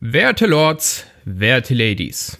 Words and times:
Werte 0.00 0.46
Lords, 0.46 1.04
werte 1.26 1.74
Ladies, 1.74 2.38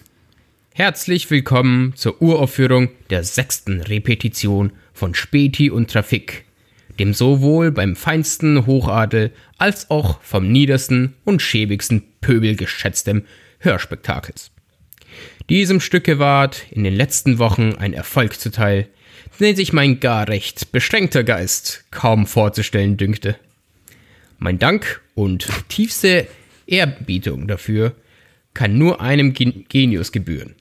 herzlich 0.72 1.30
willkommen 1.30 1.92
zur 1.96 2.22
Uraufführung 2.22 2.88
der 3.10 3.24
sechsten 3.24 3.82
Repetition 3.82 4.72
von 4.94 5.14
Späti 5.14 5.68
und 5.68 5.90
Trafik, 5.90 6.46
dem 6.98 7.12
sowohl 7.12 7.72
beim 7.72 7.94
feinsten 7.94 8.64
Hochadel 8.64 9.32
als 9.58 9.90
auch 9.90 10.22
vom 10.22 10.50
niedersten 10.50 11.12
und 11.24 11.42
schäbigsten 11.42 12.02
Pöbel 12.22 12.56
geschätztem 12.56 13.26
Hörspektakels. 13.58 14.50
Diesem 15.50 15.78
Stücke 15.78 16.18
ward 16.18 16.64
in 16.70 16.84
den 16.84 16.94
letzten 16.94 17.38
Wochen 17.38 17.74
ein 17.74 17.92
Erfolg 17.92 18.40
zuteil, 18.40 18.88
den 19.40 19.56
sich 19.56 19.74
mein 19.74 20.00
gar 20.00 20.26
recht 20.26 20.72
beschränkter 20.72 21.22
Geist 21.22 21.84
kaum 21.90 22.26
vorzustellen 22.26 22.96
dünkte. 22.96 23.36
Mein 24.42 24.58
Dank 24.58 25.00
und 25.14 25.46
tiefste 25.68 26.26
Ehrbietung 26.66 27.46
dafür 27.46 27.94
kann 28.54 28.76
nur 28.76 29.00
einem 29.00 29.34
Genius 29.34 30.10
gebühren. 30.10 30.56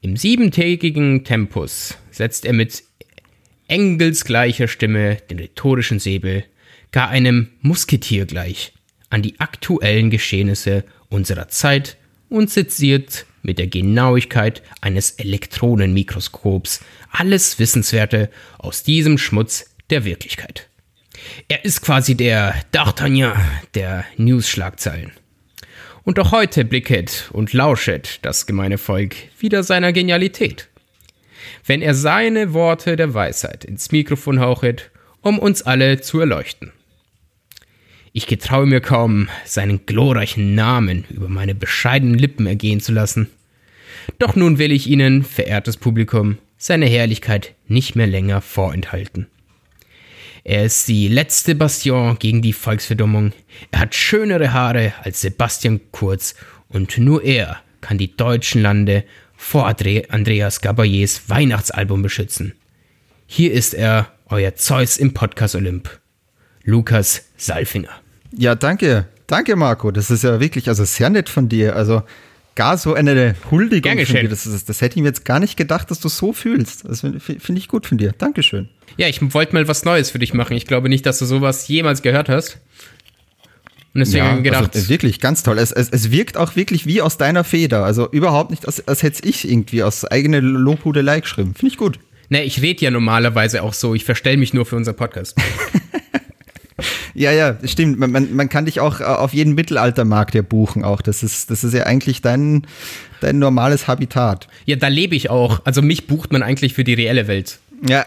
Im 0.00 0.16
siebentägigen 0.16 1.22
Tempus 1.22 1.96
setzt 2.10 2.44
er 2.44 2.52
mit 2.52 2.82
engelsgleicher 3.68 4.66
Stimme 4.66 5.18
den 5.30 5.38
rhetorischen 5.38 6.00
Säbel, 6.00 6.46
gar 6.90 7.10
einem 7.10 7.50
Musketier 7.60 8.26
gleich, 8.26 8.72
an 9.08 9.22
die 9.22 9.38
aktuellen 9.38 10.10
Geschehnisse 10.10 10.82
unserer 11.08 11.46
Zeit 11.46 11.96
und 12.28 12.50
seziert 12.50 13.24
mit 13.42 13.58
der 13.58 13.68
Genauigkeit 13.68 14.64
eines 14.80 15.12
Elektronenmikroskops 15.12 16.80
alles 17.12 17.60
Wissenswerte 17.60 18.30
aus 18.58 18.82
diesem 18.82 19.16
Schmutz 19.16 19.76
der 19.90 20.04
Wirklichkeit. 20.04 20.68
Er 21.48 21.64
ist 21.64 21.82
quasi 21.82 22.16
der 22.16 22.54
D'Artagnan 22.72 23.36
der 23.74 24.04
News-Schlagzeilen. 24.16 25.12
Und 26.02 26.18
auch 26.18 26.32
heute 26.32 26.64
blicket 26.64 27.30
und 27.32 27.52
lauschet 27.52 28.18
das 28.22 28.46
gemeine 28.46 28.78
Volk 28.78 29.16
wieder 29.38 29.62
seiner 29.62 29.92
Genialität. 29.92 30.68
Wenn 31.64 31.82
er 31.82 31.94
seine 31.94 32.52
Worte 32.52 32.96
der 32.96 33.14
Weisheit 33.14 33.64
ins 33.64 33.90
Mikrofon 33.90 34.40
hauchet, 34.40 34.90
um 35.22 35.38
uns 35.38 35.62
alle 35.62 36.00
zu 36.00 36.20
erleuchten. 36.20 36.72
Ich 38.12 38.26
getraue 38.26 38.66
mir 38.66 38.80
kaum, 38.80 39.28
seinen 39.44 39.86
glorreichen 39.86 40.54
Namen 40.54 41.04
über 41.10 41.28
meine 41.28 41.54
bescheidenen 41.54 42.18
Lippen 42.18 42.46
ergehen 42.46 42.80
zu 42.80 42.92
lassen. 42.92 43.28
Doch 44.18 44.36
nun 44.36 44.58
will 44.58 44.70
ich 44.70 44.86
Ihnen, 44.86 45.24
verehrtes 45.24 45.78
Publikum, 45.78 46.38
seine 46.58 46.86
Herrlichkeit 46.86 47.54
nicht 47.66 47.96
mehr 47.96 48.06
länger 48.06 48.40
vorenthalten. 48.40 49.26
Er 50.46 50.66
ist 50.66 50.88
die 50.88 51.08
letzte 51.08 51.54
Bastion 51.54 52.18
gegen 52.18 52.42
die 52.42 52.52
Volksverdummung. 52.52 53.32
Er 53.70 53.80
hat 53.80 53.94
schönere 53.94 54.52
Haare 54.52 54.92
als 55.02 55.22
Sebastian 55.22 55.80
Kurz 55.90 56.34
und 56.68 56.98
nur 56.98 57.24
er 57.24 57.62
kann 57.80 57.96
die 57.96 58.14
deutschen 58.14 58.60
Lande 58.60 59.04
vor 59.34 59.66
Andreas 59.66 60.60
Gabaliers 60.60 61.22
Weihnachtsalbum 61.28 62.02
beschützen. 62.02 62.52
Hier 63.26 63.52
ist 63.52 63.72
er, 63.72 64.12
euer 64.26 64.54
Zeus 64.54 64.98
im 64.98 65.14
Podcast 65.14 65.54
Olymp. 65.54 65.98
Lukas 66.62 67.24
Salfinger. 67.38 67.90
Ja, 68.36 68.54
danke. 68.54 69.06
Danke, 69.26 69.56
Marco. 69.56 69.90
Das 69.90 70.10
ist 70.10 70.24
ja 70.24 70.40
wirklich, 70.40 70.68
also 70.68 70.84
sehr 70.84 71.08
nett 71.08 71.30
von 71.30 71.48
dir. 71.48 71.74
Also 71.74 72.02
gar 72.54 72.76
so 72.76 72.92
eine 72.92 73.34
Huldigung 73.50 73.92
von 74.04 74.16
dir. 74.16 74.28
Das, 74.28 74.44
das, 74.44 74.64
das, 74.66 74.80
hätte 74.82 74.96
ich 74.96 75.02
mir 75.02 75.08
jetzt 75.08 75.24
gar 75.24 75.40
nicht 75.40 75.56
gedacht, 75.56 75.90
dass 75.90 76.00
du 76.00 76.08
so 76.08 76.34
fühlst. 76.34 76.84
Das 76.86 77.00
finde 77.00 77.20
find 77.20 77.58
ich 77.58 77.68
gut 77.68 77.86
von 77.86 77.96
dir. 77.96 78.12
Dankeschön. 78.12 78.68
Ja, 78.96 79.08
ich 79.08 79.20
wollte 79.34 79.54
mal 79.54 79.66
was 79.66 79.84
Neues 79.84 80.10
für 80.10 80.18
dich 80.18 80.34
machen. 80.34 80.56
Ich 80.56 80.66
glaube 80.66 80.88
nicht, 80.88 81.04
dass 81.06 81.18
du 81.18 81.24
sowas 81.24 81.66
jemals 81.68 82.02
gehört 82.02 82.28
hast. 82.28 82.58
Und 83.94 84.00
deswegen 84.00 84.24
ja, 84.24 84.36
gedacht. 84.38 84.74
Also, 84.74 84.88
wirklich, 84.88 85.20
ganz 85.20 85.42
toll. 85.42 85.58
Es, 85.58 85.70
es, 85.70 85.88
es 85.88 86.10
wirkt 86.10 86.36
auch 86.36 86.56
wirklich 86.56 86.86
wie 86.86 87.00
aus 87.00 87.16
deiner 87.16 87.44
Feder. 87.44 87.84
Also 87.84 88.10
überhaupt 88.10 88.50
nicht, 88.50 88.66
als, 88.66 88.86
als 88.88 89.02
hätte 89.02 89.28
ich 89.28 89.48
irgendwie 89.48 89.82
aus 89.82 90.04
eigener 90.04 90.40
Lobhudelei 90.40 91.20
geschrieben. 91.20 91.54
Finde 91.54 91.72
ich 91.72 91.78
gut. 91.78 91.98
Ne, 92.28 92.42
ich 92.42 92.60
rede 92.62 92.84
ja 92.84 92.90
normalerweise 92.90 93.62
auch 93.62 93.74
so. 93.74 93.94
Ich 93.94 94.04
verstell 94.04 94.36
mich 94.36 94.54
nur 94.54 94.66
für 94.66 94.76
unseren 94.76 94.96
Podcast. 94.96 95.36
Ja, 97.14 97.30
ja, 97.30 97.56
stimmt. 97.64 97.98
Man, 97.98 98.10
man, 98.10 98.34
man 98.34 98.48
kann 98.48 98.64
dich 98.64 98.80
auch 98.80 99.00
äh, 99.00 99.04
auf 99.04 99.32
jeden 99.32 99.54
Mittelaltermarkt 99.54 100.34
ja 100.34 100.42
buchen 100.42 100.84
auch. 100.84 101.00
Das 101.00 101.22
ist, 101.22 101.50
das 101.50 101.62
ist 101.62 101.72
ja 101.72 101.84
eigentlich 101.84 102.22
dein, 102.22 102.66
dein 103.20 103.38
normales 103.38 103.86
Habitat. 103.86 104.48
Ja, 104.66 104.74
da 104.76 104.88
lebe 104.88 105.14
ich 105.14 105.30
auch. 105.30 105.60
Also 105.64 105.80
mich 105.80 106.08
bucht 106.08 106.32
man 106.32 106.42
eigentlich 106.42 106.74
für 106.74 106.82
die 106.82 106.94
reelle 106.94 107.28
Welt. 107.28 107.60
Ja. 107.86 108.04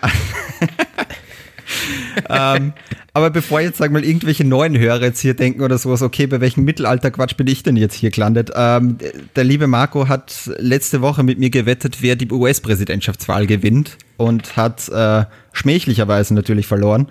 ähm, 2.30 2.74
aber 3.14 3.30
bevor 3.30 3.62
jetzt, 3.62 3.78
sag 3.78 3.92
mal, 3.92 4.04
irgendwelche 4.04 4.44
neuen 4.44 4.78
Hörer 4.78 5.04
jetzt 5.04 5.20
hier 5.20 5.34
denken 5.34 5.62
oder 5.62 5.78
sowas, 5.78 6.02
okay, 6.02 6.28
bei 6.28 6.42
welchem 6.42 6.64
Mittelalterquatsch 6.64 7.36
bin 7.36 7.48
ich 7.48 7.64
denn 7.64 7.78
jetzt 7.78 7.96
hier 7.96 8.12
gelandet? 8.12 8.52
Ähm, 8.56 8.98
der 9.36 9.44
liebe 9.44 9.68
Marco 9.68 10.08
hat 10.08 10.50
letzte 10.58 11.02
Woche 11.02 11.24
mit 11.24 11.40
mir 11.40 11.50
gewettet, 11.50 11.98
wer 12.02 12.16
die 12.16 12.32
US-Präsidentschaftswahl 12.32 13.48
gewinnt 13.48 13.98
und 14.18 14.58
hat 14.58 14.90
äh, 14.90 15.26
schmählicherweise 15.54 16.34
natürlich 16.34 16.68
verloren 16.68 17.08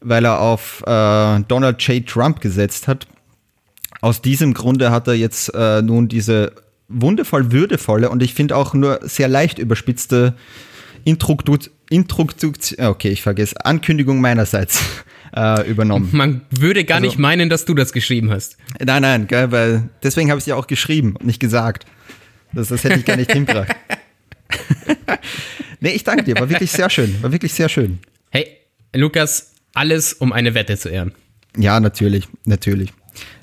weil 0.00 0.24
er 0.24 0.40
auf 0.40 0.82
äh, 0.86 1.40
Donald 1.48 1.82
J. 1.82 2.06
Trump 2.06 2.40
gesetzt 2.40 2.86
hat. 2.86 3.06
Aus 4.00 4.22
diesem 4.22 4.54
Grunde 4.54 4.90
hat 4.90 5.08
er 5.08 5.14
jetzt 5.14 5.52
äh, 5.54 5.82
nun 5.82 6.08
diese 6.08 6.52
wundervoll 6.88 7.50
würdevolle 7.50 8.08
und 8.10 8.22
ich 8.22 8.34
finde 8.34 8.56
auch 8.56 8.72
nur 8.72 9.00
sehr 9.02 9.26
leicht 9.26 9.58
überspitzte 9.58 10.34
Instruktion, 11.06 12.48
okay, 12.78 13.10
ich 13.10 13.22
vergesse, 13.22 13.64
Ankündigung 13.64 14.20
meinerseits 14.20 14.82
äh, 15.36 15.68
übernommen. 15.68 16.08
Man 16.12 16.42
würde 16.50 16.84
gar 16.84 16.96
also, 16.96 17.06
nicht 17.06 17.18
meinen, 17.18 17.48
dass 17.48 17.64
du 17.64 17.74
das 17.74 17.92
geschrieben 17.92 18.30
hast. 18.30 18.56
Nein, 18.84 19.02
nein, 19.02 19.26
gell, 19.28 19.52
weil 19.52 19.88
deswegen 20.02 20.30
habe 20.30 20.38
ich 20.38 20.42
es 20.42 20.46
ja 20.46 20.56
auch 20.56 20.66
geschrieben 20.66 21.14
und 21.16 21.26
nicht 21.26 21.38
gesagt. 21.38 21.86
Das, 22.52 22.68
das 22.68 22.82
hätte 22.82 22.98
ich 22.98 23.04
gar 23.04 23.16
nicht 23.16 23.30
hingebracht. 23.30 23.74
nee, 25.80 25.90
ich 25.90 26.02
danke 26.02 26.24
dir, 26.24 26.34
war 26.38 26.48
wirklich 26.48 26.72
sehr 26.72 26.90
schön, 26.90 27.22
war 27.22 27.30
wirklich 27.30 27.54
sehr 27.54 27.68
schön. 27.68 28.00
Hey, 28.30 28.48
Lukas, 28.92 29.52
alles, 29.74 30.12
um 30.12 30.32
eine 30.32 30.54
Wette 30.54 30.76
zu 30.76 30.88
ehren. 30.88 31.12
Ja, 31.56 31.78
natürlich, 31.78 32.28
natürlich. 32.44 32.92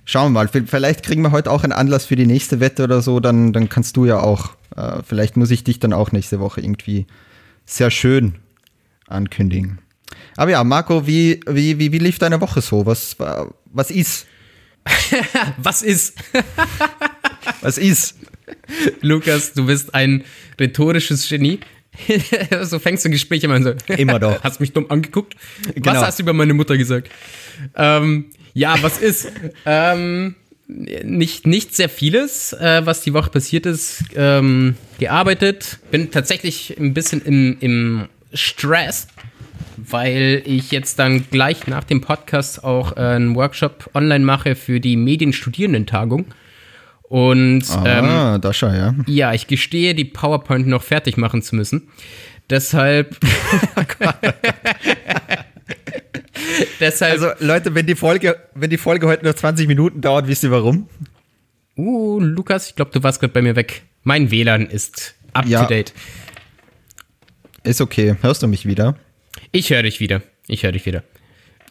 Schauen 0.03 0.33
wir 0.33 0.43
mal, 0.43 0.49
vielleicht 0.49 1.03
kriegen 1.03 1.21
wir 1.21 1.31
heute 1.31 1.49
auch 1.49 1.63
einen 1.63 1.71
Anlass 1.71 2.05
für 2.05 2.17
die 2.17 2.25
nächste 2.25 2.59
Wette 2.59 2.83
oder 2.83 3.01
so, 3.01 3.21
dann, 3.21 3.53
dann 3.53 3.69
kannst 3.69 3.95
du 3.95 4.05
ja 4.05 4.19
auch, 4.19 4.51
äh, 4.75 5.01
vielleicht 5.07 5.37
muss 5.37 5.49
ich 5.49 5.63
dich 5.63 5.79
dann 5.79 5.93
auch 5.93 6.11
nächste 6.11 6.41
Woche 6.41 6.59
irgendwie 6.59 7.07
sehr 7.65 7.91
schön 7.91 8.35
ankündigen. 9.07 9.79
Aber 10.35 10.51
ja, 10.51 10.63
Marco, 10.63 11.05
wie, 11.05 11.39
wie, 11.47 11.77
wie, 11.79 11.91
wie 11.91 11.97
lief 11.99 12.19
deine 12.19 12.39
Woche 12.41 12.61
so? 12.61 12.85
Was, 12.85 13.15
was 13.65 13.91
ist? 13.91 14.27
was 15.57 15.81
ist? 15.81 16.17
was 17.61 17.77
ist? 17.77 18.15
Lukas, 19.01 19.53
du 19.53 19.65
bist 19.65 19.93
ein 19.93 20.23
rhetorisches 20.59 21.27
Genie. 21.27 21.59
so 22.63 22.79
fängst 22.79 23.05
du 23.05 23.09
Gespräche 23.09 23.45
immer 23.45 23.55
an 23.55 23.63
so. 23.63 23.73
Immer 23.93 24.19
doch. 24.19 24.43
Hast 24.43 24.59
mich 24.59 24.73
dumm 24.73 24.89
angeguckt? 24.89 25.35
Genau. 25.75 25.91
Was 25.91 26.03
hast 26.03 26.19
du 26.19 26.23
über 26.23 26.33
meine 26.33 26.53
Mutter 26.53 26.77
gesagt? 26.77 27.09
Ähm, 27.75 28.31
ja, 28.53 28.81
was 28.81 28.97
ist? 28.97 29.31
ähm, 29.65 30.35
nicht, 30.67 31.45
nicht 31.45 31.75
sehr 31.75 31.89
vieles, 31.89 32.53
äh, 32.53 32.81
was 32.85 33.01
die 33.01 33.13
Woche 33.13 33.29
passiert 33.29 33.65
ist. 33.65 34.03
Ähm, 34.15 34.75
gearbeitet. 34.99 35.79
Bin 35.91 36.11
tatsächlich 36.11 36.77
ein 36.79 36.93
bisschen 36.93 37.21
im, 37.21 37.57
im 37.59 38.07
Stress, 38.33 39.07
weil 39.77 40.41
ich 40.45 40.71
jetzt 40.71 40.99
dann 40.99 41.29
gleich 41.29 41.67
nach 41.67 41.83
dem 41.83 42.01
Podcast 42.01 42.63
auch 42.63 42.95
äh, 42.95 43.01
einen 43.01 43.35
Workshop 43.35 43.89
online 43.93 44.23
mache 44.23 44.55
für 44.55 44.79
die 44.79 44.95
Medienstudierendentagung. 44.95 46.25
Und 47.03 47.63
ah, 47.69 48.35
ähm, 48.35 48.41
das 48.41 48.57
schon, 48.57 48.73
ja. 48.73 48.95
Ja, 49.05 49.33
ich 49.33 49.47
gestehe, 49.47 49.93
die 49.93 50.05
PowerPoint 50.05 50.67
noch 50.67 50.81
fertig 50.81 51.17
machen 51.17 51.41
zu 51.41 51.55
müssen. 51.55 51.89
Deshalb. 52.49 53.17
Deshalb. 56.79 57.13
Also, 57.13 57.31
Leute, 57.39 57.75
wenn 57.75 57.85
die 57.85 57.95
Folge, 57.95 58.37
wenn 58.53 58.69
die 58.69 58.77
Folge 58.77 59.07
heute 59.07 59.23
nur 59.23 59.35
20 59.35 59.67
Minuten 59.67 60.01
dauert, 60.01 60.27
wisst 60.27 60.43
ihr 60.43 60.51
warum? 60.51 60.87
Uh, 61.75 62.19
Lukas, 62.19 62.69
ich 62.69 62.75
glaube, 62.75 62.91
du 62.91 63.01
warst 63.01 63.19
gerade 63.19 63.33
bei 63.33 63.41
mir 63.41 63.55
weg. 63.55 63.83
Mein 64.03 64.31
WLAN 64.31 64.67
ist 64.67 65.15
up 65.33 65.45
ja. 65.45 65.63
to 65.63 65.67
date. 65.67 65.93
Ist 67.63 67.81
okay. 67.81 68.15
Hörst 68.21 68.43
du 68.43 68.47
mich 68.47 68.65
wieder? 68.65 68.95
Ich 69.51 69.69
höre 69.69 69.83
dich 69.83 69.99
wieder. 69.99 70.21
Ich 70.47 70.63
höre 70.63 70.73
dich 70.73 70.85
wieder. 70.85 71.03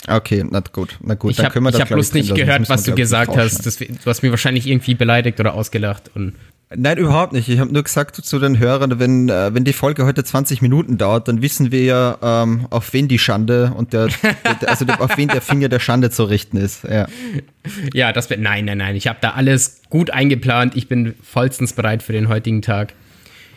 Okay, 0.08 0.44
na 0.48 0.60
gut, 0.60 0.98
na 1.00 1.14
gut. 1.14 1.32
Ich 1.32 1.44
habe 1.44 1.60
hab 1.64 1.88
bloß 1.88 2.14
nicht 2.14 2.34
gehört, 2.34 2.68
was 2.68 2.84
du 2.84 2.94
gesagt 2.94 3.36
hast. 3.36 3.64
Das, 3.64 3.76
du 3.76 3.86
hast 4.06 4.22
mir 4.22 4.30
wahrscheinlich 4.30 4.66
irgendwie 4.66 4.94
beleidigt 4.94 5.38
oder 5.38 5.54
ausgelacht. 5.54 6.10
Und 6.14 6.34
Nein, 6.74 6.98
überhaupt 6.98 7.32
nicht. 7.32 7.48
Ich 7.48 7.58
habe 7.58 7.72
nur 7.72 7.82
gesagt 7.82 8.16
zu 8.16 8.38
den 8.38 8.58
Hörern, 8.58 8.98
wenn, 8.98 9.28
äh, 9.28 9.54
wenn 9.54 9.64
die 9.64 9.72
Folge 9.72 10.04
heute 10.04 10.24
20 10.24 10.62
Minuten 10.62 10.98
dauert, 10.98 11.28
dann 11.28 11.42
wissen 11.42 11.70
wir 11.70 11.84
ja, 11.84 12.18
ähm, 12.22 12.66
auf 12.70 12.92
wen 12.92 13.08
die 13.08 13.18
Schande 13.18 13.72
und 13.76 13.92
der, 13.92 14.08
der 14.60 14.70
also 14.70 14.86
auf 14.86 15.16
wen 15.16 15.28
der 15.28 15.42
Finger 15.42 15.68
der 15.68 15.80
Schande 15.80 16.10
zu 16.10 16.24
richten 16.24 16.56
ist. 16.56 16.84
Ja, 16.84 17.06
ja 17.92 18.12
das 18.12 18.30
wird. 18.30 18.40
Nein, 18.40 18.64
nein, 18.64 18.78
nein. 18.78 18.96
Ich 18.96 19.06
habe 19.06 19.18
da 19.20 19.32
alles 19.32 19.82
gut 19.90 20.10
eingeplant. 20.10 20.76
Ich 20.76 20.88
bin 20.88 21.14
vollstens 21.22 21.74
bereit 21.74 22.02
für 22.02 22.12
den 22.12 22.28
heutigen 22.28 22.62
Tag. 22.62 22.94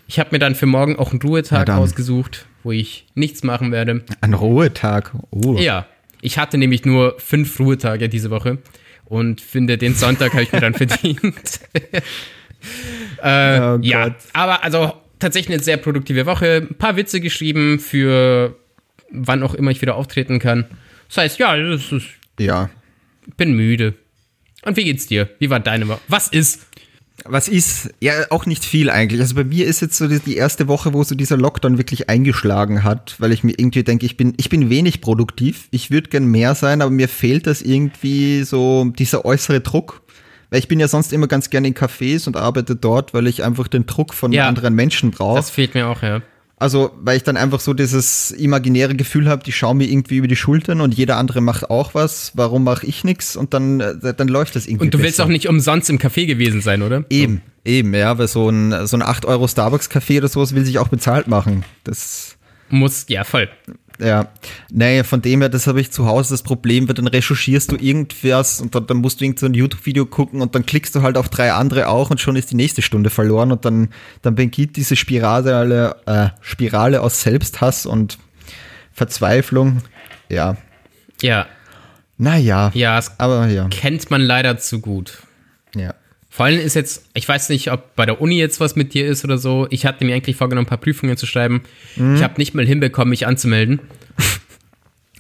Ich 0.08 0.20
habe 0.20 0.30
mir 0.34 0.40
dann 0.40 0.56
für 0.56 0.68
morgen 0.68 0.98
auch 0.98 1.12
einen 1.12 1.22
Ruhetag 1.22 1.70
ausgesucht, 1.70 2.46
wo 2.64 2.72
ich 2.72 3.08
nichts 3.16 3.44
machen 3.44 3.72
werde. 3.72 4.04
Ein 4.22 4.34
Ruhetag? 4.34 5.14
Oh. 5.32 5.56
Ja, 5.58 5.88
ich 6.22 6.38
hatte 6.38 6.58
nämlich 6.58 6.86
nur 6.86 7.16
fünf 7.20 7.60
Ruhetage 7.60 8.10
diese 8.10 8.30
Woche. 8.30 8.58
und 9.06 9.40
finde, 9.42 9.78
den 9.78 9.94
Sonntag 9.94 10.34
habe 10.34 10.44
ich 10.44 10.52
mir 10.52 10.62
dann 10.62 10.74
verdient. 10.82 11.60
äh, 13.22 13.60
Oh 13.60 13.78
ja, 13.82 14.16
aber 14.34 14.64
also 14.64 14.94
tatsächlich 15.20 15.56
eine 15.56 15.64
sehr 15.64 15.78
produktive 15.78 16.26
Woche. 16.26 16.68
Ein 16.70 16.76
paar 16.76 16.96
Witze 16.96 17.22
geschrieben 17.22 17.80
für 17.80 18.56
wann 19.12 19.44
auch 19.44 19.54
immer 19.54 19.72
ich 19.72 19.82
wieder 19.82 19.96
auftreten 19.96 20.40
kann. 20.40 20.66
Das 21.08 21.18
heißt, 21.18 21.40
ja, 21.40 21.56
das 21.56 21.92
ist, 21.92 22.08
Ja. 22.40 22.70
bin 23.38 23.54
müde. 23.56 23.94
Und 24.64 24.76
wie 24.78 24.84
geht's 24.84 25.06
dir? 25.06 25.30
Wie 25.40 25.50
war 25.52 25.60
deine 25.60 25.88
Woche? 25.88 26.02
Was 26.08 26.28
ist? 26.28 26.66
Was 27.28 27.48
ist? 27.48 27.90
Ja, 28.00 28.14
auch 28.30 28.46
nicht 28.46 28.64
viel 28.64 28.90
eigentlich. 28.90 29.20
Also 29.20 29.34
bei 29.36 29.44
mir 29.44 29.66
ist 29.66 29.82
jetzt 29.82 29.98
so 29.98 30.08
die, 30.08 30.36
erste 30.36 30.68
Woche, 30.68 30.94
wo 30.94 31.04
so 31.04 31.16
dieser 31.16 31.38
Lockdown 31.38 31.80
wirklich 31.80 32.08
eingeschlagen 32.10 32.84
hat, 32.84 33.16
weil 33.18 33.32
ich 33.32 33.44
mir 33.44 33.54
irgendwie 33.58 33.84
denke, 33.84 34.06
ich 34.06 34.16
bin, 34.16 34.36
ich 34.38 34.50
bin 34.50 34.70
wenig 34.70 35.02
produktiv. 35.02 35.68
Ich 35.72 35.90
würde 35.90 36.10
gern 36.10 36.26
mehr 36.26 36.54
sein, 36.54 36.82
aber 36.82 36.92
mir 36.92 37.08
fehlt 37.08 37.48
das 37.48 37.64
irgendwie 37.64 38.44
so, 38.44 38.86
dieser 38.98 39.26
äußere 39.26 39.62
Druck. 39.62 40.02
Weil 40.52 40.60
ich 40.60 40.68
bin 40.68 40.80
ja 40.80 40.88
sonst 40.88 41.12
immer 41.14 41.28
ganz 41.28 41.50
gerne 41.50 41.68
in 41.68 41.74
Cafés 41.74 42.28
und 42.28 42.38
arbeite 42.38 42.76
dort, 42.76 43.16
weil 43.16 43.26
ich 43.26 43.44
einfach 43.44 43.68
den 43.68 43.88
Druck 43.88 44.14
von 44.14 44.32
Ja. 44.32 44.48
anderen 44.48 44.76
Menschen 44.76 45.10
brauche. 45.10 45.38
Das 45.38 45.50
fehlt 45.50 45.74
mir 45.74 45.88
auch, 45.88 46.04
ja. 46.04 46.22
Also, 46.58 46.92
weil 46.96 47.18
ich 47.18 47.24
dann 47.24 47.36
einfach 47.36 47.60
so 47.60 47.74
dieses 47.74 48.32
imaginäre 48.32 48.96
Gefühl 48.96 49.28
habe, 49.28 49.44
die 49.44 49.52
schauen 49.52 49.78
mir 49.78 49.90
irgendwie 49.90 50.18
über 50.18 50.28
die 50.28 50.38
Schultern 50.38 50.80
und 50.80 50.94
jeder 50.94 51.18
andere 51.18 51.42
macht 51.42 51.70
auch 51.70 51.94
was. 51.94 52.32
Warum 52.36 52.64
mache 52.64 52.86
ich 52.86 53.04
nichts? 53.04 53.36
Und 53.36 53.54
dann, 53.54 53.82
äh, 53.82 54.14
dann 54.14 54.30
läuft 54.30 54.56
das 54.56 54.66
irgendwie. 54.66 54.86
Und 54.86 54.94
du 54.94 55.00
willst 55.00 55.18
besser. 55.18 55.26
auch 55.26 55.30
nicht 55.30 55.50
umsonst 55.50 55.90
im 55.90 56.00
Café 56.00 56.26
gewesen 56.26 56.62
sein, 56.62 56.82
oder? 56.82 57.04
Eben, 57.10 57.42
eben, 57.66 57.94
ja, 57.94 58.18
weil 58.18 58.30
so 58.30 58.50
ein, 58.50 58.88
so 58.88 58.96
ein 58.96 59.02
8 59.02 59.26
Euro 59.26 59.48
Starbucks-Café 59.48 60.20
oder 60.20 60.30
sowas 60.30 60.56
will 60.56 60.64
sich 60.64 60.80
auch 60.80 60.88
bezahlt 60.88 61.28
machen. 61.28 61.66
Das, 61.84 62.38
Muss, 62.70 63.06
ja, 63.10 63.26
voll. 63.26 63.50
Ja. 64.00 64.28
Nee, 64.70 65.04
von 65.04 65.22
dem 65.22 65.42
her, 65.42 65.50
das 65.50 65.68
habe 65.68 65.80
ich 65.82 65.92
zu 65.92 66.06
Hause 66.06 66.34
das 66.34 66.44
Problem, 66.44 66.88
weil 66.88 66.96
dann 66.96 67.08
recherchierst 67.08 67.72
du 67.72 67.76
irgendwas 67.78 68.62
und 68.62 68.76
dann, 68.76 68.88
dann 68.88 68.98
musst 68.98 69.20
du 69.22 69.26
irgend 69.26 69.40
so 69.40 69.46
ein 69.46 69.54
YouTube-Video 69.54 70.06
gucken 70.06 70.42
und 70.42 70.56
dann 70.56 70.66
klickst 70.66 70.96
du 70.96 71.02
halt 71.02 71.18
auf 71.18 71.30
drei 71.30 71.52
andere 71.54 71.88
auch 71.88 72.10
und 72.10 72.20
schon 72.20 72.36
ist 72.36 72.52
die 72.52 72.56
nächste 72.56 72.82
Stunde 72.82 73.10
verloren 73.10 73.52
und 73.52 73.66
dann, 73.66 73.90
dann 74.22 74.36
beginnt 74.36 74.76
diese 74.76 74.96
Spirale, 74.96 75.96
äh, 76.06 76.30
Spirale 76.42 77.02
aus 77.02 77.22
Selbsthass 77.22 77.86
und 77.86 78.18
Verzweiflung. 78.92 79.82
Ja. 80.30 80.58
Ja, 81.22 81.48
Naja. 82.18 82.72
ja, 82.74 83.00
Aber 83.18 83.48
ja. 83.48 83.68
kennt 83.70 84.10
man 84.12 84.22
leider 84.22 84.58
zu 84.58 84.80
gut. 84.80 85.20
Ja. 85.76 85.94
Vor 86.36 86.48
allem 86.48 86.60
ist 86.60 86.74
jetzt, 86.74 87.06
ich 87.14 87.26
weiß 87.26 87.48
nicht, 87.48 87.72
ob 87.72 87.96
bei 87.96 88.06
der 88.06 88.20
Uni 88.20 88.38
jetzt 88.38 88.60
was 88.60 88.76
mit 88.76 88.94
dir 88.94 89.08
ist 89.08 89.24
oder 89.24 89.38
so. 89.38 89.68
Ich 89.70 89.86
hatte 89.86 90.04
mir 90.04 90.14
eigentlich 90.14 90.36
vorgenommen, 90.36 90.66
ein 90.66 90.70
paar 90.70 90.80
Prüfungen 90.80 91.16
zu 91.16 91.26
schreiben. 91.26 91.62
Mhm. 91.96 92.18
Ich 92.18 92.24
habe 92.24 92.34
nicht 92.36 92.54
mal 92.54 92.66
hinbekommen, 92.66 93.12
mich 93.12 93.26
anzumelden. 93.26 93.80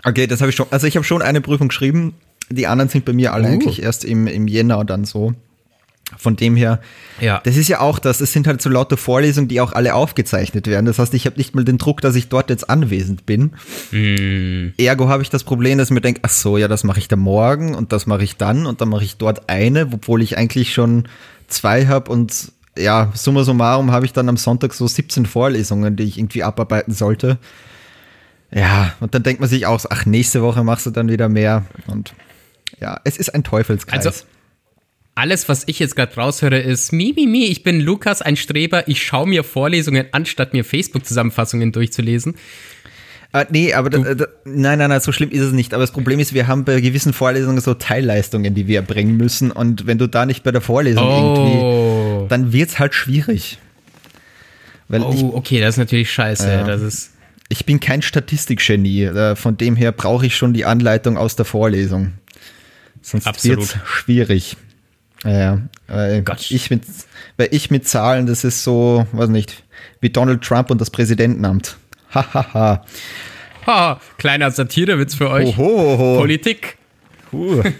Okay, 0.03 0.27
das 0.27 0.41
habe 0.41 0.49
ich 0.49 0.57
schon. 0.57 0.67
Also 0.71 0.87
ich 0.87 0.97
habe 0.97 1.05
schon 1.05 1.21
eine 1.21 1.39
Prüfung 1.39 1.69
geschrieben. 1.69 2.15
Die 2.49 2.67
anderen 2.67 2.89
sind 2.89 3.05
bei 3.05 3.13
mir 3.13 3.33
alle 3.33 3.47
Uh. 3.47 3.51
eigentlich 3.53 3.81
erst 3.81 4.03
im, 4.03 4.27
im 4.27 4.49
Jänner 4.49 4.83
dann 4.83 5.05
so. 5.05 5.33
Von 6.17 6.35
dem 6.35 6.55
her, 6.55 6.79
Ja. 7.19 7.41
das 7.43 7.57
ist 7.57 7.67
ja 7.67 7.79
auch 7.81 7.99
das, 7.99 8.21
es 8.21 8.31
sind 8.31 8.47
halt 8.47 8.61
so 8.61 8.69
lauter 8.69 8.97
Vorlesungen, 8.97 9.47
die 9.47 9.59
auch 9.61 9.73
alle 9.73 9.93
aufgezeichnet 9.95 10.67
werden. 10.67 10.85
Das 10.85 10.99
heißt, 10.99 11.13
ich 11.13 11.25
habe 11.25 11.37
nicht 11.37 11.55
mal 11.55 11.63
den 11.65 11.77
Druck, 11.77 12.01
dass 12.01 12.15
ich 12.15 12.29
dort 12.29 12.49
jetzt 12.49 12.69
anwesend 12.69 13.25
bin. 13.25 13.53
Hm. 13.91 14.73
Ergo 14.77 15.09
habe 15.09 15.23
ich 15.23 15.29
das 15.29 15.43
Problem, 15.43 15.77
dass 15.77 15.89
ich 15.89 15.93
mir 15.93 16.01
denke, 16.01 16.21
ach 16.23 16.29
so, 16.29 16.57
ja, 16.57 16.67
das 16.67 16.83
mache 16.83 16.99
ich 16.99 17.07
da 17.07 17.15
morgen 17.15 17.75
und 17.75 17.91
das 17.91 18.05
mache 18.07 18.23
ich 18.23 18.37
dann 18.37 18.65
und 18.65 18.81
dann 18.81 18.89
mache 18.89 19.03
ich 19.03 19.17
dort 19.17 19.49
eine, 19.49 19.89
obwohl 19.91 20.21
ich 20.21 20.37
eigentlich 20.37 20.73
schon 20.73 21.07
zwei 21.47 21.85
habe 21.87 22.11
und 22.11 22.51
ja, 22.77 23.11
summa 23.13 23.43
summarum 23.43 23.91
habe 23.91 24.05
ich 24.05 24.11
dann 24.13 24.27
am 24.27 24.37
Sonntag 24.37 24.73
so 24.73 24.85
17 24.85 25.25
Vorlesungen, 25.25 25.95
die 25.95 26.03
ich 26.03 26.17
irgendwie 26.17 26.43
abarbeiten 26.43 26.93
sollte. 26.93 27.37
Ja, 28.51 28.93
und 28.99 29.13
dann 29.15 29.23
denkt 29.23 29.39
man 29.41 29.49
sich 29.49 29.65
auch, 29.65 29.83
ach, 29.89 30.05
nächste 30.05 30.41
Woche 30.41 30.63
machst 30.63 30.85
du 30.85 30.91
dann 30.91 31.09
wieder 31.09 31.29
mehr 31.29 31.65
und 31.87 32.13
ja, 32.79 32.99
es 33.03 33.17
ist 33.17 33.33
ein 33.33 33.43
Teufelskreis. 33.43 34.05
Also- 34.05 34.25
Alles, 35.15 35.47
was 35.47 35.63
ich 35.67 35.79
jetzt 35.79 35.95
gerade 35.95 36.13
raushöre, 36.15 36.59
ist 36.59 36.91
Mi, 36.91 37.13
mi, 37.15 37.25
mi, 37.25 37.45
ich 37.45 37.63
bin 37.63 37.79
Lukas, 37.79 38.21
ein 38.21 38.35
Streber, 38.35 38.87
ich 38.89 39.01
schaue 39.01 39.27
mir 39.27 39.45
Vorlesungen 39.45 40.07
an, 40.11 40.25
statt 40.25 40.53
mir 40.53 40.65
Facebook-Zusammenfassungen 40.65 41.71
durchzulesen. 41.71 42.35
Äh, 43.31 43.45
nee, 43.49 43.73
aber 43.73 43.89
da, 43.89 44.13
da, 44.13 44.27
nein, 44.43 44.77
nein, 44.79 44.89
nein, 44.89 44.99
so 44.99 45.13
schlimm 45.13 45.29
ist 45.29 45.41
es 45.41 45.53
nicht. 45.53 45.73
Aber 45.73 45.83
das 45.83 45.91
Problem 45.91 46.19
ist, 46.19 46.33
wir 46.33 46.47
haben 46.47 46.65
bei 46.65 46.79
gewissen 46.81 47.13
Vorlesungen 47.13 47.59
so 47.61 47.73
Teilleistungen, 47.73 48.53
die 48.53 48.67
wir 48.67 48.79
erbringen 48.79 49.17
müssen. 49.17 49.51
Und 49.51 49.87
wenn 49.87 49.97
du 49.97 50.07
da 50.07 50.25
nicht 50.25 50.43
bei 50.43 50.51
der 50.51 50.61
Vorlesung 50.61 51.03
irgendwie, 51.05 51.57
Oh, 51.59 52.25
dann 52.29 52.51
wird's 52.53 52.79
halt 52.79 52.93
schwierig. 52.93 53.57
Weil 54.87 55.01
ich, 55.01 55.23
oh 55.23 55.31
okay, 55.35 55.59
das 55.59 55.75
ist 55.75 55.79
natürlich 55.79 56.11
scheiße. 56.11 56.49
Ja. 56.49 56.63
Das 56.63 56.81
ist, 56.81 57.11
ich 57.49 57.65
bin 57.65 57.79
kein 57.79 58.01
Statistikgenie. 58.01 59.03
Äh, 59.03 59.35
von 59.35 59.57
dem 59.57 59.75
her 59.75 59.91
brauche 59.91 60.25
ich 60.25 60.35
schon 60.35 60.53
die 60.53 60.65
Anleitung 60.65 61.17
aus 61.17 61.35
der 61.35 61.45
Vorlesung. 61.45 62.13
Sonst 63.01 63.27
Absolut. 63.27 63.59
wird's 63.59 63.77
schwierig. 63.85 64.57
Ja, 65.25 65.59
weil 65.87 66.21
Gott. 66.21 66.51
ich 66.51 66.69
mit, 66.69 66.83
weil 67.37 67.49
ich 67.51 67.71
mit 67.71 67.87
Zahlen, 67.87 68.27
das 68.27 68.43
ist 68.43 68.63
so, 68.63 69.07
weiß 69.11 69.29
nicht, 69.29 69.63
wie 69.99 70.09
Donald 70.09 70.43
Trump 70.43 70.69
und 70.69 70.79
das 70.79 70.91
Präsidentenamt. 70.91 71.77
Hahaha. 72.13 72.85
ha, 73.65 73.99
kleiner 74.17 74.51
Satirewitz 74.51 75.15
für 75.15 75.29
euch. 75.29 75.57
Oho. 75.57 76.17
Politik. 76.19 76.77
Puh. 77.31 77.63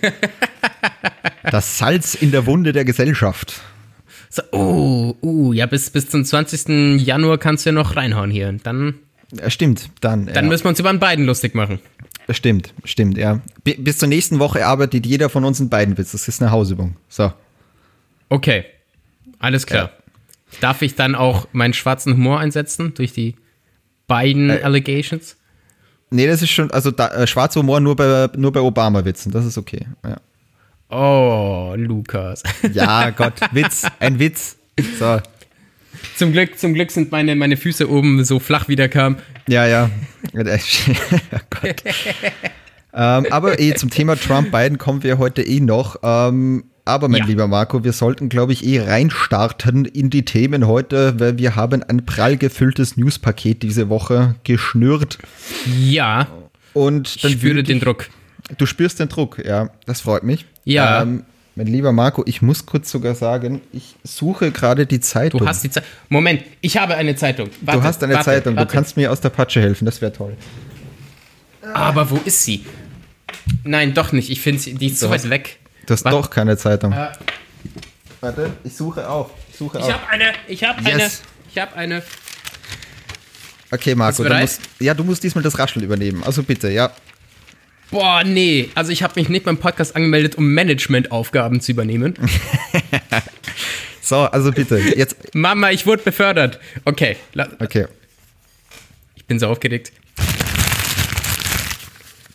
Das 1.51 1.77
Salz 1.77 2.15
in 2.15 2.31
der 2.31 2.47
Wunde 2.47 2.74
der 2.74 2.86
Gesellschaft. 2.86 3.62
So, 4.30 4.42
oh, 4.51 5.15
uh, 5.21 5.53
ja, 5.53 5.65
bis, 5.68 5.89
bis 5.92 6.09
zum 6.09 6.25
20. 6.25 7.00
Januar 7.00 7.38
kannst 7.38 7.65
du 7.65 7.69
ja 7.69 7.74
noch 7.74 7.95
reinhauen 7.95 8.31
hier. 8.31 8.51
Dann, 8.63 8.95
Ja, 9.31 9.50
stimmt, 9.50 9.89
dann. 10.01 10.25
dann 10.25 10.36
ja. 10.36 10.42
müssen 10.50 10.65
wir 10.65 10.69
uns 10.69 10.80
über 10.80 10.89
einen 10.89 11.00
beiden 11.00 11.25
lustig 11.25 11.53
machen. 11.53 11.80
Stimmt, 12.30 12.74
stimmt, 12.83 13.18
ja. 13.18 13.39
Bi- 13.63 13.75
Bis 13.77 14.00
zur 14.00 14.07
nächsten 14.07 14.39
Woche 14.39 14.66
arbeitet 14.66 15.06
jeder 15.06 15.30
von 15.30 15.45
uns 15.45 15.60
in 15.60 15.69
beiden 15.69 15.98
Witz. 15.98 16.12
Das 16.13 16.27
ist 16.27 16.42
eine 16.42 16.51
Hausübung. 16.51 16.95
So. 17.07 17.31
Okay, 18.30 18.66
alles 19.39 19.66
klar. 19.68 19.92
Darf 20.62 20.81
ich 20.81 20.95
dann 20.95 21.13
auch 21.16 21.48
meinen 21.51 21.74
schwarzen 21.74 22.13
Humor 22.13 22.39
einsetzen 22.39 22.94
durch 22.95 23.13
die 23.13 23.36
beiden 24.07 24.50
Äh. 24.50 24.62
Allegations? 24.63 25.36
Nee, 26.10 26.27
das 26.27 26.42
ist 26.42 26.50
schon, 26.51 26.72
also 26.72 26.92
da, 26.92 27.07
äh, 27.10 27.27
schwarzer 27.27 27.60
Humor 27.60 27.80
nur 27.80 27.95
bei, 27.95 28.30
nur 28.38 28.51
bei 28.51 28.60
Obama-Witzen. 28.62 29.31
Das 29.31 29.45
ist 29.45 29.57
okay. 29.57 29.86
Ja, 30.04 30.18
Oh, 30.89 31.74
Lukas. 31.75 32.44
ja 32.74 33.10
Gott, 33.16 33.33
Witz, 33.51 33.86
ein 34.00 34.18
Witz. 34.19 34.56
So. 35.00 35.19
Zum 36.17 36.31
Glück, 36.31 36.57
zum 36.57 36.73
Glück 36.73 36.91
sind 36.91 37.12
meine, 37.12 37.35
meine 37.35 37.57
Füße 37.57 37.89
oben 37.89 38.23
so 38.23 38.39
flach 38.39 38.67
wieder 38.67 38.88
kamen. 38.89 39.17
Ja, 39.47 39.65
ja. 39.67 39.89
oh 40.33 40.39
Gott. 41.50 41.83
ähm, 42.94 43.25
aber 43.29 43.59
eh 43.59 43.73
zum 43.75 43.89
Thema 43.89 44.15
Trump 44.15 44.51
Biden 44.51 44.77
kommen 44.77 45.03
wir 45.03 45.17
heute 45.17 45.41
eh 45.41 45.59
noch. 45.59 45.97
Ähm, 46.03 46.65
aber 46.85 47.09
mein 47.09 47.21
Ja. 47.21 47.25
lieber 47.25 47.47
Marco, 47.47 47.83
wir 47.83 47.94
sollten, 47.94 48.30
glaube 48.30 48.54
ich, 48.54 48.63
eh 48.66 48.80
reinstarten 48.80 49.85
in 49.85 50.09
die 50.11 50.23
Themen 50.23 50.68
heute, 50.68 51.19
weil 51.19 51.37
wir 51.40 51.56
haben 51.56 51.81
ein 51.83 52.06
prall 52.06 52.37
gefülltes 52.37 52.95
Newspaket 52.95 53.63
diese 53.63 53.90
Woche 53.90 54.35
geschnürt. 54.44 55.18
Ja, 55.80 56.28
Und 56.73 57.23
dann 57.23 57.31
ich 57.31 57.37
spüre 57.40 57.63
den 57.63 57.80
Druck. 57.80 58.07
Du 58.59 58.68
spürst 58.68 58.99
den 58.99 59.09
Druck, 59.09 59.44
ja, 59.44 59.69
das 59.87 60.01
freut 60.01 60.23
mich. 60.23 60.45
Ja. 60.63 61.01
Ähm, 61.01 61.23
mein 61.56 61.68
lieber 61.68 61.94
Marco, 61.94 62.24
ich 62.26 62.42
muss 62.42 62.66
kurz 62.66 62.92
sogar 62.92 63.16
sagen, 63.16 63.62
ich 63.71 63.95
suche 64.04 64.52
gerade 64.52 64.85
die 64.85 65.00
Zeitung. 65.00 65.40
Du 65.40 65.47
hast 65.47 65.64
die 65.64 65.69
Zeit. 65.69 65.85
Moment, 66.09 66.44
ich 66.62 66.78
habe 66.78 66.95
eine 66.95 67.16
Zeitung. 67.16 67.50
Warte, 67.62 67.80
du 67.80 67.88
hast 67.88 68.04
eine 68.04 68.14
warte, 68.14 68.26
Zeitung, 68.26 68.56
warte. 68.57 68.68
du 68.68 68.74
kannst 68.74 68.97
mir 68.97 69.12
aus 69.12 69.21
der 69.21 69.30
Patsche 69.30 69.62
helfen, 69.62 69.85
das 69.85 70.02
wäre 70.02 70.12
toll. 70.12 70.35
Aber 71.74 72.09
wo 72.09 72.19
ist 72.26 72.44
sie? 72.44 72.66
Nein, 73.64 73.94
doch 73.94 74.12
nicht. 74.12 74.30
Ich 74.30 74.42
finde 74.42 74.59
sie, 74.62 74.74
die 74.74 74.88
ist 74.88 75.00
zu 75.00 75.09
weit 75.09 75.30
weg. 75.30 75.59
Du 75.85 75.94
hast 75.94 76.04
Warte. 76.04 76.18
doch 76.18 76.30
keine 76.30 76.57
Zeitung. 76.57 76.92
Äh, 76.92 77.07
Warte, 78.19 78.52
ich 78.64 78.76
suche 78.76 79.09
auch. 79.09 79.30
Ich 79.52 79.57
suche 79.57 79.80
ich 79.80 79.92
habe 79.92 80.07
eine. 80.09 80.33
Ich 80.47 80.64
habe 80.64 80.81
Yes. 80.81 80.92
eine. 80.94 81.09
Ich 81.52 81.57
habe 81.57 81.76
eine. 81.76 82.04
Okay, 83.71 83.95
Marco, 83.95 84.24
musst, 84.24 84.62
ja, 84.80 84.94
du 84.94 85.04
musst 85.04 85.24
diesmal 85.24 85.44
das 85.44 85.57
Rascheln 85.57 85.83
übernehmen. 85.83 86.24
Also 86.24 86.44
bitte, 86.44 86.69
ja. 86.69 86.92
Boah, 87.92 88.23
nee. 88.23 88.69
Also 88.75 88.92
ich 88.92 89.04
habe 89.04 89.19
mich 89.19 89.30
nicht 89.30 89.45
beim 89.45 89.57
Podcast 89.57 89.95
angemeldet, 89.95 90.35
um 90.35 90.54
Managementaufgaben 90.54 91.61
zu 91.61 91.71
übernehmen. 91.71 92.15
So, 94.01 94.18
also 94.18 94.51
bitte, 94.51 94.77
jetzt. 94.77 95.15
Mama, 95.33 95.71
ich 95.71 95.87
wurde 95.87 96.04
befördert. 96.04 96.59
Okay, 96.83 97.15
Okay, 97.57 97.87
ich 99.15 99.25
bin 99.25 99.39
so 99.39 99.47
aufgeregt. 99.47 99.92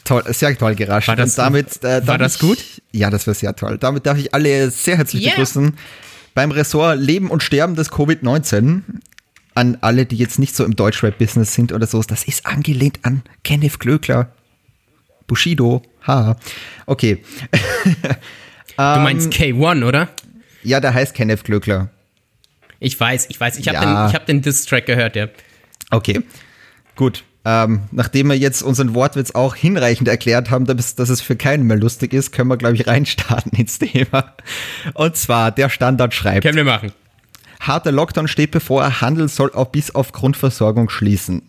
toll, 0.04 0.25
sehr 0.28 0.59
toll 0.59 0.75
geraschelt. 0.75 1.16
War 1.19 1.25
das- 1.25 1.37
damit, 1.37 1.85
äh, 1.85 2.04
war 2.09 2.19
das 2.19 2.35
ich, 2.35 2.40
gut? 2.40 2.59
Ja, 2.90 3.09
das 3.11 3.26
war 3.28 3.35
sehr 3.35 3.54
toll. 3.54 3.78
Damit 3.78 4.04
darf 4.07 4.19
ich 4.19 4.35
alle 4.35 4.69
sehr 4.73 4.97
herzlich 4.97 5.23
Yeah. 5.23 5.30
begrüßen 5.35 5.76
beim 6.35 6.50
Ressort 6.50 6.99
Leben 6.99 7.30
und 7.30 7.45
Sterben 7.45 7.76
des 7.76 7.92
Covid-19. 7.92 8.83
An 9.54 9.78
alle, 9.80 10.07
die 10.07 10.16
jetzt 10.16 10.38
nicht 10.40 10.57
so 10.57 10.64
im 10.64 10.75
Deutschrap-Business 10.75 11.54
sind 11.54 11.73
oder 11.73 11.87
so, 11.87 12.02
das 12.02 12.25
ist 12.25 12.47
angelehnt 12.47 13.00
an 13.02 13.23
Kenneth 13.45 13.78
Glöckler, 13.78 14.33
Bushido, 15.31 15.81
ha. 16.07 16.37
Okay. 16.87 17.23
Du 18.77 18.83
Ähm, 18.87 19.03
meinst 19.03 19.31
K1, 19.33 19.85
oder? 19.87 20.09
Ja, 20.63 20.81
der 20.81 20.95
heißt 20.95 21.15
Kenneth 21.15 21.45
Glöckler. 21.45 21.91
Ich 22.79 22.99
weiß, 22.99 23.27
ich 23.29 23.39
weiß. 23.39 23.59
Ich 23.59 23.69
habe 23.69 23.75
Ja. 23.77 24.05
den, 24.05 24.09
ich 24.09 24.15
hab 24.15 24.25
den 24.27 24.41
Diss-Track 24.41 24.87
gehört, 24.87 25.17
ja. 25.17 25.29
Okay, 25.91 26.23
gut. 26.97 27.23
Ähm, 27.45 27.83
nachdem 27.91 28.29
wir 28.29 28.39
jetzt 28.39 28.63
unseren 28.63 28.95
Wortwitz 28.95 29.33
auch 29.33 29.55
hinreichend 29.55 30.09
erklärt 30.09 30.51
haben, 30.51 30.65
dass, 30.65 30.95
dass 30.95 31.11
es 31.11 31.21
für 31.21 31.37
keinen 31.37 31.65
mehr 31.67 31.77
lustig 31.77 32.13
ist, 32.15 32.33
können 32.33 32.49
wir, 32.49 32.57
glaube 32.57 32.75
ich, 32.77 32.87
reinstarten 32.87 33.53
ins 33.53 33.79
Thema. 33.79 34.35
Und 34.95 35.17
zwar, 35.17 35.51
der 35.51 35.69
Standard 35.69 36.15
schreibt. 36.15 36.43
Können 36.43 36.57
wir 36.57 36.65
machen. 36.65 36.93
Harter 37.61 37.93
Lockdown 37.93 38.26
steht 38.26 38.50
bevor, 38.50 39.00
Handel 39.00 39.29
soll 39.29 39.52
auch 39.52 39.69
bis 39.69 39.95
auf 39.95 40.12
Grundversorgung 40.12 40.88
schließen. 40.88 41.43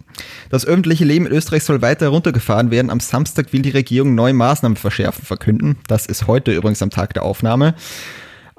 Das 0.50 0.65
öffentliche 0.65 1.06
Leben 1.06 1.25
in 1.25 1.32
Österreich 1.32 1.63
soll 1.63 1.82
weiter 1.82 2.06
heruntergefahren 2.06 2.70
werden. 2.70 2.91
Am 2.91 3.00
Samstag 3.00 3.53
will 3.53 3.62
die 3.62 3.70
Regierung 3.70 4.13
neue 4.13 4.34
Maßnahmen 4.34 4.75
verschärfen 4.75 5.25
verkünden. 5.25 5.77
Das 5.88 6.06
ist 6.06 6.27
heute 6.27 6.53
übrigens 6.53 6.82
am 6.82 6.89
Tag 6.89 7.13
der 7.13 7.24
Aufnahme. 7.24 7.75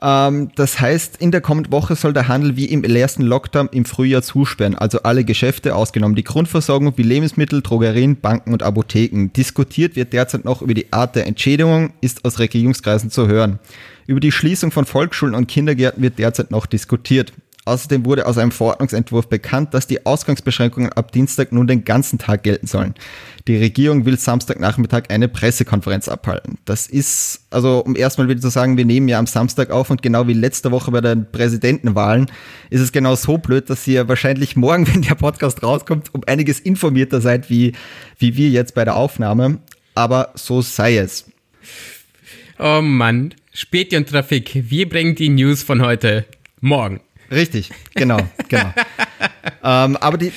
Ähm, 0.02 0.50
das 0.56 0.80
heißt, 0.80 1.18
in 1.18 1.30
der 1.30 1.40
kommenden 1.40 1.72
Woche 1.72 1.94
soll 1.94 2.12
der 2.12 2.26
Handel 2.26 2.56
wie 2.56 2.64
im 2.64 2.82
ersten 2.82 3.22
Lockdown 3.22 3.68
im 3.70 3.84
Frühjahr 3.84 4.22
zusperren, 4.22 4.74
also 4.74 5.02
alle 5.02 5.24
Geschäfte 5.24 5.76
ausgenommen 5.76 6.16
die 6.16 6.24
Grundversorgung 6.24 6.94
wie 6.96 7.04
Lebensmittel, 7.04 7.62
Drogerien, 7.62 8.20
Banken 8.20 8.52
und 8.52 8.64
Apotheken. 8.64 9.28
Diskutiert 9.28 9.94
wird 9.94 10.12
derzeit 10.12 10.44
noch 10.44 10.60
über 10.60 10.74
die 10.74 10.92
Art 10.92 11.14
der 11.14 11.26
Entschädigung, 11.26 11.92
ist 12.00 12.24
aus 12.24 12.40
Regierungskreisen 12.40 13.10
zu 13.10 13.28
hören. 13.28 13.60
Über 14.06 14.18
die 14.18 14.32
Schließung 14.32 14.72
von 14.72 14.84
Volksschulen 14.84 15.36
und 15.36 15.46
Kindergärten 15.46 16.02
wird 16.02 16.18
derzeit 16.18 16.50
noch 16.50 16.66
diskutiert. 16.66 17.32
Außerdem 17.64 18.04
wurde 18.04 18.26
aus 18.26 18.38
einem 18.38 18.50
Verordnungsentwurf 18.50 19.28
bekannt, 19.28 19.72
dass 19.72 19.86
die 19.86 20.04
Ausgangsbeschränkungen 20.04 20.92
ab 20.92 21.12
Dienstag 21.12 21.52
nun 21.52 21.68
den 21.68 21.84
ganzen 21.84 22.18
Tag 22.18 22.42
gelten 22.42 22.66
sollen. 22.66 22.94
Die 23.46 23.56
Regierung 23.56 24.04
will 24.04 24.18
Samstagnachmittag 24.18 25.04
eine 25.10 25.28
Pressekonferenz 25.28 26.08
abhalten. 26.08 26.58
Das 26.64 26.88
ist, 26.88 27.46
also 27.50 27.78
um 27.78 27.94
erstmal 27.94 28.28
wieder 28.28 28.40
zu 28.40 28.48
sagen, 28.48 28.76
wir 28.76 28.84
nehmen 28.84 29.06
ja 29.06 29.20
am 29.20 29.26
Samstag 29.26 29.70
auf 29.70 29.90
und 29.90 30.02
genau 30.02 30.26
wie 30.26 30.32
letzte 30.32 30.72
Woche 30.72 30.90
bei 30.90 31.00
den 31.00 31.30
Präsidentenwahlen 31.30 32.26
ist 32.70 32.80
es 32.80 32.90
genau 32.90 33.14
so 33.14 33.38
blöd, 33.38 33.70
dass 33.70 33.86
ihr 33.86 34.08
wahrscheinlich 34.08 34.56
morgen, 34.56 34.88
wenn 34.92 35.02
der 35.02 35.14
Podcast 35.14 35.62
rauskommt, 35.62 36.12
um 36.12 36.22
einiges 36.26 36.58
informierter 36.58 37.20
seid, 37.20 37.48
wie, 37.48 37.74
wie 38.18 38.36
wir 38.36 38.48
jetzt 38.48 38.74
bei 38.74 38.84
der 38.84 38.96
Aufnahme. 38.96 39.58
Aber 39.94 40.32
so 40.34 40.62
sei 40.62 40.96
es. 40.96 41.30
Oh 42.58 42.80
Mann, 42.82 43.34
Späti 43.52 43.96
und 43.96 44.08
Trafik, 44.08 44.50
wir 44.68 44.88
bringen 44.88 45.14
die 45.14 45.28
News 45.28 45.62
von 45.62 45.80
heute 45.80 46.24
morgen. 46.60 47.00
Richtig, 47.32 47.70
genau, 47.94 48.18
genau. 48.48 48.72
ähm, 49.64 49.96
aber 49.96 50.18
die, 50.18 50.32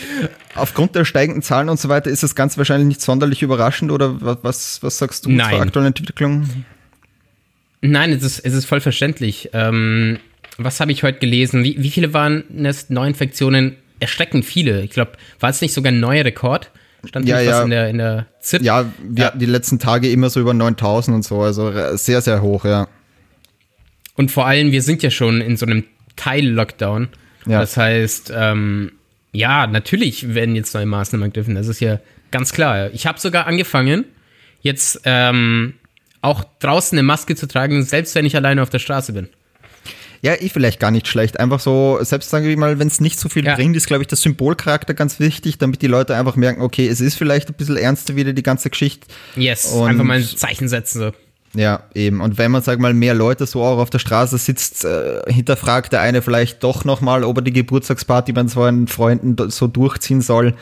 aufgrund 0.56 0.96
der 0.96 1.06
steigenden 1.06 1.44
Zahlen 1.44 1.70
und 1.70 1.80
so 1.80 1.90
weiter 1.90 2.10
ist 2.10 2.24
es 2.24 2.36
ganz 2.36 2.58
wahrscheinlich 2.58 2.88
nicht 2.88 3.02
sonderlich 3.02 3.42
überraschend 3.42 3.92
oder 3.92 4.22
was, 4.22 4.82
was 4.82 4.98
sagst 4.98 5.26
du 5.26 5.30
Nein. 5.32 5.52
zur 5.52 5.62
aktuellen 5.62 5.88
Entwicklung? 5.88 6.66
Nein, 7.82 8.12
es 8.12 8.24
ist, 8.24 8.40
es 8.40 8.54
ist 8.54 8.66
voll 8.66 8.80
verständlich. 8.80 9.50
Ähm, 9.54 10.20
was 10.58 10.80
habe 10.80 10.92
ich 10.92 11.04
heute 11.04 11.20
gelesen? 11.20 11.64
Wie, 11.64 11.82
wie 11.82 11.92
viele 11.92 12.14
waren 12.14 12.66
es? 12.66 12.90
Neuinfektionen? 12.90 13.76
Erschreckend 14.00 14.46
viele. 14.46 14.82
Ich 14.82 14.92
glaube, 14.92 15.14
war 15.40 15.50
es 15.50 15.62
nicht 15.62 15.74
sogar 15.74 15.92
ein 15.92 16.00
neuer 16.00 16.26
Rekord? 16.26 16.72
Stand 17.06 17.28
ja, 17.28 17.40
ja. 17.40 17.64
in 17.64 17.70
der, 17.70 17.90
in 17.90 17.98
der 17.98 18.26
ZIP? 18.40 18.64
Ja, 18.64 18.86
wir 19.04 19.22
ja. 19.22 19.28
hatten 19.28 19.40
die 19.40 19.46
letzten 19.46 19.80
Tage 19.80 20.10
immer 20.10 20.30
so 20.30 20.40
über 20.40 20.54
9000 20.54 21.16
und 21.16 21.24
so, 21.24 21.42
also 21.42 21.72
sehr, 21.96 22.22
sehr 22.22 22.42
hoch, 22.42 22.66
ja. 22.66 22.88
Und 24.16 24.32
vor 24.32 24.46
allem, 24.48 24.72
wir 24.72 24.82
sind 24.82 25.04
ja 25.04 25.12
schon 25.12 25.42
in 25.42 25.58
so 25.58 25.66
einem 25.66 25.84
Teil-Lockdown. 26.16 27.10
Ja. 27.46 27.60
Das 27.60 27.78
heißt, 27.78 28.32
ähm, 28.36 28.92
ja, 29.32 29.68
natürlich 29.68 30.34
werden 30.34 30.56
jetzt 30.56 30.74
neue 30.74 30.86
Maßnahmen 30.86 31.28
ergriffen. 31.28 31.56
Das 31.56 31.68
ist 31.68 31.80
ja 31.80 32.00
ganz 32.32 32.54
klar. 32.54 32.90
Ich 32.94 33.06
habe 33.06 33.20
sogar 33.20 33.48
angefangen, 33.48 34.06
jetzt 34.62 35.02
ähm, 35.06 35.76
auch 36.22 36.44
draußen 36.60 36.98
eine 36.98 37.04
Maske 37.04 37.36
zu 37.36 37.48
tragen, 37.48 37.84
selbst 37.84 38.16
wenn 38.16 38.26
ich 38.26 38.36
alleine 38.36 38.62
auf 38.62 38.70
der 38.70 38.80
Straße 38.80 39.14
bin. 39.14 39.30
Ja, 40.22 40.34
ich 40.40 40.54
vielleicht 40.54 40.80
gar 40.80 40.90
nicht 40.90 41.08
schlecht. 41.08 41.40
Einfach 41.40 41.60
so, 41.60 42.00
selbst 42.02 42.32
sagen 42.32 42.46
wir 42.46 42.58
mal, 42.58 42.80
wenn 42.80 42.88
es 42.88 43.00
nicht 43.00 43.20
so 43.20 43.30
viel 43.30 43.46
ja. 43.46 43.54
bringt, 43.54 43.76
ist, 43.76 43.86
glaube 43.86 44.02
ich, 44.02 44.08
der 44.08 44.18
Symbolcharakter 44.18 44.96
ganz 44.96 45.20
wichtig, 45.20 45.60
damit 45.60 45.84
die 45.84 45.88
Leute 45.88 46.16
einfach 46.16 46.36
merken, 46.36 46.62
okay, 46.62 46.88
es 46.88 47.00
ist 47.00 47.16
vielleicht 47.16 47.50
ein 47.50 47.54
bisschen 47.54 47.78
ernster 47.78 48.16
wieder 48.16 48.34
die 48.34 48.42
ganze 48.42 48.72
Geschichte. 48.72 49.06
Yes, 49.36 49.68
Und 49.68 49.88
einfach 49.88 50.04
mal 50.04 50.18
ein 50.18 50.24
Zeichen 50.24 50.68
setzen. 50.68 51.00
So. 51.00 51.12
Ja, 51.56 51.84
eben. 51.94 52.22
Und 52.22 52.38
wenn 52.38 52.52
man, 52.52 52.62
sag 52.62 52.80
mal, 52.80 52.94
mehr 52.94 53.14
Leute 53.14 53.46
so 53.46 53.64
auch 53.64 53.78
auf 53.78 53.90
der 53.90 54.00
Straße 54.00 54.38
sitzt, 54.38 54.84
äh, 54.86 55.22
hinterfragt 55.28 55.94
der 55.94 56.02
eine 56.02 56.22
vielleicht 56.22 56.64
doch 56.64 56.84
nochmal, 56.84 57.24
ob 57.24 57.38
er 57.38 57.42
die 57.42 57.54
Geburtstagsparty 57.54 58.34
bei 58.34 58.46
seinen 58.48 58.88
Freunden 58.88 59.50
so 59.50 59.68
durchziehen 59.68 60.22
soll. 60.22 60.54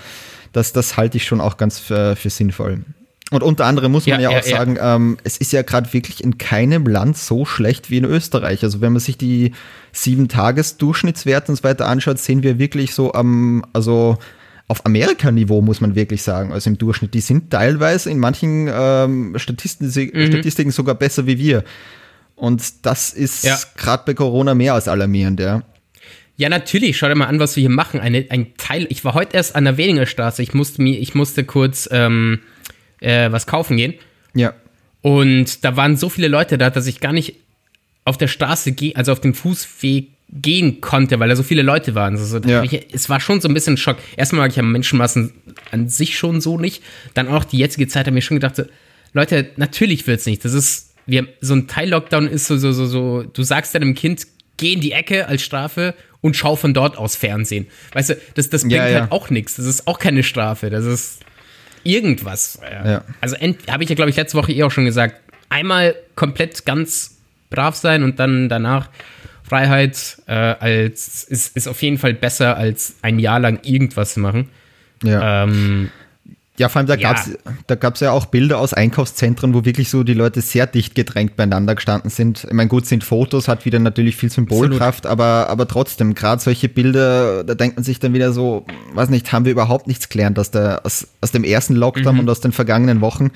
Das, 0.52 0.72
das 0.72 0.98
halte 0.98 1.18
ich 1.18 1.26
schon 1.26 1.42
auch 1.42 1.58
ganz 1.58 1.80
für, 1.80 2.16
für 2.16 2.30
sinnvoll. 2.30 2.86
Und 3.32 3.42
unter 3.42 3.66
anderem 3.66 3.92
muss 3.92 4.06
man 4.06 4.22
ja, 4.22 4.30
ja 4.30 4.38
auch 4.38 4.46
ja, 4.46 4.58
sagen, 4.58 4.76
ja. 4.76 4.96
Ähm, 4.96 5.18
es 5.24 5.38
ist 5.38 5.52
ja 5.52 5.64
gerade 5.64 5.92
wirklich 5.92 6.24
in 6.24 6.38
keinem 6.38 6.86
Land 6.86 7.18
so 7.18 7.46
schlecht 7.46 7.90
wie 7.90 7.98
in 7.98 8.06
Österreich. 8.06 8.64
Also 8.64 8.80
wenn 8.80 8.94
man 8.94 9.00
sich 9.00 9.18
die 9.18 9.54
sieben 9.92 10.28
Tages 10.28 10.78
Durchschnittswerte 10.78 11.52
und 11.52 11.56
so 11.56 11.64
weiter 11.64 11.88
anschaut, 11.88 12.20
sehen 12.20 12.44
wir 12.44 12.60
wirklich 12.60 12.94
so 12.94 13.14
am, 13.14 13.66
also 13.74 14.20
auf 14.68 14.86
Amerika-Niveau, 14.86 15.62
muss 15.62 15.82
man 15.82 15.96
wirklich 15.96 16.22
sagen, 16.22 16.52
also 16.54 16.70
im 16.70 16.78
Durchschnitt. 16.78 17.14
Die 17.14 17.22
sind 17.22 17.52
teilweise 17.52 18.10
in 18.10 18.20
manchen 18.20 18.70
ähm, 18.72 19.34
Statistiken, 19.38 20.18
mhm. 20.18 20.28
Statistiken 20.28 20.72
sogar 20.72 20.96
besser 20.96 21.28
wie 21.28 21.38
wir. 21.38 21.64
Und 22.36 22.86
das 22.86 23.12
ist 23.12 23.44
ja. 23.44 23.58
gerade 23.76 24.04
bei 24.06 24.14
Corona 24.14 24.56
mehr 24.56 24.74
als 24.74 24.88
alarmierend, 24.88 25.40
ja. 25.40 25.64
Ja, 26.36 26.50
natürlich. 26.50 26.98
Schau 26.98 27.08
dir 27.08 27.16
mal 27.16 27.28
an, 27.28 27.40
was 27.40 27.56
wir 27.56 27.62
hier 27.62 27.70
machen. 27.70 28.00
Eine, 28.00 28.26
ein 28.30 28.58
Teil. 28.58 28.88
Ich 28.90 29.06
war 29.06 29.14
heute 29.14 29.38
erst 29.38 29.56
an 29.56 29.66
der 29.66 29.78
Weniger 29.78 30.08
Straße. 30.08 30.42
Ich 30.42 30.54
musste 30.54 30.82
mir, 30.82 31.00
ich 31.00 31.14
musste 31.14 31.44
kurz 31.44 31.88
ähm, 31.92 32.40
äh, 33.02 33.32
was 33.32 33.46
kaufen 33.46 33.78
gehen. 33.78 33.94
Ja. 34.34 34.54
Und 35.02 35.64
da 35.64 35.76
waren 35.76 35.96
so 35.96 36.10
viele 36.10 36.30
Leute 36.30 36.58
da, 36.58 36.70
dass 36.72 36.88
ich 36.88 37.02
gar 37.02 37.14
nicht 37.14 37.36
auf 38.06 38.18
der 38.18 38.28
Straße 38.28 38.72
gehe, 38.72 38.96
also 38.96 39.12
auf 39.12 39.22
dem 39.22 39.34
Fußweg 39.34 40.13
gehen 40.30 40.82
konnte, 40.82 41.20
weil 41.20 41.30
da 41.30 41.36
so 41.36 41.44
viele 41.44 41.62
Leute 41.62 41.96
waren. 41.96 42.18
Also, 42.18 42.40
ja. 42.40 42.64
ich, 42.64 42.94
es 42.94 43.10
war 43.10 43.20
schon 43.20 43.40
so 43.40 43.48
ein 43.48 43.54
bisschen 43.54 43.78
Schock. 43.78 43.98
Erstmal 44.18 44.42
mag 44.42 44.52
ich 44.52 44.58
ja 44.58 44.64
Menschenmassen 44.64 45.34
an 45.72 45.90
sich 45.90 46.18
schon 46.18 46.42
so 46.42 46.58
nicht. 46.58 46.82
Dann 47.14 47.28
auch 47.28 47.44
die 47.44 47.58
jetzige 47.58 47.88
Zeit 47.88 48.08
habe 48.08 48.12
ich 48.12 48.16
mir 48.16 48.22
schon 48.22 48.38
gedacht, 48.38 48.56
so, 48.56 48.64
Leute, 49.14 49.50
natürlich 49.58 50.08
wird 50.08 50.20
es 50.20 50.26
nicht. 50.26 50.44
Das 50.44 50.54
ist, 50.54 50.96
wir, 51.06 51.28
so 51.42 51.54
ein 51.54 51.68
Teil-Lockdown 51.68 52.28
ist 52.28 52.48
so, 52.48 52.58
so, 52.58 52.72
so, 52.72 52.88
so, 52.88 53.24
du 53.24 53.44
sagst 53.44 53.76
deinem 53.76 53.94
Kind, 53.94 54.26
geh 54.58 54.74
in 54.74 54.82
die 54.82 54.92
Ecke 54.92 55.28
als 55.28 55.44
Strafe 55.44 55.94
und 56.22 56.36
schau 56.36 56.56
von 56.56 56.74
dort 56.74 56.98
aus 56.98 57.16
Fernsehen. 57.16 57.68
Weißt 57.94 58.12
du, 58.12 58.18
das, 58.34 58.50
das 58.50 58.62
bringt 58.62 58.74
ja, 58.74 58.88
ja. 58.88 59.02
halt 59.02 59.12
auch 59.12 59.30
nichts. 59.30 59.56
Das 59.58 59.66
ist 59.66 59.88
auch 59.88 60.00
keine 60.00 60.24
Strafe. 60.24 60.70
Das 60.70 60.86
ist 60.86 61.20
irgendwas. 61.84 62.60
Ja. 62.64 63.04
Also 63.22 63.36
habe 63.36 63.84
ich 63.84 63.90
ja, 63.90 63.96
glaube 63.96 64.10
ich, 64.10 64.16
letzte 64.16 64.38
Woche 64.38 64.52
eh 64.54 64.64
auch 64.64 64.72
schon 64.72 64.86
gesagt, 64.86 65.22
einmal 65.50 65.96
komplett 66.16 66.66
ganz 66.66 67.18
brav 67.50 67.76
sein 67.76 68.04
und 68.04 68.20
dann 68.20 68.50
danach 68.50 68.90
Freiheit 69.54 70.18
äh, 70.26 70.34
als 70.34 71.26
ist, 71.26 71.56
ist 71.56 71.68
auf 71.68 71.80
jeden 71.84 72.00
Fall 72.00 72.16
besser, 72.16 72.58
als 72.58 72.96
ein 73.04 73.20
Jahr 73.20 73.40
lang 73.40 73.60
irgendwas 73.62 74.16
zu 74.16 74.20
machen. 74.20 74.50
Ja. 75.04 75.44
Ähm, 75.44 75.92
ja, 76.58 76.70
vor 76.70 76.80
allem 76.80 76.88
da 76.88 76.96
ja. 76.96 77.16
gab 77.76 77.94
es 77.94 78.00
ja 78.00 78.12
auch 78.12 78.26
Bilder 78.26 78.58
aus 78.58 78.74
Einkaufszentren, 78.74 79.54
wo 79.54 79.64
wirklich 79.64 79.90
so 79.90 80.04
die 80.04 80.16
Leute 80.16 80.42
sehr 80.42 80.66
dicht 80.66 80.96
gedrängt 80.96 81.36
beieinander 81.36 81.76
gestanden 81.76 82.10
sind. 82.10 82.46
Ich 82.46 82.54
meine, 82.54 82.68
gut, 82.68 82.88
sind 82.88 83.04
Fotos, 83.04 83.48
hat 83.48 83.66
wieder 83.66 83.78
natürlich 83.78 84.16
viel 84.16 84.32
Symbolkraft, 84.32 85.06
aber, 85.06 85.50
aber 85.50 85.68
trotzdem, 85.68 86.16
gerade 86.16 86.42
solche 86.42 86.70
Bilder, 86.70 87.44
da 87.44 87.54
denkt 87.54 87.78
man 87.78 87.84
sich 87.84 88.00
dann 88.00 88.14
wieder 88.14 88.34
so, 88.34 88.66
weiß 88.94 89.10
nicht, 89.10 89.32
haben 89.34 89.46
wir 89.46 89.52
überhaupt 89.52 89.86
nichts 89.88 90.10
gelernt 90.10 90.40
aus, 90.40 90.50
der, 90.50 90.84
aus, 90.84 91.08
aus 91.22 91.32
dem 91.32 91.44
ersten 91.44 91.76
Lockdown 91.76 92.16
mhm. 92.16 92.22
und 92.22 92.30
aus 92.30 92.42
den 92.42 92.52
vergangenen 92.52 93.02
Wochen. 93.02 93.30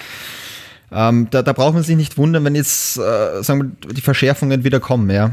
Ähm, 0.92 1.28
da, 1.30 1.44
da 1.44 1.54
braucht 1.54 1.74
man 1.76 1.84
sich 1.84 1.96
nicht 1.96 2.18
wundern, 2.18 2.44
wenn 2.44 2.56
jetzt, 2.56 2.98
äh, 2.98 3.44
sagen 3.44 3.78
wir, 3.82 3.94
die 3.94 4.02
Verschärfungen 4.02 4.64
wieder 4.64 4.80
kommen, 4.80 5.10
ja. 5.10 5.32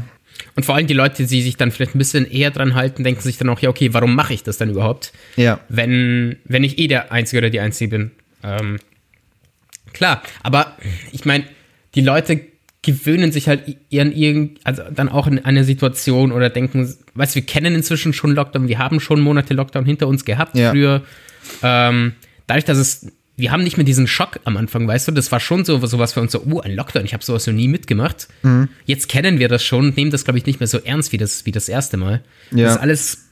Und 0.55 0.65
vor 0.65 0.75
allem 0.75 0.87
die 0.87 0.93
Leute, 0.93 1.25
die 1.25 1.41
sich 1.41 1.57
dann 1.57 1.71
vielleicht 1.71 1.95
ein 1.95 1.99
bisschen 1.99 2.29
eher 2.29 2.51
dran 2.51 2.75
halten, 2.75 3.03
denken 3.03 3.21
sich 3.21 3.37
dann 3.37 3.49
auch, 3.49 3.59
ja, 3.59 3.69
okay, 3.69 3.93
warum 3.93 4.15
mache 4.15 4.33
ich 4.33 4.43
das 4.43 4.57
dann 4.57 4.69
überhaupt? 4.69 5.11
Ja. 5.35 5.59
Wenn, 5.69 6.37
wenn 6.45 6.63
ich 6.63 6.77
eh 6.79 6.87
der 6.87 7.11
Einzige 7.11 7.39
oder 7.39 7.49
die 7.49 7.59
Einzige 7.59 7.89
bin. 7.89 8.11
Ähm, 8.43 8.79
klar, 9.93 10.21
aber 10.43 10.77
ich 11.11 11.25
meine, 11.25 11.45
die 11.95 12.01
Leute 12.01 12.41
gewöhnen 12.81 13.31
sich 13.31 13.47
halt 13.47 13.63
ihren, 13.89 14.13
ihren, 14.13 14.59
also 14.63 14.83
dann 14.91 15.09
auch 15.09 15.25
in 15.25 15.43
eine 15.43 15.63
Situation 15.63 16.31
oder 16.31 16.49
denken, 16.49 16.93
weißt 17.15 17.35
du, 17.35 17.39
wir 17.39 17.45
kennen 17.45 17.73
inzwischen 17.73 18.13
schon 18.13 18.35
Lockdown, 18.35 18.67
wir 18.67 18.77
haben 18.77 18.99
schon 18.99 19.21
Monate 19.21 19.53
Lockdown 19.55 19.85
hinter 19.85 20.07
uns 20.07 20.23
gehabt 20.23 20.55
ja. 20.55 20.69
früher. 20.69 21.01
Ähm, 21.63 22.13
dadurch, 22.45 22.65
dass 22.65 22.77
es 22.77 23.11
wir 23.37 23.51
haben 23.51 23.63
nicht 23.63 23.77
mehr 23.77 23.85
diesen 23.85 24.07
Schock 24.07 24.39
am 24.45 24.55
Anfang, 24.57 24.87
weißt 24.87 25.07
du? 25.07 25.11
Das 25.11 25.31
war 25.31 25.39
schon 25.39 25.65
so 25.65 25.85
sowas 25.85 26.13
für 26.13 26.21
uns 26.21 26.31
so, 26.31 26.43
oh, 26.49 26.61
ein 26.61 26.73
Lockdown, 26.73 27.05
ich 27.05 27.13
habe 27.13 27.23
sowas 27.23 27.45
noch 27.47 27.53
nie 27.53 27.67
mitgemacht. 27.67 28.27
Mhm. 28.43 28.69
Jetzt 28.85 29.09
kennen 29.09 29.39
wir 29.39 29.49
das 29.49 29.63
schon 29.63 29.87
und 29.87 29.97
nehmen 29.97 30.11
das, 30.11 30.23
glaube 30.23 30.37
ich, 30.37 30.45
nicht 30.45 30.59
mehr 30.59 30.67
so 30.67 30.77
ernst 30.79 31.11
wie 31.11 31.17
das, 31.17 31.45
wie 31.45 31.51
das 31.51 31.67
erste 31.67 31.97
Mal. 31.97 32.23
Ja. 32.51 32.65
Das 32.65 32.75
ist 32.75 32.81
alles, 32.81 33.29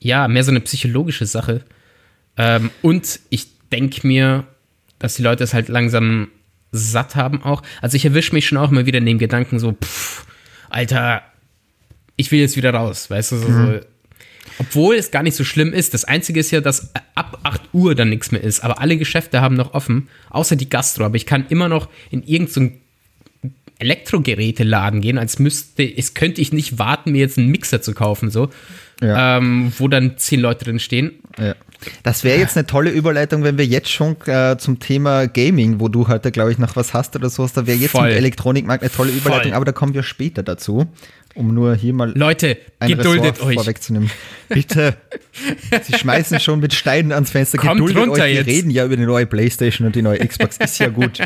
ja, 0.00 0.28
mehr 0.28 0.44
so 0.44 0.50
eine 0.50 0.60
psychologische 0.60 1.24
Sache. 1.24 1.64
Ähm, 2.36 2.70
und 2.82 3.20
ich 3.30 3.46
denke 3.72 4.06
mir, 4.06 4.44
dass 4.98 5.14
die 5.14 5.22
Leute 5.22 5.44
es 5.44 5.54
halt 5.54 5.68
langsam 5.68 6.28
satt 6.72 7.16
haben 7.16 7.42
auch. 7.42 7.62
Also 7.80 7.96
ich 7.96 8.04
erwische 8.04 8.34
mich 8.34 8.46
schon 8.46 8.58
auch 8.58 8.70
immer 8.70 8.84
wieder 8.84 8.98
in 8.98 9.06
dem 9.06 9.18
Gedanken 9.18 9.58
so, 9.58 9.72
pff, 9.72 10.26
Alter, 10.68 11.22
ich 12.16 12.30
will 12.30 12.40
jetzt 12.40 12.56
wieder 12.56 12.74
raus, 12.74 13.08
weißt 13.08 13.32
du, 13.32 13.36
so, 13.36 13.48
mhm. 13.48 13.66
so 13.66 13.80
obwohl 14.58 14.96
es 14.96 15.10
gar 15.10 15.22
nicht 15.22 15.36
so 15.36 15.44
schlimm 15.44 15.72
ist. 15.72 15.94
Das 15.94 16.04
Einzige 16.04 16.40
ist 16.40 16.50
ja, 16.50 16.60
dass 16.60 16.92
ab 17.14 17.38
8 17.42 17.60
Uhr 17.72 17.94
dann 17.94 18.08
nichts 18.08 18.30
mehr 18.30 18.42
ist. 18.42 18.62
Aber 18.62 18.80
alle 18.80 18.96
Geschäfte 18.96 19.40
haben 19.40 19.56
noch 19.56 19.74
offen, 19.74 20.08
außer 20.30 20.56
die 20.56 20.68
Gastro. 20.70 21.04
Aber 21.04 21.16
ich 21.16 21.26
kann 21.26 21.46
immer 21.48 21.68
noch 21.68 21.88
in 22.10 22.22
irgendeinen 22.22 22.80
so 23.42 23.50
Elektrogeräteladen 23.78 25.00
gehen, 25.00 25.18
als 25.18 25.38
müsste, 25.38 25.82
es 25.82 26.14
könnte 26.14 26.40
ich 26.40 26.52
nicht 26.52 26.78
warten, 26.78 27.12
mir 27.12 27.18
jetzt 27.18 27.38
einen 27.38 27.48
Mixer 27.48 27.82
zu 27.82 27.92
kaufen, 27.92 28.30
so. 28.30 28.50
Ja. 29.02 29.38
Ähm, 29.38 29.72
wo 29.78 29.88
dann 29.88 30.16
zehn 30.16 30.40
Leute 30.40 30.64
drin 30.64 30.78
stehen. 30.78 31.12
Ja. 31.38 31.56
Das 32.02 32.24
wäre 32.24 32.38
jetzt 32.38 32.56
eine 32.56 32.66
tolle 32.66 32.90
Überleitung, 32.90 33.44
wenn 33.44 33.58
wir 33.58 33.66
jetzt 33.66 33.90
schon 33.90 34.16
äh, 34.26 34.56
zum 34.58 34.78
Thema 34.78 35.26
Gaming, 35.26 35.80
wo 35.80 35.88
du 35.88 36.08
heute, 36.08 36.30
glaube 36.30 36.52
ich, 36.52 36.58
noch 36.58 36.76
was 36.76 36.94
hast 36.94 37.14
oder 37.16 37.30
sowas, 37.30 37.52
da 37.52 37.66
wäre 37.66 37.78
jetzt 37.78 37.92
Voll. 37.92 38.08
im 38.10 38.16
Elektronikmarkt 38.16 38.82
eine 38.82 38.92
tolle 38.92 39.10
Überleitung, 39.12 39.50
Voll. 39.50 39.56
aber 39.56 39.64
da 39.64 39.72
kommen 39.72 39.94
wir 39.94 40.02
später 40.02 40.42
dazu, 40.42 40.86
um 41.34 41.52
nur 41.54 41.74
hier 41.74 41.92
mal 41.92 42.16
Leute, 42.16 42.56
ein 42.78 42.88
geduldet 42.88 43.34
Ressort 43.34 43.48
euch. 43.48 43.54
vorwegzunehmen. 43.56 44.10
Bitte. 44.48 44.96
Sie 45.82 45.94
schmeißen 45.98 46.38
schon 46.40 46.60
mit 46.60 46.74
Steinen 46.74 47.12
ans 47.12 47.30
Fenster. 47.30 47.58
Kommt 47.58 47.74
Geduldet 47.74 47.96
runter 47.96 48.22
euch. 48.22 48.30
Wir 48.30 48.34
jetzt. 48.34 48.46
reden 48.46 48.70
ja 48.70 48.84
über 48.84 48.96
die 48.96 49.06
neue 49.06 49.26
Playstation 49.26 49.86
und 49.86 49.96
die 49.96 50.02
neue 50.02 50.18
Xbox. 50.26 50.56
Ist 50.58 50.78
ja 50.78 50.88
gut. 50.88 51.18
äh, 51.18 51.24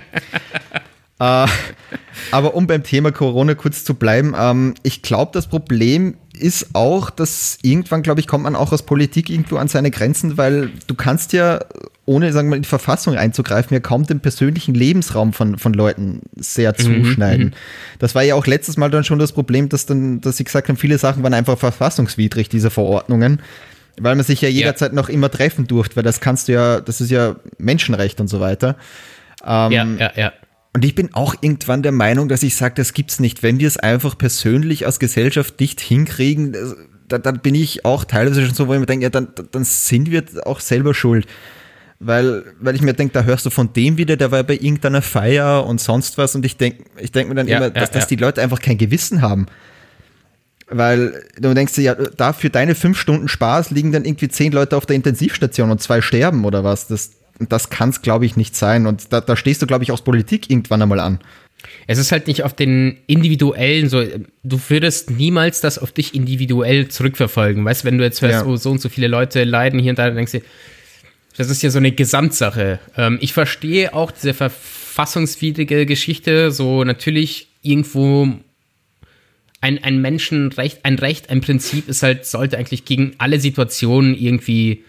aber 2.31 2.55
um 2.55 2.67
beim 2.67 2.83
Thema 2.83 3.13
Corona 3.13 3.55
kurz 3.55 3.85
zu 3.85 3.95
bleiben, 3.95 4.35
ähm, 4.39 4.75
ich 4.83 5.03
glaube, 5.03 5.31
das 5.35 5.47
Problem 5.49 6.17
ist 6.39 6.75
auch, 6.75 7.11
dass 7.11 7.59
irgendwann, 7.63 8.03
glaube 8.03 8.21
ich, 8.21 8.27
kommt 8.27 8.45
man 8.45 8.57
auch 8.57 8.73
aus 8.73 8.83
Politik 8.83 9.31
irgendwo 9.31 9.57
an 9.57 9.69
seine 9.69 9.91
Grenzen, 9.91 10.37
weil 10.37 10.71
du 10.87 10.95
kannst 10.95 11.33
ja, 11.33 11.61
ohne 12.07 12.33
sagen 12.33 12.49
wir 12.49 12.51
mal, 12.51 12.57
in 12.57 12.63
die 12.63 12.69
Verfassung 12.69 13.17
einzugreifen, 13.17 13.75
ja 13.75 13.81
kaum 13.81 14.07
den 14.07 14.21
persönlichen 14.21 14.75
Lebensraum 14.75 15.33
von, 15.33 15.59
von 15.59 15.73
Leuten 15.73 16.23
sehr 16.37 16.75
zuschneiden. 16.75 17.55
Das 17.99 18.15
war 18.15 18.23
ja 18.23 18.35
auch 18.35 18.47
letztes 18.47 18.77
Mal 18.77 18.91
dann 18.91 19.05
schon 19.05 19.19
das 19.19 19.33
Problem, 19.33 19.69
dass 19.69 19.87
dann, 19.87 20.21
dass 20.21 20.37
sie 20.37 20.45
gesagt 20.45 20.69
haben, 20.69 20.77
viele 20.77 20.99
Sachen 20.99 21.23
waren 21.23 21.35
einfach 21.35 21.59
verfassungswidrig, 21.59 22.49
diese 22.49 22.71
Verordnungen. 22.71 23.43
Weil 24.01 24.15
man 24.15 24.25
sich 24.25 24.41
ja 24.41 24.49
jederzeit 24.49 24.93
noch 24.93 25.09
immer 25.09 25.29
treffen 25.29 25.67
durfte, 25.67 25.97
weil 25.97 26.05
das 26.05 26.21
kannst 26.21 26.47
du 26.47 26.53
ja, 26.53 26.81
das 26.81 27.01
ist 27.01 27.11
ja 27.11 27.35
Menschenrecht 27.59 28.21
und 28.21 28.29
so 28.29 28.39
weiter. 28.39 28.77
Ähm, 29.45 29.73
Ja, 29.73 29.85
ja, 29.99 30.13
ja. 30.17 30.33
Und 30.79 30.85
ich 30.85 30.95
bin 30.95 31.13
auch 31.13 31.35
irgendwann 31.41 31.83
der 31.83 31.91
Meinung, 31.91 32.29
dass 32.29 32.45
ich 32.45 32.55
sage, 32.55 32.75
das 32.77 32.93
gibt's 32.93 33.19
nicht. 33.19 33.43
Wenn 33.43 33.59
wir 33.59 33.67
es 33.67 33.79
einfach 33.79 34.17
persönlich 34.17 34.87
als 34.87 35.01
Gesellschaft 35.01 35.59
nicht 35.59 35.81
hinkriegen, 35.81 36.53
das- 36.53 36.77
dann, 37.09 37.21
dann 37.23 37.41
bin 37.41 37.57
ich 37.57 37.85
auch 37.85 38.05
teilweise 38.05 38.47
schon 38.47 38.55
so, 38.55 38.69
wo 38.69 38.75
ich 38.75 38.79
mir 38.79 38.87
denke, 38.87 39.03
ja, 39.03 39.11
dann, 39.11 39.27
dann 39.51 39.65
sind 39.65 40.13
wir 40.13 40.23
auch 40.45 40.61
selber 40.61 40.95
schuld. 40.95 41.27
Weil, 41.99 42.45
weil 42.61 42.77
ich 42.77 42.81
mir 42.83 42.95
denke, 42.95 43.13
da 43.13 43.25
hörst 43.25 43.45
du 43.45 43.51
von 43.51 43.73
dem 43.73 43.97
wieder, 43.99 44.17
der 44.17 44.31
war 44.31 44.45
bei 44.45 44.55
irgendeiner 44.55 45.03
Feier 45.03 45.67
und 45.67 45.81
sonst 45.81 46.17
was. 46.17 46.37
Und 46.37 46.47
ich 46.47 46.57
denke 46.59 46.85
ich 47.01 47.11
denk 47.11 47.29
mir 47.29 47.35
dann 47.35 47.49
Ja, 47.49 47.57
immer, 47.57 47.67
ja, 47.67 47.71
dass, 47.73 47.91
dass 47.91 48.05
ja. 48.05 48.09
die 48.11 48.17
Leute 48.23 48.41
einfach 48.41 48.61
kein 48.61 48.79
Gewissen 48.79 49.21
haben. 49.21 49.47
Weil 50.69 51.25
du 51.41 51.53
denkst 51.55 51.73
dir, 51.75 51.83
ja, 51.83 51.95
da 51.95 52.33
für 52.33 52.51
deine 52.51 52.77
fünf 52.77 53.01
Stunden 53.01 53.27
Spaß 53.27 53.71
liegen 53.71 53.91
dann 53.91 54.05
irgendwie 54.05 54.29
zehn 54.29 54.53
Leute 54.53 54.77
auf 54.77 54.87
der 54.87 54.95
Intensivstation 54.95 55.73
und 55.73 55.83
zwei 55.83 56.01
sterben 56.01 56.45
oder 56.45 56.63
was. 56.63 56.87
Das, 56.87 57.11
das 57.39 57.71
kann 57.71 57.91
es, 57.91 58.03
glaube 58.03 58.27
ich, 58.27 58.37
nicht 58.37 58.57
sein. 58.57 58.87
Und 58.87 59.13
da, 59.13 59.21
da 59.21 59.37
stehst 59.37 59.63
du, 59.63 59.67
glaube 59.67 59.85
ich, 59.85 59.93
aus 59.93 60.03
Politik 60.03 60.51
irgendwann 60.51 60.83
einmal 60.83 61.01
an. 61.01 61.21
Es 61.87 61.99
ist 61.99 62.13
halt 62.13 62.27
nicht 62.29 62.45
auf 62.45 62.55
den 62.55 62.99
individuellen, 63.07 63.89
so, 63.89 64.03
du 64.45 64.61
würdest 64.69 65.11
niemals 65.11 65.61
das 65.61 65.79
auf 65.79 65.91
dich 65.93 66.15
individuell 66.15 66.89
zurückverfolgen. 66.89 67.65
Weißt 67.65 67.83
du, 67.83 67.87
wenn 67.89 67.99
du 67.99 68.05
jetzt 68.05 68.23
hörst, 68.23 68.45
Ja. 68.45 68.47
oh, 68.47 68.57
so 68.57 68.71
und 68.71 68.81
so 68.81 68.89
viele 68.89 69.09
Leute 69.09 69.45
leiden 69.45 69.81
hier 69.81 69.91
und 69.91 69.99
da, 69.99 70.07
dann 70.07 70.17
denkst 70.17 70.33
du, 70.33 70.41
das 71.37 71.51
ist 71.51 71.63
ja 71.63 71.71
so 71.71 71.79
eine 71.79 71.93
Gesamtsache. 71.93 72.79
Ähm, 72.97 73.19
ich 73.21 73.33
verstehe 73.33 73.95
auch 73.95 74.11
diese 74.11 74.35
verfassungswidrige 74.35 75.87
Geschichte, 75.87 76.51
so 76.53 76.85
natürlich 76.85 77.49
irgendwo 77.63 78.29
ein, 79.61 79.83
ein 79.83 80.01
Menschenrecht, 80.01 80.85
ein 80.85 80.99
Recht, 80.99 81.31
ein 81.31 81.41
Prinzip 81.41 81.89
ist 81.89 82.03
halt, 82.03 82.27
sollte 82.27 82.59
eigentlich 82.59 82.85
gegen 82.85 83.15
alle 83.19 83.41
Situationen 83.41 84.15
irgendwie 84.17 84.85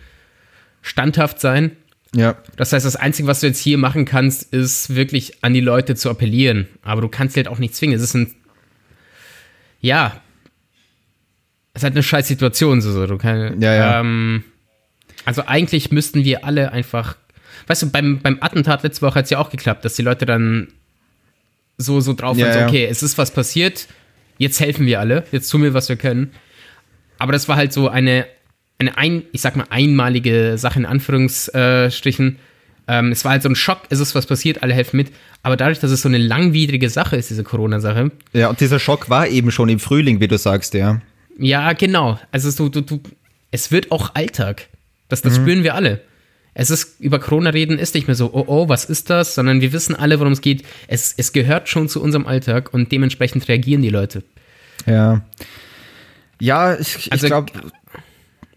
standhaft 0.82 1.40
sein. 1.40 1.72
Ja. 2.16 2.38
Das 2.56 2.74
heißt, 2.74 2.86
das 2.86 2.96
Einzige, 2.96 3.28
was 3.28 3.42
du 3.42 3.48
jetzt 3.48 3.60
hier 3.60 3.78
machen 3.78 4.06
kannst, 4.06 4.52
ist 4.54 4.96
wirklich 4.96 5.44
an 5.44 5.54
die 5.54 5.62
Leute 5.62 5.96
zu 5.96 6.10
appellieren. 6.10 6.68
Aber 6.82 7.02
du 7.02 7.08
kannst 7.08 7.36
halt 7.36 7.48
auch 7.48 7.60
nicht 7.60 7.76
zwingen. 7.76 7.96
Es 7.96 8.02
ist 8.02 8.16
ein. 8.16 8.34
Ja. 9.80 10.22
Es 11.74 11.82
ist 11.82 11.84
halt 11.84 11.94
eine 11.94 12.04
scheiß 12.04 12.28
Situation. 12.28 12.82
So, 12.82 12.92
so. 12.92 13.06
Du 13.06 13.18
kann, 13.18 13.62
Ja, 13.62 13.74
ja. 13.74 14.00
Ähm, 14.00 14.44
also 15.26 15.46
eigentlich 15.46 15.92
müssten 15.92 16.24
wir 16.24 16.44
alle 16.44 16.72
einfach. 16.72 17.16
Weißt 17.68 17.84
du, 17.84 17.92
beim, 17.92 18.20
beim 18.20 18.38
Attentat 18.42 18.84
letzte 18.84 19.04
Woche 19.04 19.16
hat 19.20 19.26
es 19.26 19.30
ja 19.30 19.38
auch 19.38 19.52
geklappt, 19.52 19.86
dass 19.86 19.94
die 19.94 20.02
Leute 20.02 20.26
dann 20.26 20.70
so, 21.78 22.02
so 22.02 22.14
drauf 22.14 22.38
Ja, 22.38 22.48
waren, 22.48 22.60
so, 22.60 22.66
okay, 22.66 22.86
es 22.86 23.04
ist 23.04 23.18
was 23.18 23.32
passiert, 23.32 23.88
jetzt 24.38 24.60
helfen 24.60 24.86
wir 24.86 25.00
alle, 25.00 25.24
jetzt 25.32 25.50
tun 25.50 25.62
wir, 25.62 25.74
was 25.74 25.88
wir 25.88 25.96
können. 25.96 26.32
Aber 27.20 27.32
das 27.32 27.48
war 27.48 27.58
halt 27.58 27.72
so 27.72 27.90
eine, 27.90 28.26
eine 28.80 28.98
ein, 28.98 29.24
ich 29.34 29.42
sag 29.42 29.56
mal, 29.56 29.66
einmalige 29.70 30.58
Sache 30.58 30.80
in 30.80 30.86
Anführungsstrichen. 30.86 32.38
Ähm, 32.88 33.12
es 33.12 33.24
war 33.24 33.34
halt 33.34 33.44
so 33.44 33.50
ein 33.50 33.56
Schock, 33.56 33.82
es 33.90 34.00
ist 34.00 34.16
was 34.16 34.26
passiert, 34.26 34.64
alle 34.64 34.74
helfen 34.74 34.98
mit. 34.98 35.12
Aber 35.44 35.58
dadurch, 35.58 35.80
dass 35.80 35.92
es 35.92 36.02
so 36.02 36.08
eine 36.10 36.18
langwidrige 36.18 36.90
Sache 36.90 37.18
ist, 37.18 37.30
diese 37.30 37.44
Corona-Sache, 37.44 38.12
Ja, 38.34 38.50
und 38.50 38.60
dieser 38.60 38.80
Schock 38.80 39.10
war 39.10 39.28
eben 39.28 39.52
schon 39.52 39.70
im 39.70 39.80
Frühling, 39.80 40.20
wie 40.22 40.28
du 40.28 40.38
sagst, 40.38 40.74
ja. 40.74 41.02
ja, 41.38 41.74
genau. 41.74 42.20
Also 42.32 42.50
so, 42.50 42.70
du, 42.70 42.82
du, 42.82 43.02
es 43.52 43.72
wird 43.72 43.92
auch 43.92 44.16
Alltag. 44.16 44.68
Das, 45.08 45.22
das 45.22 45.36
spüren 45.36 45.64
wir 45.64 45.76
alle. 45.76 46.02
Es 46.54 46.72
ist, 46.72 47.00
über 47.00 47.20
Corona 47.20 47.52
reden 47.52 47.80
ist 47.80 47.96
nicht 47.96 48.08
mehr 48.08 48.16
so, 48.16 48.32
oh 48.34 48.44
oh, 48.48 48.70
was 48.70 48.86
ist 48.86 49.10
das? 49.10 49.36
Sondern 49.36 49.62
wir 49.62 49.72
wissen 49.72 49.96
alle, 49.96 50.20
worum 50.20 50.34
es 50.34 50.42
geht. 50.42 50.64
Es, 50.88 51.14
es 51.16 51.32
gehört 51.32 51.70
schon 51.70 51.90
zu 51.90 52.02
unserem 52.02 52.26
Alltag 52.28 52.74
und 52.74 52.92
dementsprechend 52.92 53.48
reagieren 53.48 53.82
die 53.82 53.90
Leute. 53.90 54.24
Ja. 54.86 55.22
Ja, 56.40 56.78
ich, 56.78 57.12
Also, 57.12 57.26
ich 57.26 57.30
glaube. 57.30 57.52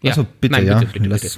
Ja, 0.03 0.11
Also 0.11 0.27
bitte, 0.39 0.53
nein, 0.53 0.67
ja. 0.67 0.79
bitte, 0.79 0.91
bitte, 0.93 1.09
bitte. 1.09 1.29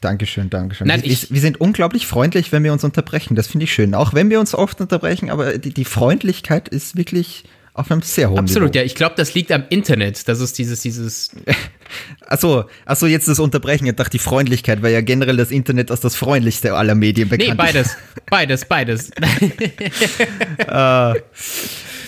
Dankeschön, 0.00 0.50
Dankeschön. 0.50 0.86
Nein, 0.86 1.02
wir, 1.02 1.16
wir 1.28 1.40
sind 1.40 1.60
unglaublich 1.60 2.06
freundlich, 2.06 2.52
wenn 2.52 2.62
wir 2.62 2.72
uns 2.72 2.84
unterbrechen. 2.84 3.34
Das 3.34 3.48
finde 3.48 3.64
ich 3.64 3.72
schön. 3.72 3.94
Auch 3.94 4.14
wenn 4.14 4.30
wir 4.30 4.38
uns 4.38 4.54
oft 4.54 4.80
unterbrechen, 4.80 5.30
aber 5.30 5.58
die, 5.58 5.72
die 5.72 5.84
Freundlichkeit 5.84 6.68
ist 6.68 6.96
wirklich 6.96 7.44
auf 7.74 7.90
einem 7.90 8.02
sehr 8.02 8.30
hohen 8.30 8.40
Absolut, 8.40 8.70
Niveau. 8.70 8.80
ja. 8.80 8.84
Ich 8.84 8.94
glaube, 8.96 9.14
das 9.16 9.34
liegt 9.34 9.52
am 9.52 9.64
Internet. 9.70 10.28
Das 10.28 10.40
ist 10.40 10.58
dieses, 10.58 10.82
dieses, 10.82 11.30
Achso, 12.26 12.64
achso, 12.84 13.06
jetzt 13.06 13.28
das 13.28 13.38
Unterbrechen. 13.38 13.86
Ich 13.86 13.94
dachte, 13.94 14.10
die 14.10 14.18
Freundlichkeit, 14.18 14.82
weil 14.82 14.92
ja 14.92 15.00
generell 15.00 15.36
das 15.36 15.50
Internet 15.50 15.90
als 15.90 16.00
das 16.00 16.14
freundlichste 16.16 16.74
aller 16.74 16.94
Medien 16.94 17.28
bekannt 17.28 17.50
nee, 17.50 17.54
beides, 17.56 17.96
beides, 18.28 18.64
beides. 18.64 19.10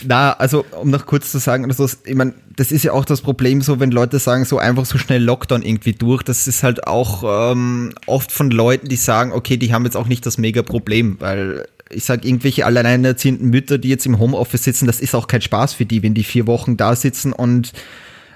Na, 0.06 0.32
also 0.32 0.64
um 0.80 0.90
noch 0.90 1.06
kurz 1.06 1.30
zu 1.30 1.38
sagen, 1.38 1.64
also, 1.66 1.88
ich 2.04 2.14
meine, 2.14 2.34
das 2.56 2.72
ist 2.72 2.82
ja 2.82 2.92
auch 2.92 3.04
das 3.04 3.20
Problem 3.20 3.62
so, 3.62 3.80
wenn 3.80 3.90
Leute 3.90 4.18
sagen, 4.18 4.44
so 4.44 4.58
einfach 4.58 4.84
so 4.86 4.98
schnell 4.98 5.22
Lockdown 5.22 5.62
irgendwie 5.62 5.92
durch, 5.92 6.22
das 6.22 6.46
ist 6.46 6.62
halt 6.62 6.86
auch 6.86 7.52
ähm, 7.52 7.92
oft 8.06 8.32
von 8.32 8.50
Leuten, 8.50 8.88
die 8.88 8.96
sagen, 8.96 9.32
okay, 9.32 9.56
die 9.56 9.72
haben 9.72 9.84
jetzt 9.84 9.96
auch 9.96 10.08
nicht 10.08 10.24
das 10.26 10.38
mega 10.38 10.62
Problem, 10.62 11.16
weil 11.20 11.66
ich 11.90 12.04
sag 12.04 12.24
irgendwelche 12.24 12.66
alleinerziehenden 12.66 13.50
Mütter, 13.50 13.78
die 13.78 13.88
jetzt 13.88 14.06
im 14.06 14.18
Homeoffice 14.18 14.64
sitzen, 14.64 14.86
das 14.86 15.00
ist 15.00 15.14
auch 15.14 15.26
kein 15.26 15.42
Spaß 15.42 15.74
für 15.74 15.86
die, 15.86 16.02
wenn 16.02 16.14
die 16.14 16.24
vier 16.24 16.46
Wochen 16.46 16.76
da 16.76 16.94
sitzen 16.94 17.32
und 17.32 17.72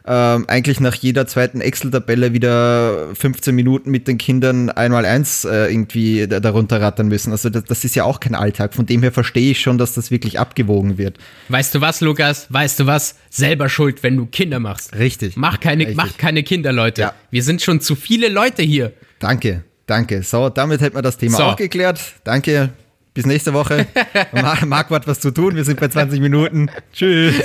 ähm, 0.06 0.44
eigentlich 0.48 0.80
nach 0.80 0.94
jeder 0.94 1.26
zweiten 1.26 1.62
Excel-Tabelle 1.62 2.32
wieder 2.34 3.14
15 3.14 3.54
Minuten 3.54 3.90
mit 3.90 4.06
den 4.06 4.18
Kindern 4.18 4.68
einmal 4.68 5.06
eins 5.06 5.44
äh, 5.44 5.72
irgendwie 5.72 6.26
da- 6.28 6.40
darunter 6.40 6.80
rattern 6.82 7.08
müssen. 7.08 7.32
Also 7.32 7.48
das, 7.48 7.64
das 7.64 7.84
ist 7.84 7.94
ja 7.96 8.04
auch 8.04 8.20
kein 8.20 8.34
Alltag. 8.34 8.74
Von 8.74 8.84
dem 8.84 9.00
her 9.02 9.12
verstehe 9.12 9.50
ich 9.52 9.60
schon, 9.60 9.78
dass 9.78 9.94
das 9.94 10.10
wirklich 10.10 10.38
abgewogen 10.38 10.98
wird. 10.98 11.16
Weißt 11.48 11.74
du 11.74 11.80
was, 11.80 12.02
Lukas? 12.02 12.46
Weißt 12.50 12.80
du 12.80 12.86
was? 12.86 13.14
Selber 13.30 13.70
schuld, 13.70 14.02
wenn 14.02 14.16
du 14.16 14.26
Kinder 14.26 14.60
machst. 14.60 14.94
Richtig. 14.94 15.36
Mach 15.36 15.58
keine, 15.58 15.84
Richtig. 15.84 15.96
mach 15.96 16.16
keine 16.18 16.42
Kinder, 16.42 16.72
Leute. 16.72 17.00
Ja. 17.00 17.14
Wir 17.30 17.42
sind 17.42 17.62
schon 17.62 17.80
zu 17.80 17.96
viele 17.96 18.28
Leute 18.28 18.62
hier. 18.62 18.92
Danke, 19.20 19.64
danke. 19.86 20.22
So, 20.22 20.50
damit 20.50 20.82
hätten 20.82 20.96
wir 20.96 21.02
das 21.02 21.16
Thema 21.16 21.36
So. 21.38 21.42
auch 21.44 21.56
geklärt. 21.56 21.98
Danke. 22.24 22.70
Bis 23.14 23.26
nächste 23.26 23.54
Woche. 23.54 23.86
Mar- 24.32 24.66
Marc 24.66 24.90
hat 24.90 25.06
was 25.06 25.20
zu 25.20 25.30
tun. 25.30 25.54
Wir 25.54 25.62
sind 25.64 25.78
bei 25.78 25.86
20 25.88 26.18
Minuten. 26.20 26.68
Tschüss. 26.92 27.34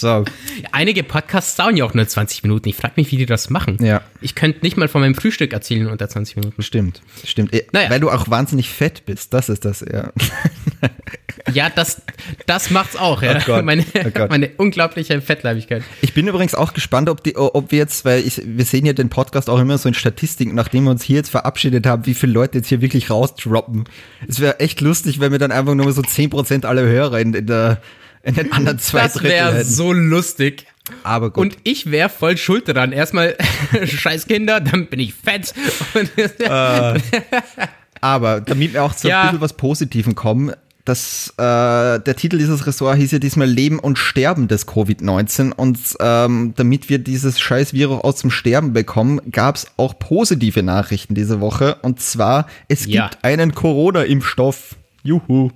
So, 0.00 0.24
Einige 0.72 1.02
Podcasts 1.02 1.56
dauern 1.56 1.76
ja 1.76 1.84
auch 1.84 1.94
nur 1.94 2.06
20 2.06 2.42
Minuten. 2.42 2.68
Ich 2.68 2.76
frage 2.76 2.94
mich, 2.96 3.10
wie 3.12 3.16
die 3.16 3.26
das 3.26 3.50
machen. 3.50 3.78
Ja. 3.80 4.02
Ich 4.20 4.34
könnte 4.34 4.60
nicht 4.62 4.76
mal 4.76 4.88
von 4.88 5.00
meinem 5.00 5.14
Frühstück 5.14 5.52
erzählen 5.52 5.86
unter 5.88 6.08
20 6.08 6.36
Minuten. 6.36 6.62
stimmt, 6.62 7.02
stimmt. 7.24 7.54
Eh, 7.54 7.66
Naja. 7.72 7.90
Weil 7.90 8.00
du 8.00 8.10
auch 8.10 8.28
wahnsinnig 8.28 8.68
fett 8.68 9.06
bist. 9.06 9.32
Das 9.32 9.48
ist 9.48 9.64
das, 9.64 9.80
ja. 9.80 10.12
Ja, 11.52 11.70
das, 11.70 12.02
das 12.46 12.70
macht's 12.70 12.96
auch, 12.96 13.22
ja. 13.22 13.38
Oh 13.48 13.62
Meine, 13.62 13.84
oh 13.94 14.26
meine 14.28 14.50
unglaubliche 14.56 15.20
Fettleibigkeit. 15.20 15.82
Ich 16.02 16.12
bin 16.12 16.26
übrigens 16.26 16.54
auch 16.54 16.74
gespannt, 16.74 17.08
ob, 17.08 17.22
die, 17.22 17.36
ob 17.36 17.70
wir 17.70 17.78
jetzt, 17.78 18.04
weil 18.04 18.26
ich, 18.26 18.42
wir 18.44 18.64
sehen 18.64 18.84
ja 18.84 18.92
den 18.92 19.08
Podcast 19.08 19.48
auch 19.48 19.58
immer 19.60 19.78
so 19.78 19.88
in 19.88 19.94
Statistiken, 19.94 20.54
nachdem 20.54 20.84
wir 20.84 20.90
uns 20.90 21.04
hier 21.04 21.16
jetzt 21.16 21.30
verabschiedet 21.30 21.86
haben, 21.86 22.06
wie 22.06 22.14
viele 22.14 22.32
Leute 22.32 22.58
jetzt 22.58 22.68
hier 22.68 22.80
wirklich 22.80 23.10
rausdroppen. 23.10 23.84
Es 24.26 24.40
wäre 24.40 24.60
echt 24.60 24.80
lustig, 24.80 25.20
wenn 25.20 25.32
wir 25.32 25.38
dann 25.38 25.52
einfach 25.52 25.74
nur 25.74 25.92
so 25.92 26.02
10% 26.02 26.66
aller 26.66 26.82
Hörer 26.82 27.20
in, 27.20 27.32
in, 27.34 27.46
der, 27.46 27.80
in 28.26 28.34
den 28.34 28.52
anderen 28.52 28.78
zwei 28.78 29.02
Das 29.04 29.14
Drittel 29.14 29.30
wäre 29.30 29.54
hätten. 29.54 29.64
so 29.68 29.92
lustig. 29.92 30.66
Aber 31.02 31.30
gut. 31.30 31.42
Und 31.42 31.56
ich 31.64 31.90
wäre 31.90 32.08
voll 32.08 32.36
schuld 32.36 32.68
daran. 32.68 32.92
Erstmal 32.92 33.36
scheiß 33.84 34.26
Kinder, 34.26 34.60
dann 34.60 34.86
bin 34.86 35.00
ich 35.00 35.14
fett. 35.14 35.52
Und 35.94 36.10
Aber 38.00 38.40
damit 38.40 38.74
wir 38.74 38.84
auch 38.84 38.94
zu 38.94 39.08
Ja. 39.08 39.22
ein 39.22 39.26
bisschen 39.28 39.40
was 39.40 39.54
Positiven 39.54 40.14
kommen, 40.14 40.52
das, 40.84 41.30
äh, 41.38 41.42
der 41.42 42.14
Titel 42.16 42.38
dieses 42.38 42.64
Ressorts 42.68 43.00
hieß 43.00 43.10
ja 43.10 43.18
diesmal 43.18 43.48
Leben 43.48 43.80
und 43.80 43.98
Sterben 43.98 44.46
des 44.46 44.68
Covid-19 44.68 45.50
und 45.52 45.78
ähm, 45.98 46.52
damit 46.56 46.88
wir 46.88 46.98
dieses 47.00 47.40
scheiß 47.40 47.72
Virus 47.72 48.04
aus 48.04 48.20
dem 48.20 48.30
Sterben 48.30 48.72
bekommen, 48.72 49.20
gab 49.32 49.56
es 49.56 49.66
auch 49.78 49.98
positive 49.98 50.62
Nachrichten 50.62 51.16
diese 51.16 51.40
Woche 51.40 51.78
und 51.82 52.00
zwar, 52.00 52.46
es 52.68 52.86
Ja. 52.86 53.08
gibt 53.08 53.24
einen 53.24 53.52
Corona-Impfstoff. 53.52 54.76
Juhu. 55.02 55.50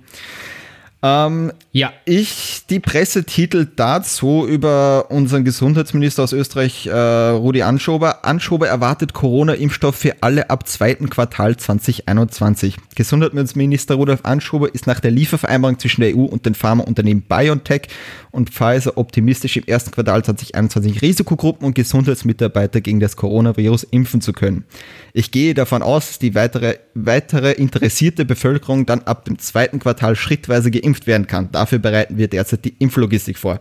Ähm, 1.03 1.51
ja, 1.71 1.93
ich 2.05 2.65
die 2.69 2.79
Presse 2.79 3.23
titelt 3.23 3.71
dazu 3.77 4.45
über 4.47 5.09
unseren 5.09 5.43
Gesundheitsminister 5.43 6.21
aus 6.21 6.31
Österreich, 6.31 6.85
äh, 6.85 6.91
Rudi 6.93 7.63
Anschober. 7.63 8.23
Anschober 8.23 8.67
erwartet 8.67 9.13
Corona-Impfstoff 9.13 9.95
für 9.95 10.21
alle 10.21 10.51
ab 10.51 10.67
zweiten 10.67 11.09
Quartal 11.09 11.57
2021. 11.57 12.75
Gesundheitsminister 12.95 13.95
Rudolf 13.95 14.19
Anschober 14.23 14.73
ist 14.73 14.85
nach 14.85 14.99
der 14.99 15.09
Liefervereinbarung 15.09 15.79
zwischen 15.79 16.01
der 16.01 16.15
EU 16.15 16.25
und 16.25 16.45
den 16.45 16.53
Pharmaunternehmen 16.53 17.23
BioNTech 17.23 17.87
und 18.29 18.51
Pfizer 18.51 18.97
optimistisch 18.97 19.57
im 19.57 19.63
ersten 19.65 19.91
Quartal 19.91 20.23
2021 20.23 21.01
Risikogruppen 21.01 21.65
und 21.65 21.73
Gesundheitsmitarbeiter 21.73 22.79
gegen 22.79 22.99
das 22.99 23.15
Coronavirus 23.15 23.83
impfen 23.83 24.21
zu 24.21 24.33
können. 24.33 24.65
Ich 25.13 25.31
gehe 25.31 25.53
davon 25.53 25.81
aus, 25.81 26.07
dass 26.07 26.19
die 26.19 26.35
weitere, 26.35 26.77
weitere 26.93 27.53
interessierte 27.53 28.23
Bevölkerung 28.23 28.85
dann 28.85 29.01
ab 29.01 29.25
dem 29.25 29.39
zweiten 29.39 29.79
Quartal 29.79 30.15
schrittweise 30.15 30.71
geimpft 30.71 30.90
werden 31.07 31.27
kann. 31.27 31.51
Dafür 31.51 31.79
bereiten 31.79 32.17
wir 32.17 32.27
derzeit 32.27 32.65
die 32.65 32.75
Impflogistik 32.79 33.37
vor 33.37 33.59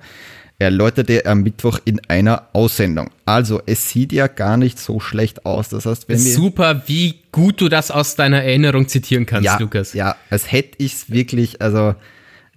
erläuterte 0.61 1.25
er 1.25 1.33
am 1.33 1.43
Mittwoch 1.43 1.81
in 1.85 2.01
einer 2.09 2.49
Aussendung. 2.53 3.11
Also, 3.25 3.63
es 3.65 3.89
sieht 3.89 4.13
ja 4.13 4.27
gar 4.27 4.57
nicht 4.57 4.79
so 4.79 5.01
schlecht 5.01 5.47
aus. 5.47 5.71
Das 5.71 5.87
heißt, 5.87 6.09
wenn 6.09 6.23
wir 6.23 6.33
Super, 6.33 6.83
wie 6.87 7.21
gut 7.33 7.61
du 7.61 7.69
das 7.69 7.91
aus 7.91 8.15
deiner 8.15 8.43
Erinnerung 8.43 8.87
zitieren 8.87 9.27
kannst, 9.27 9.47
ja, 9.47 9.59
Lukas. 9.59 9.95
Ja, 9.95 10.17
als 10.29 10.53
hätte 10.53 10.77
ich 10.79 10.93
es 10.93 11.11
wirklich, 11.11 11.63
also 11.63 11.95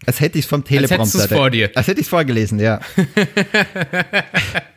als 0.05 0.19
hätte 0.19 0.37
ich 0.37 0.45
es 0.45 0.49
vom 0.49 0.65
Teleprompter. 0.65 1.01
Als 1.01 1.13
hättest 1.13 1.33
vor 1.33 1.49
dir. 1.49 1.71
Als 1.75 1.87
hätte 1.87 2.01
ich 2.01 2.07
es 2.07 2.09
vorgelesen, 2.09 2.59
ja. 2.59 2.81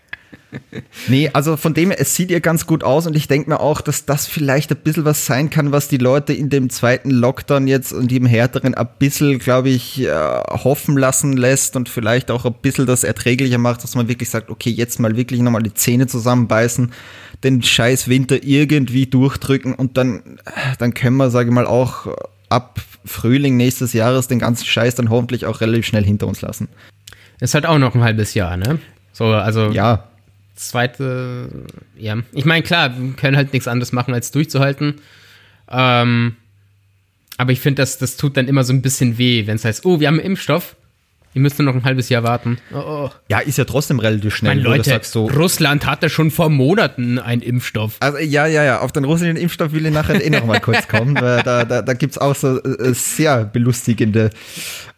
nee, 1.08 1.30
also 1.32 1.56
von 1.56 1.74
dem 1.74 1.90
her, 1.90 2.00
es 2.00 2.14
sieht 2.14 2.30
ja 2.30 2.38
ganz 2.38 2.66
gut 2.66 2.84
aus 2.84 3.06
und 3.06 3.16
ich 3.16 3.28
denke 3.28 3.50
mir 3.50 3.60
auch, 3.60 3.80
dass 3.80 4.04
das 4.04 4.26
vielleicht 4.26 4.70
ein 4.70 4.78
bisschen 4.78 5.04
was 5.04 5.26
sein 5.26 5.50
kann, 5.50 5.72
was 5.72 5.88
die 5.88 5.98
Leute 5.98 6.32
in 6.32 6.50
dem 6.50 6.70
zweiten 6.70 7.10
Lockdown 7.10 7.66
jetzt 7.66 7.92
und 7.92 8.12
im 8.12 8.26
härteren 8.26 8.74
ein 8.74 8.88
bisschen, 8.98 9.38
glaube 9.38 9.70
ich, 9.70 10.02
äh, 10.02 10.10
hoffen 10.10 10.96
lassen 10.96 11.36
lässt 11.36 11.76
und 11.76 11.88
vielleicht 11.88 12.30
auch 12.30 12.44
ein 12.44 12.54
bisschen 12.62 12.86
das 12.86 13.04
erträglicher 13.04 13.58
macht, 13.58 13.82
dass 13.82 13.94
man 13.94 14.08
wirklich 14.08 14.30
sagt, 14.30 14.50
okay, 14.50 14.70
jetzt 14.70 15.00
mal 15.00 15.16
wirklich 15.16 15.40
nochmal 15.40 15.62
die 15.62 15.74
Zähne 15.74 16.06
zusammenbeißen, 16.06 16.92
den 17.44 17.62
scheiß 17.62 18.08
Winter 18.08 18.42
irgendwie 18.42 19.06
durchdrücken 19.06 19.74
und 19.74 19.96
dann, 19.96 20.38
dann 20.78 20.94
können 20.94 21.16
wir, 21.16 21.30
sage 21.30 21.48
ich 21.50 21.54
mal, 21.54 21.66
auch 21.66 22.06
ab 22.48 22.80
Frühling 23.04 23.56
nächstes 23.56 23.92
Jahres 23.92 24.28
den 24.28 24.38
ganzen 24.38 24.64
Scheiß 24.64 24.94
dann 24.94 25.10
hoffentlich 25.10 25.46
auch 25.46 25.60
relativ 25.60 25.86
schnell 25.86 26.04
hinter 26.04 26.26
uns 26.26 26.40
lassen. 26.42 26.68
Ist 27.40 27.54
halt 27.54 27.66
auch 27.66 27.78
noch 27.78 27.94
ein 27.94 28.02
halbes 28.02 28.34
Jahr, 28.34 28.56
ne? 28.56 28.78
So, 29.12 29.26
also. 29.26 29.70
Ja, 29.70 30.08
zweite, 30.56 31.48
ja. 31.96 32.16
Ich 32.32 32.44
meine, 32.44 32.62
klar, 32.62 32.98
wir 32.98 33.12
können 33.14 33.36
halt 33.36 33.52
nichts 33.52 33.68
anderes 33.68 33.92
machen, 33.92 34.14
als 34.14 34.30
durchzuhalten. 34.30 34.96
Ähm, 35.70 36.36
aber 37.38 37.52
ich 37.52 37.60
finde, 37.60 37.82
das, 37.82 37.98
das 37.98 38.16
tut 38.16 38.36
dann 38.36 38.48
immer 38.48 38.64
so 38.64 38.72
ein 38.72 38.82
bisschen 38.82 39.18
weh, 39.18 39.46
wenn 39.46 39.56
es 39.56 39.64
heißt, 39.64 39.84
oh, 39.84 40.00
wir 40.00 40.08
haben 40.08 40.18
einen 40.18 40.26
Impfstoff. 40.26 40.76
Ihr 41.34 41.42
müsst 41.42 41.58
nur 41.58 41.66
noch 41.66 41.74
ein 41.74 41.84
halbes 41.84 42.08
Jahr 42.08 42.22
warten. 42.22 42.56
Oh, 42.72 42.78
oh. 42.78 43.10
Ja, 43.28 43.40
ist 43.40 43.58
ja 43.58 43.64
trotzdem 43.66 43.98
relativ 44.00 44.34
schnell. 44.34 44.54
Meine 44.54 44.66
Leute, 44.66 44.88
sagst, 44.88 45.12
so 45.12 45.26
Russland 45.26 45.84
hatte 45.84 46.08
schon 46.08 46.30
vor 46.30 46.48
Monaten 46.48 47.18
einen 47.18 47.42
Impfstoff. 47.42 47.96
Also 48.00 48.16
ja, 48.16 48.46
ja, 48.46 48.64
ja. 48.64 48.80
Auf 48.80 48.90
den 48.92 49.04
russischen 49.04 49.36
Impfstoff 49.36 49.72
will 49.72 49.84
ich 49.84 49.92
nachher 49.92 50.24
eh 50.24 50.30
noch 50.30 50.46
mal 50.46 50.60
kurz 50.60 50.88
kommen. 50.88 51.14
Weil 51.20 51.42
da 51.42 51.66
da, 51.66 51.82
da 51.82 51.92
gibt 51.92 52.12
es 52.12 52.18
auch 52.18 52.34
so 52.34 52.58
äh, 52.62 52.94
sehr 52.94 53.44
belustigende 53.44 54.30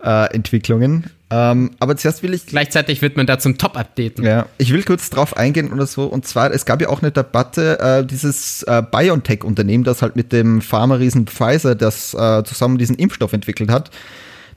äh, 0.00 0.32
Entwicklungen. 0.32 1.10
Ähm, 1.30 1.72
aber 1.78 1.96
zuerst 1.96 2.22
will 2.22 2.32
ich. 2.32 2.46
Gleichzeitig 2.46 3.02
wird 3.02 3.16
man 3.16 3.26
da 3.26 3.38
zum 3.38 3.58
Top-Updaten. 3.58 4.24
Ja, 4.24 4.46
ich 4.56 4.72
will 4.72 4.82
kurz 4.82 5.10
drauf 5.10 5.36
eingehen 5.36 5.72
oder 5.72 5.86
so. 5.86 6.04
Und 6.04 6.26
zwar, 6.26 6.50
es 6.52 6.64
gab 6.64 6.80
ja 6.80 6.88
auch 6.88 7.02
eine 7.02 7.10
Debatte, 7.10 7.78
äh, 7.80 8.06
dieses 8.06 8.62
äh, 8.62 8.82
BioNTech-Unternehmen, 8.82 9.84
das 9.84 10.00
halt 10.00 10.16
mit 10.16 10.32
dem 10.32 10.62
Pharma-Riesen 10.62 11.26
Pfizer 11.26 11.74
das 11.74 12.14
äh, 12.14 12.42
zusammen 12.44 12.78
diesen 12.78 12.96
Impfstoff 12.96 13.34
entwickelt 13.34 13.70
hat. 13.70 13.90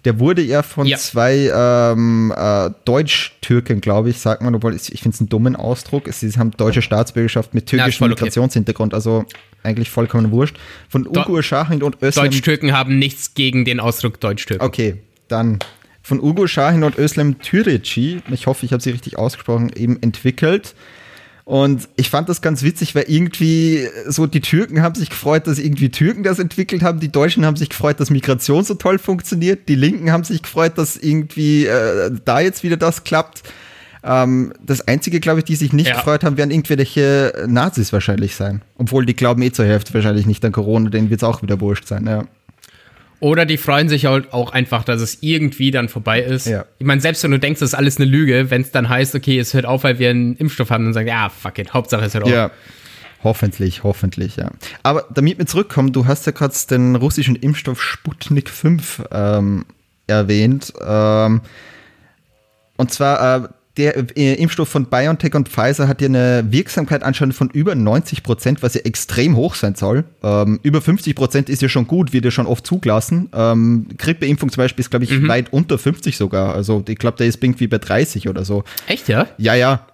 Der 0.06 0.18
wurde 0.18 0.42
ja 0.42 0.64
von 0.64 0.88
ja. 0.88 0.98
zwei 0.98 1.52
ähm, 1.54 2.34
äh, 2.36 2.72
Deutsch-Türken, 2.86 3.82
glaube 3.82 4.10
ich, 4.10 4.18
sagt 4.18 4.42
man, 4.42 4.56
obwohl 4.56 4.74
ich, 4.74 4.92
ich 4.94 5.02
finde 5.02 5.14
es 5.14 5.22
einen 5.22 5.30
dummen 5.30 5.56
Ausdruck. 5.56 6.12
Sie 6.12 6.32
haben 6.32 6.52
deutsche 6.52 6.82
Staatsbürgerschaft 6.82 7.54
mit 7.54 7.68
türkischem 7.68 8.10
Migrationshintergrund, 8.10 8.96
also 8.96 9.26
eigentlich 9.62 9.92
vollkommen 9.92 10.32
wurscht. 10.32 10.58
Von 10.90 11.06
Ugur 11.06 11.44
Shahin 11.44 11.84
und 11.84 12.02
Özlem. 12.02 12.26
Deutsch-Türken 12.26 12.72
haben 12.72 12.98
nichts 12.98 13.36
gegen 13.36 13.64
den 13.64 13.80
Ausdruck 13.80 14.20
Deutsch-Türken. 14.20 14.66
Okay, 14.66 14.96
dann 15.28 15.60
von 16.02 16.20
Ugo 16.20 16.48
Shahin 16.48 16.84
und 16.84 16.98
Özlem 16.98 17.40
Türeci, 17.40 18.22
ich 18.32 18.48
hoffe, 18.48 18.66
ich 18.66 18.74
habe 18.74 18.82
sie 18.82 18.92
richtig 18.92 19.18
ausgesprochen, 19.18 19.72
eben 19.76 20.02
entwickelt. 20.02 20.76
Und 21.44 21.90
ich 21.98 22.10
fand 22.10 22.30
das 22.30 22.42
ganz 22.42 22.64
witzig, 22.64 22.96
weil 22.96 23.06
irgendwie 23.08 23.88
so 24.08 24.28
die 24.28 24.42
Türken 24.42 24.82
haben 24.82 24.96
sich 24.96 25.10
gefreut, 25.10 25.48
dass 25.48 25.60
irgendwie 25.60 25.90
Türken 25.90 26.24
das 26.24 26.40
entwickelt 26.40 26.84
haben, 26.84 27.00
die 27.00 27.12
Deutschen 27.12 27.46
haben 27.46 27.58
sich 27.58 27.70
gefreut, 27.70 28.00
dass 28.00 28.10
Migration 28.10 28.64
so 28.64 28.76
toll 28.76 29.00
funktioniert, 29.00 29.68
die 29.68 29.76
Linken 29.76 30.12
haben 30.12 30.24
sich 30.24 30.44
gefreut, 30.44 30.78
dass 30.78 30.98
irgendwie 30.98 31.66
äh, 31.66 32.12
da 32.24 32.40
jetzt 32.40 32.64
wieder 32.64 32.78
das 32.78 33.04
klappt. 33.04 33.44
Ähm, 34.04 34.54
das 34.66 34.88
Einzige, 34.88 35.20
glaube 35.20 35.40
ich, 35.40 35.46
die 35.46 35.56
sich 35.56 35.74
nicht 35.74 35.90
ja. 35.90 35.96
gefreut 35.96 36.24
haben, 36.24 36.38
werden 36.38 36.52
irgendwelche 36.52 37.34
Nazis 37.48 37.92
wahrscheinlich 37.92 38.36
sein. 38.36 38.62
Obwohl 38.78 39.06
die 39.06 39.16
glauben 39.16 39.42
eh 39.42 39.52
zur 39.52 39.66
Hälfte 39.66 39.94
wahrscheinlich 39.94 40.26
nicht 40.26 40.44
an 40.46 40.52
Corona, 40.52 40.90
denen 40.90 41.10
wird 41.10 41.22
es 41.22 41.24
auch 41.24 41.42
wieder 41.42 41.60
wurscht 41.60 41.88
sein. 41.88 42.08
Ja. 42.08 42.24
Oder 43.22 43.46
die 43.46 43.58
freuen 43.58 43.88
sich 43.88 44.08
halt 44.08 44.34
auch 44.34 44.52
einfach, 44.52 44.84
dass 44.84 45.00
es 45.00 45.20
irgendwie 45.22 45.70
dann 45.70 45.90
vorbei 45.90 46.22
ist. 46.22 46.48
Ja. 46.48 46.66
Ich 46.80 46.88
meine, 46.88 47.02
selbst 47.02 47.24
wenn 47.24 47.30
du 47.30 47.38
denkst, 47.38 47.60
das 47.60 47.70
ist 47.70 47.76
alles 47.76 47.98
eine 47.98 48.08
Lüge, 48.08 48.50
wenn 48.50 48.64
es 48.64 48.72
dann 48.72 48.90
heißt, 48.90 49.14
okay, 49.14 49.38
es 49.38 49.54
hört 49.54 49.66
auf, 49.66 49.84
weil 49.84 50.00
wir 50.00 50.10
einen 50.10 50.36
Impfstoff 50.36 50.72
haben, 50.72 50.86
dann 50.86 50.94
sagen, 50.94 51.08
ja, 51.08 51.30
fuck 51.30 51.60
it, 51.60 51.72
Hauptsache 51.72 52.04
es 52.04 52.16
hört 52.16 52.24
auf. 52.24 52.32
Ja. 52.32 52.50
Hoffentlich, 53.24 53.84
hoffentlich, 53.84 54.38
ja. 54.38 54.50
Aber 54.82 55.06
damit 55.14 55.38
wir 55.38 55.46
zurückkommen, 55.46 55.94
du 55.94 56.08
hast 56.08 56.26
ja 56.26 56.32
gerade 56.32 56.56
den 56.72 56.96
russischen 56.96 57.36
Impfstoff 57.36 57.80
Sputnik 57.80 58.50
5 58.50 59.04
ähm, 59.12 59.66
erwähnt. 60.08 60.74
Ähm, 60.84 61.42
und 62.78 62.92
zwar, 62.92 63.44
äh, 63.44 63.48
der 63.78 64.18
äh, 64.18 64.34
Impfstoff 64.34 64.68
von 64.68 64.86
BioNTech 64.88 65.34
und 65.34 65.48
Pfizer 65.48 65.88
hat 65.88 66.02
ja 66.02 66.08
eine 66.08 66.46
Wirksamkeit 66.50 67.04
anscheinend 67.04 67.36
von 67.36 67.50
über 67.50 67.74
90 67.74 68.22
Prozent, 68.24 68.62
was 68.64 68.74
ja 68.74 68.82
extrem 68.82 69.38
hoch 69.38 69.56
sein 69.56 69.76
soll. 69.76 70.04
Ähm, 70.24 70.60
über 70.64 70.82
50 70.82 71.16
Prozent 71.16 71.50
ist 71.50 71.62
ja 71.62 71.70
schon 71.70 71.88
gut, 71.88 72.12
wird 72.12 72.26
ja 72.26 72.32
schon 72.32 72.48
oft 72.48 72.68
zugelassen. 72.68 73.30
Ähm, 73.34 73.88
Grippeimpfung 73.98 74.52
zum 74.52 74.62
Beispiel 74.62 74.82
ist, 74.82 74.90
glaube 74.90 75.06
ich, 75.06 75.12
mhm. 75.12 75.28
weit 75.30 75.54
unter 75.54 75.78
50 75.78 76.18
sogar. 76.18 76.54
Also 76.54 76.84
ich 76.88 76.98
glaube, 76.98 77.18
der 77.18 77.28
ist 77.28 77.42
irgendwie 77.42 77.68
bei 77.68 77.78
30 77.78 78.28
oder 78.28 78.44
so. 78.44 78.66
Echt, 78.88 79.08
ja? 79.08 79.28
Ja, 79.38 79.56
ja. 79.56 79.88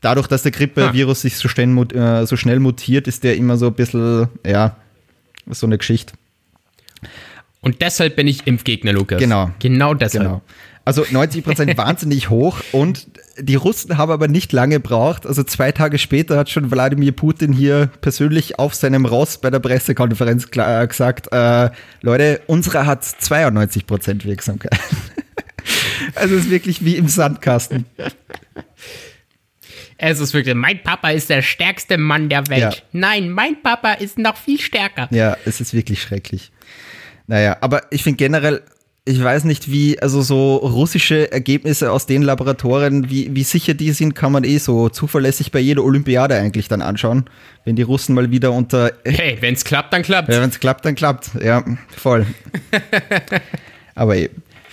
Dadurch, 0.00 0.28
dass 0.28 0.42
der 0.42 0.52
Grippevirus 0.52 1.22
sich 1.22 1.36
so 1.36 1.48
schnell, 1.48 1.68
äh, 1.92 2.24
so 2.24 2.36
schnell 2.36 2.60
mutiert, 2.60 3.08
ist 3.08 3.24
der 3.24 3.36
immer 3.36 3.56
so 3.56 3.66
ein 3.66 3.74
bisschen, 3.74 4.28
ja, 4.46 4.76
so 5.50 5.66
eine 5.66 5.76
Geschichte. 5.76 6.14
Und 7.60 7.82
deshalb 7.82 8.16
bin 8.16 8.26
ich 8.26 8.46
Impfgegner, 8.46 8.92
Lukas. 8.92 9.18
Genau. 9.18 9.50
Genau 9.58 9.94
deshalb. 9.94 10.24
Genau. 10.24 10.42
Also 10.88 11.04
90 11.10 11.44
Prozent 11.44 11.76
wahnsinnig 11.76 12.30
hoch 12.30 12.60
und 12.72 13.08
die 13.38 13.56
Russen 13.56 13.98
haben 13.98 14.10
aber 14.10 14.26
nicht 14.26 14.54
lange 14.54 14.76
gebraucht. 14.76 15.26
Also 15.26 15.42
zwei 15.42 15.70
Tage 15.70 15.98
später 15.98 16.38
hat 16.38 16.48
schon 16.48 16.70
Wladimir 16.70 17.12
Putin 17.12 17.52
hier 17.52 17.90
persönlich 18.00 18.58
auf 18.58 18.74
seinem 18.74 19.04
Ross 19.04 19.36
bei 19.36 19.50
der 19.50 19.58
Pressekonferenz 19.58 20.46
äh, 20.56 20.86
gesagt, 20.86 21.30
äh, 21.30 21.68
Leute, 22.00 22.40
unsere 22.46 22.86
hat 22.86 23.04
92 23.04 23.86
Prozent 23.86 24.24
Wirksamkeit. 24.24 24.80
also 26.14 26.36
es 26.36 26.44
ist 26.44 26.50
wirklich 26.50 26.82
wie 26.82 26.96
im 26.96 27.08
Sandkasten. 27.08 27.84
Es 29.98 30.20
ist 30.20 30.32
wirklich, 30.32 30.54
mein 30.54 30.82
Papa 30.82 31.10
ist 31.10 31.28
der 31.28 31.42
stärkste 31.42 31.98
Mann 31.98 32.30
der 32.30 32.46
Welt. 32.46 32.62
Ja. 32.62 32.72
Nein, 32.92 33.28
mein 33.28 33.60
Papa 33.62 33.92
ist 33.92 34.16
noch 34.16 34.38
viel 34.38 34.58
stärker. 34.58 35.08
Ja, 35.10 35.36
es 35.44 35.60
ist 35.60 35.74
wirklich 35.74 36.00
schrecklich. 36.00 36.50
Naja, 37.26 37.58
aber 37.60 37.82
ich 37.90 38.02
finde 38.02 38.16
generell, 38.16 38.62
ich 39.08 39.22
weiß 39.22 39.44
nicht, 39.44 39.70
wie, 39.70 39.98
also 40.00 40.20
so 40.20 40.56
russische 40.56 41.32
Ergebnisse 41.32 41.90
aus 41.90 42.04
den 42.04 42.20
Laboratorien, 42.20 43.08
wie, 43.08 43.34
wie 43.34 43.42
sicher 43.42 43.72
die 43.72 43.92
sind, 43.92 44.14
kann 44.14 44.32
man 44.32 44.44
eh 44.44 44.58
so 44.58 44.90
zuverlässig 44.90 45.50
bei 45.50 45.60
jeder 45.60 45.82
Olympiade 45.82 46.34
eigentlich 46.34 46.68
dann 46.68 46.82
anschauen. 46.82 47.24
Wenn 47.64 47.74
die 47.74 47.82
Russen 47.82 48.14
mal 48.14 48.30
wieder 48.30 48.52
unter. 48.52 48.92
Hey, 49.04 49.38
wenn 49.40 49.54
es 49.54 49.64
klappt, 49.64 49.94
dann 49.94 50.02
klappt. 50.02 50.28
Ja, 50.28 50.42
wenn 50.42 50.50
es 50.50 50.60
klappt, 50.60 50.84
dann 50.84 50.94
klappt. 50.94 51.30
Ja, 51.42 51.64
voll. 51.96 52.26
Aber 53.94 54.16
eh. 54.16 54.28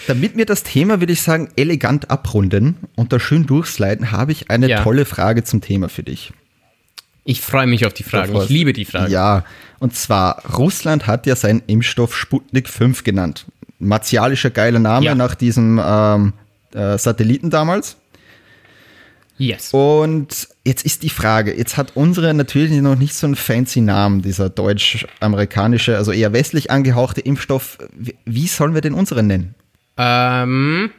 Damit 0.07 0.35
wir 0.35 0.45
das 0.45 0.63
Thema, 0.63 0.99
würde 0.99 1.13
ich 1.13 1.21
sagen, 1.21 1.49
elegant 1.55 2.11
abrunden 2.11 2.75
und 2.95 3.13
da 3.13 3.19
schön 3.19 3.47
durchsliden, 3.47 4.11
habe 4.11 4.33
ich 4.33 4.51
eine 4.51 4.67
ja. 4.67 4.83
tolle 4.83 5.05
Frage 5.05 5.45
zum 5.45 5.61
Thema 5.61 5.87
für 5.87 6.03
dich. 6.03 6.33
Ich 7.23 7.41
freue 7.41 7.65
mich 7.65 7.85
auf 7.85 7.93
die 7.93 8.03
Fragen. 8.03 8.35
Ich 8.35 8.49
liebe 8.49 8.73
die 8.73 8.85
Fragen. 8.85 9.11
Ja, 9.11 9.45
und 9.79 9.95
zwar, 9.95 10.43
Russland 10.57 11.07
hat 11.07 11.25
ja 11.25 11.35
seinen 11.35 11.63
Impfstoff 11.65 12.15
Sputnik 12.15 12.69
5 12.69 13.03
genannt 13.03 13.45
martialischer 13.85 14.49
geiler 14.49 14.79
Name 14.79 15.05
ja. 15.05 15.15
nach 15.15 15.35
diesem 15.35 15.81
ähm, 15.83 16.33
äh, 16.73 16.97
Satelliten 16.97 17.49
damals. 17.49 17.97
Yes. 19.37 19.73
Und 19.73 20.47
jetzt 20.63 20.85
ist 20.85 21.03
die 21.03 21.09
Frage, 21.09 21.57
jetzt 21.57 21.75
hat 21.75 21.91
unsere 21.95 22.33
natürlich 22.33 22.71
noch 22.71 22.95
nicht 22.95 23.13
so 23.13 23.27
einen 23.27 23.35
fancy 23.35 23.81
Namen, 23.81 24.21
dieser 24.21 24.49
deutsch-amerikanische, 24.49 25.97
also 25.97 26.11
eher 26.13 26.31
westlich 26.31 26.71
angehauchte 26.71 27.19
Impfstoff. 27.21 27.77
Wie, 27.93 28.15
wie 28.25 28.47
sollen 28.47 28.73
wir 28.73 28.81
den 28.81 28.93
unseren 28.93 29.27
nennen? 29.27 29.55
Ähm, 29.97 30.91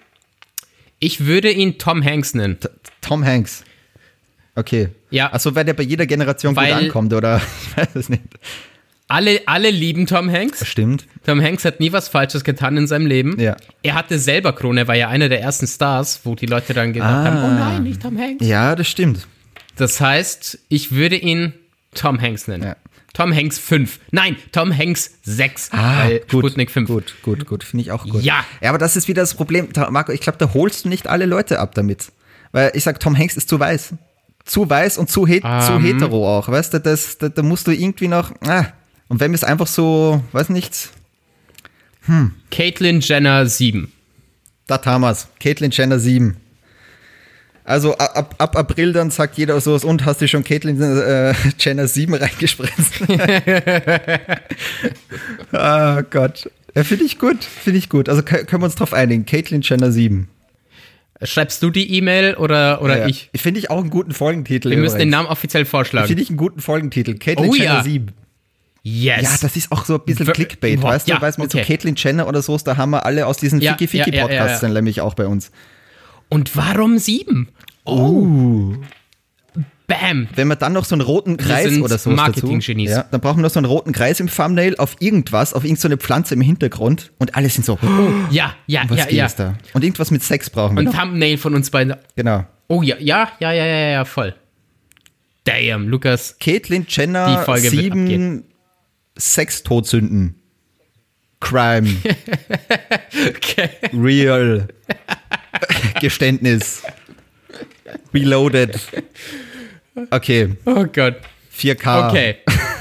ich 0.98 1.24
würde 1.24 1.50
ihn 1.50 1.78
Tom 1.78 2.04
Hanks 2.04 2.34
nennen. 2.34 2.60
T 2.60 2.68
Tom 3.00 3.24
Hanks. 3.24 3.64
Okay. 4.54 4.88
Ja. 5.10 5.30
Also 5.30 5.54
weil 5.54 5.64
der 5.64 5.74
bei 5.74 5.82
jeder 5.82 6.06
Generation 6.06 6.56
weil, 6.56 6.72
gut 6.74 6.82
ankommt, 6.84 7.12
oder? 7.12 7.40
Ich 7.62 7.76
weiß 7.76 7.94
es 7.94 8.08
nicht. 8.08 8.22
Alle, 9.08 9.40
alle 9.46 9.70
lieben 9.70 10.06
Tom 10.06 10.30
Hanks. 10.30 10.66
Stimmt. 10.66 11.06
Tom 11.24 11.40
Hanks 11.40 11.64
hat 11.64 11.78
nie 11.78 11.92
was 11.92 12.08
Falsches 12.08 12.42
getan 12.42 12.76
in 12.76 12.86
seinem 12.88 13.06
Leben. 13.06 13.38
Ja. 13.38 13.56
Er 13.82 13.94
hatte 13.94 14.18
selber 14.18 14.52
Krone, 14.52 14.80
er 14.80 14.88
war 14.88 14.96
ja 14.96 15.08
einer 15.08 15.28
der 15.28 15.40
ersten 15.40 15.66
Stars, 15.68 16.20
wo 16.24 16.34
die 16.34 16.46
Leute 16.46 16.74
dann 16.74 16.92
gesagt 16.92 17.12
Ah. 17.12 17.24
haben, 17.24 17.44
oh 17.44 17.48
nein, 17.56 17.84
nicht 17.84 18.02
Tom 18.02 18.18
Hanks. 18.18 18.44
Ja, 18.44 18.74
das 18.74 18.88
stimmt. 18.88 19.26
Das 19.76 20.00
heißt, 20.00 20.58
ich 20.68 20.90
würde 20.92 21.16
ihn 21.16 21.52
Tom 21.94 22.20
Hanks 22.20 22.48
nennen. 22.48 22.64
Ja. 22.64 22.76
Tom 23.12 23.34
Hanks 23.34 23.58
5. 23.58 23.98
Nein, 24.10 24.36
Tom 24.52 24.76
Hanks 24.76 25.18
6. 25.22 25.70
weil 25.72 26.22
Sputnik 26.26 26.70
5. 26.70 26.90
Ah, 26.90 26.92
Gut, 26.92 27.14
gut, 27.22 27.46
gut. 27.46 27.64
Finde 27.64 27.82
ich 27.82 27.92
auch 27.92 28.04
gut. 28.04 28.22
Ja. 28.22 28.44
Ja, 28.60 28.68
aber 28.70 28.78
das 28.78 28.94
ist 28.96 29.08
wieder 29.08 29.22
das 29.22 29.34
Problem. 29.34 29.68
Marco, 29.90 30.12
ich 30.12 30.20
glaube, 30.20 30.36
da 30.38 30.52
holst 30.52 30.84
du 30.84 30.90
nicht 30.90 31.06
alle 31.06 31.24
Leute 31.24 31.58
ab 31.60 31.74
damit. 31.74 32.12
Weil 32.52 32.72
ich 32.74 32.82
sag, 32.84 33.00
Tom 33.00 33.16
Hanks 33.16 33.36
ist 33.38 33.48
zu 33.48 33.58
weiß. 33.58 33.94
Zu 34.44 34.68
weiß 34.68 34.98
und 34.98 35.10
zu, 35.10 35.26
het 35.26 35.42
zu 35.42 35.72
Ähm. 35.72 35.82
hetero 35.82 36.36
auch. 36.36 36.48
Weißt 36.48 36.74
du, 36.74 36.80
das, 36.80 37.16
da, 37.18 37.28
da 37.30 37.42
musst 37.42 37.66
du 37.66 37.70
irgendwie 37.70 38.08
noch. 38.08 38.32
Ah. 38.46 38.66
Und 39.08 39.20
wenn 39.20 39.30
wir 39.30 39.36
es 39.36 39.44
einfach 39.44 39.66
so, 39.66 40.22
weiß 40.32 40.48
nicht, 40.50 40.90
Caitlyn 42.50 43.00
Jenner 43.00 43.46
7. 43.46 43.90
da 44.66 44.84
haben 44.84 45.02
wir's. 45.02 45.28
Caitlyn 45.40 45.70
Jenner 45.70 45.98
7. 45.98 46.36
Also 47.64 47.96
ab, 47.98 48.34
ab, 48.38 48.56
April 48.56 48.92
dann 48.92 49.10
sagt 49.10 49.38
jeder 49.38 49.60
sowas, 49.60 49.84
und 49.84 50.04
hast 50.04 50.20
du 50.20 50.28
schon 50.28 50.44
Caitlyn 50.44 50.80
äh, 50.80 51.34
Jenner 51.58 51.88
7 51.88 52.14
reingespritzt? 52.14 53.00
ah 55.52 56.02
Gott. 56.02 56.50
Ja, 56.74 56.84
finde 56.84 57.04
ich 57.04 57.18
gut, 57.18 57.42
finde 57.42 57.78
ich 57.78 57.88
gut. 57.88 58.08
Also 58.08 58.22
kö- 58.22 58.44
können 58.44 58.62
wir 58.62 58.66
uns 58.66 58.74
drauf 58.76 58.92
einigen. 58.92 59.26
Caitlyn 59.26 59.62
Jenner 59.62 59.90
7. 59.90 60.28
Schreibst 61.22 61.62
du 61.62 61.70
die 61.70 61.94
E-Mail 61.96 62.34
oder, 62.34 62.82
oder 62.82 62.98
Ja. 63.00 63.06
ich? 63.08 63.30
Finde 63.34 63.58
ich 63.58 63.70
auch 63.70 63.80
einen 63.80 63.90
guten 63.90 64.12
Folgentitel. 64.12 64.70
Wir 64.70 64.76
müssen 64.76 64.98
den 64.98 65.08
übrigens. 65.08 65.12
Namen 65.12 65.28
offiziell 65.28 65.64
vorschlagen. 65.64 66.06
Finde 66.08 66.22
ich 66.22 66.28
einen 66.28 66.36
guten 66.36 66.60
Folgentitel. 66.60 67.14
Caitlyn 67.16 67.48
Oh 67.50 67.54
Jenner 67.54 67.76
ja. 67.76 67.82
7. 67.82 68.08
yes. 68.86 69.22
Ja, 69.22 69.30
das 69.42 69.56
ist 69.56 69.72
auch 69.72 69.84
so 69.84 69.94
ein 69.94 70.04
bisschen 70.04 70.26
Ver- 70.26 70.32
Clickbait, 70.32 70.80
Boah, 70.80 70.90
weißt 70.90 71.08
du? 71.08 71.12
ja, 71.12 71.20
Weißt 71.20 71.38
du, 71.38 71.42
mit 71.42 71.52
okay. 71.54 71.62
so 71.62 71.66
Caitlyn 71.66 71.94
Jenner 71.96 72.28
oder 72.28 72.42
so, 72.42 72.56
da 72.58 72.76
haben 72.76 72.90
wir 72.90 73.04
alle 73.04 73.26
aus 73.26 73.36
diesen 73.38 73.60
Ja, 73.60 73.72
Ficky 73.72 73.86
Ficky 73.88 74.14
ja, 74.16 74.28
ja, 74.30 74.58
dann 74.58 74.72
nämlich 74.72 75.00
auch 75.00 75.14
bei 75.14 75.26
uns. 75.26 75.50
Und 76.28 76.56
warum 76.56 76.98
7? 76.98 77.48
Oh. 77.84 78.74
Bam. 79.86 80.26
Wenn 80.34 80.48
wir 80.48 80.56
dann 80.56 80.72
noch 80.72 80.84
so 80.84 80.96
einen 80.96 81.02
roten 81.02 81.36
Kreis 81.36 81.78
oder 81.78 81.96
so 81.96 82.10
Marketing-Genies. 82.10 82.90
ja, 82.90 83.04
dann 83.08 83.20
brauchen 83.20 83.38
wir 83.38 83.42
noch 83.42 83.50
so 83.50 83.60
einen 83.60 83.66
roten 83.66 83.92
Kreis 83.92 84.18
im 84.18 84.28
Thumbnail 84.28 84.74
auf 84.78 84.96
irgendwas, 84.98 85.54
auf 85.54 85.62
irgendeine 85.64 85.96
Pflanze 85.96 86.34
im 86.34 86.40
Hintergrund 86.40 87.12
und 87.18 87.36
alle 87.36 87.48
sind 87.48 87.64
so, 87.64 87.74
oh, 87.80 88.10
Ja, 88.30 88.54
ja, 88.66 88.82
was 88.88 88.98
ja, 88.98 89.08
ja. 89.10 89.28
da? 89.36 89.54
Und 89.74 89.84
irgendwas 89.84 90.10
mit 90.10 90.24
Sex 90.24 90.50
brauchen 90.50 90.74
wir 90.76 90.80
Und 90.80 90.86
noch. 90.86 90.98
Thumbnail 91.00 91.38
von 91.38 91.54
uns 91.54 91.70
beiden. 91.70 91.94
Genau. 92.16 92.44
Oh 92.66 92.82
ja, 92.82 92.96
ja, 92.98 93.30
ja, 93.38 93.52
ja, 93.52 93.64
ja, 93.64 93.88
ja, 93.90 94.04
voll. 94.04 94.34
Damn, 95.44 95.86
Lukas. 95.88 96.36
Caitlyn 96.40 96.86
Jenner 96.88 97.38
Die 97.38 97.44
Folge 97.44 97.70
wird 97.70 97.72
sieben 97.72 98.42
Sextodsünden. 99.18 100.34
Crime. 101.40 101.88
Okay. 103.28 103.70
Real. 103.94 104.68
Geständnis. 106.00 106.82
Reloaded. 108.12 108.78
Okay, 110.10 110.54
Oh 110.66 110.84
Gott. 110.84 111.16
4K. 111.56 112.08
Okay, 112.08 112.36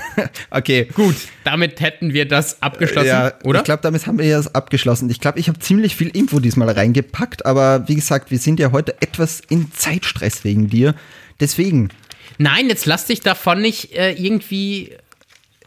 Okay. 0.52 0.86
gut. 0.94 1.16
Damit 1.46 1.80
hätten 1.80 2.14
wir 2.14 2.28
das 2.28 2.62
abgeschlossen, 2.62 3.08
Ja, 3.08 3.34
oder? 3.44 3.60
ich 3.60 3.66
glaube, 3.66 3.82
damit 3.84 4.06
haben 4.08 4.18
wir 4.18 4.26
ja 4.26 4.38
das 4.38 4.54
abgeschlossen. 4.54 5.10
Ich 5.10 5.22
glaube, 5.22 5.40
ich 5.40 5.48
habe 5.48 5.60
ziemlich 5.60 5.96
viel 5.96 6.10
Info 6.10 6.40
diesmal 6.42 6.70
reingepackt, 6.70 7.46
aber 7.46 7.88
wie 7.88 7.96
gesagt, 7.96 8.32
wir 8.32 8.40
sind 8.40 8.60
ja 8.60 8.72
heute 8.74 9.02
etwas 9.02 9.42
in 9.50 9.72
Zeitstress 9.72 10.44
wegen 10.44 10.70
dir. 10.70 10.96
Deswegen, 11.40 11.90
Nein, 12.38 12.68
jetzt 12.68 12.86
lass 12.86 13.06
dich 13.06 13.22
davon 13.22 13.62
nicht 13.62 13.94
äh, 13.94 14.12
irgendwie. 14.12 14.92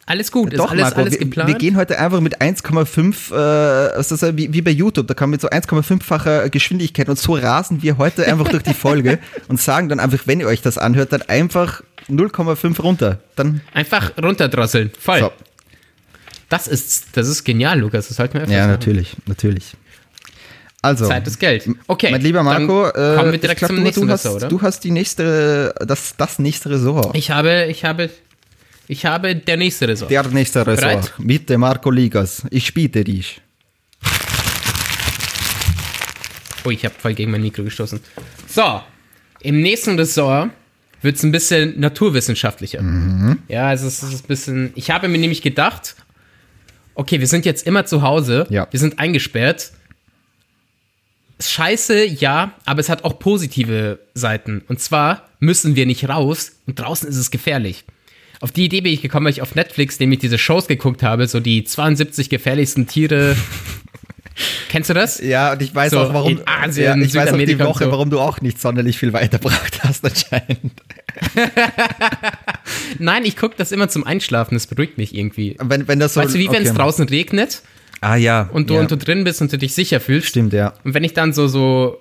Alles 0.09 0.33
gut, 0.33 0.55
ist 0.55 0.59
doch, 0.59 0.71
alles, 0.71 0.85
Marco, 0.85 1.01
alles 1.01 1.13
wir, 1.13 1.19
geplant. 1.19 1.49
wir 1.51 1.57
gehen 1.57 1.77
heute 1.77 1.99
einfach 1.99 2.21
mit 2.21 2.41
1,5, 2.41 3.31
äh, 3.31 4.01
ist 4.01 4.37
wie, 4.39 4.51
wie 4.55 4.63
bei 4.63 4.71
YouTube, 4.71 5.07
da 5.07 5.13
kann 5.13 5.29
man 5.29 5.33
mit 5.33 5.43
so 5.43 5.51
1,5-facher 5.51 6.49
Geschwindigkeit 6.49 7.11
und 7.11 7.19
so 7.19 7.35
rasen 7.35 7.83
wir 7.83 7.99
heute 7.99 8.27
einfach 8.27 8.49
durch 8.49 8.63
die 8.63 8.73
Folge 8.73 9.19
und 9.49 9.61
sagen 9.61 9.91
dann 9.91 10.01
einfach, 10.01 10.21
wenn 10.25 10.41
ihr 10.41 10.47
euch 10.47 10.63
das 10.63 10.79
anhört, 10.79 11.13
dann 11.13 11.21
einfach 11.23 11.83
0,5 12.09 12.81
runter. 12.81 13.19
Dann, 13.37 13.61
Einfach 13.75 14.13
runterdrosseln. 14.17 14.91
Voll. 14.99 15.21
so. 15.21 15.33
Das, 16.49 16.69
ist, 16.69 17.09
das 17.13 17.29
ist 17.29 17.45
genial, 17.45 17.79
Lukas. 17.79 18.09
Das 18.09 18.17
sollten 18.17 18.33
wir 18.33 18.41
öfters 18.41 18.57
Ja, 18.57 18.63
machen. 18.63 18.71
natürlich, 18.71 19.15
natürlich. 19.27 19.75
Also, 20.81 21.07
Zeit 21.07 21.27
ist 21.27 21.39
Geld. 21.39 21.69
Okay. 21.87 22.11
mein 22.11 22.23
lieber 22.23 22.43
Marco, 22.43 22.91
kommen 22.93 23.33
wir 23.33 23.39
direkt 23.39 23.59
glaub, 23.59 23.69
zum 23.69 23.77
du, 23.77 23.83
nächsten 23.83 24.07
du, 24.07 24.13
hast, 24.13 24.25
Ressort, 24.25 24.43
oder? 24.43 24.49
du 24.49 24.63
hast 24.63 24.85
die 24.85 24.91
nächste, 24.91 25.75
das, 25.87 26.15
das 26.17 26.39
nächste 26.39 26.71
Ressort. 26.71 27.15
Ich 27.15 27.31
habe, 27.31 27.67
ich 27.67 27.85
habe, 27.85 28.09
ich 28.89 29.05
habe 29.07 29.37
der 29.37 29.57
nächste 29.57 29.87
Ressort. 29.89 30.11
Der 30.11 30.27
nächste 30.29 30.67
Ressort. 30.67 31.15
Bereit? 31.19 31.49
Dem 31.49 31.61
Marco 31.61 31.91
Ligas. 31.91 32.43
Ich 32.51 32.73
biete 32.75 33.05
dich. 33.05 33.41
Oh, 36.65 36.71
ich 36.71 36.85
habe 36.85 36.95
voll 36.99 37.15
gegen 37.15 37.31
mein 37.31 37.43
Mikro 37.43 37.63
gestoßen. 37.65 38.01
So, 38.47 38.83
im 39.41 39.61
nächsten 39.61 39.99
Ressort 39.99 40.51
wird 41.03 41.17
es 41.17 41.23
ein 41.23 41.33
bisschen 41.33 41.79
naturwissenschaftlicher. 41.79 42.83
Mhm. 42.83 43.39
Ja, 43.49 43.69
also 43.69 43.87
es 43.87 44.03
ist 44.03 44.25
ein 44.25 44.27
bisschen. 44.27 44.73
Ich 44.75 44.91
habe 44.91 45.09
mir 45.09 45.19
nämlich 45.19 45.43
gedacht, 45.43 45.95
okay, 46.95 47.21
wir 47.21 47.27
sind 47.29 47.45
jetzt 47.47 47.67
immer 47.67 47.87
zu 47.87 48.03
Hause, 48.03 48.47
Ja. 48.51 48.67
wir 48.71 48.81
sind 48.81 48.99
eingesperrt. 48.99 49.73
Scheiße, 51.41 52.05
ja, 52.05 52.53
aber 52.65 52.81
es 52.81 52.89
hat 52.89 53.05
auch 53.05 53.19
positive 53.21 54.01
Seiten. 54.15 54.63
Und 54.67 54.81
zwar 54.81 55.29
müssen 55.39 55.77
wir 55.77 55.87
nicht 55.87 56.09
raus 56.09 56.53
und 56.67 56.81
draußen 56.81 57.09
ist 57.09 57.17
es 57.17 57.31
gefährlich. 57.31 57.85
Auf 58.41 58.53
die 58.53 58.65
Idee 58.65 58.81
bin 58.81 58.93
ich 58.93 59.03
gekommen, 59.03 59.27
weil 59.27 59.33
ich 59.33 59.43
auf 59.43 59.55
Netflix 59.55 59.99
nämlich 59.99 60.21
diese 60.21 60.39
Shows 60.39 60.69
geguckt 60.69 61.03
habe, 61.03 61.27
so 61.27 61.41
die 61.41 61.65
72 61.65 62.31
gefährlichsten 62.31 62.87
Tiere. 62.87 63.37
Kennst 64.69 64.89
du 64.89 64.95
das? 64.95 65.21
Ja, 65.21 65.53
und 65.53 65.63
ich 65.63 65.75
weiß 65.75 65.91
So, 65.91 66.01
auch, 66.01 66.15
warum. 66.15 66.31
in 66.33 66.43
Asien, 66.47 67.01
ja, 67.01 67.05
ich 67.07 67.15
weiß 67.15 67.33
auch 67.33 67.37
die 67.39 67.59
Woche, 67.59 67.85
so. 67.85 67.91
warum 67.91 68.11
du 68.11 68.21
auch 68.21 68.41
nicht 68.41 68.61
sonderlich 68.61 68.97
viel 68.97 69.13
weitergebracht 69.13 69.83
hast, 69.83 70.05
anscheinend. 70.05 70.73
Nein, 72.99 73.25
ich 73.25 73.37
gucke 73.37 73.55
das 73.57 73.73
immer 73.73 73.89
zum 73.89 74.05
Einschlafen, 74.05 74.55
das 74.55 74.67
beruhigt 74.69 74.99
mich 74.99 75.15
irgendwie. 75.15 75.57
Wenn, 75.61 75.89
wenn 75.89 75.99
das 75.99 76.15
so. 76.15 76.21
weißt 76.21 76.35
du, 76.35 76.39
wie 76.39 76.51
wenn 76.51 76.63
es 76.63 76.71
okay. 76.71 76.79
draußen 76.79 77.09
regnet 77.09 77.63
Ah, 78.01 78.15
ja. 78.15 78.49
und 78.53 78.71
du, 78.71 78.75
ja. 78.75 78.81
und 78.81 78.91
du 78.91 78.97
drin 78.97 79.25
bist 79.25 79.41
und 79.43 79.53
du 79.53 79.59
dich 79.59 79.75
sicher 79.75 79.99
fühlst. 80.01 80.29
Stimmt, 80.29 80.53
ja. 80.53 80.73
Und 80.85 80.95
wenn 80.95 81.03
ich 81.03 81.15
dann 81.15 81.33
so, 81.33 81.49
so, 81.49 82.01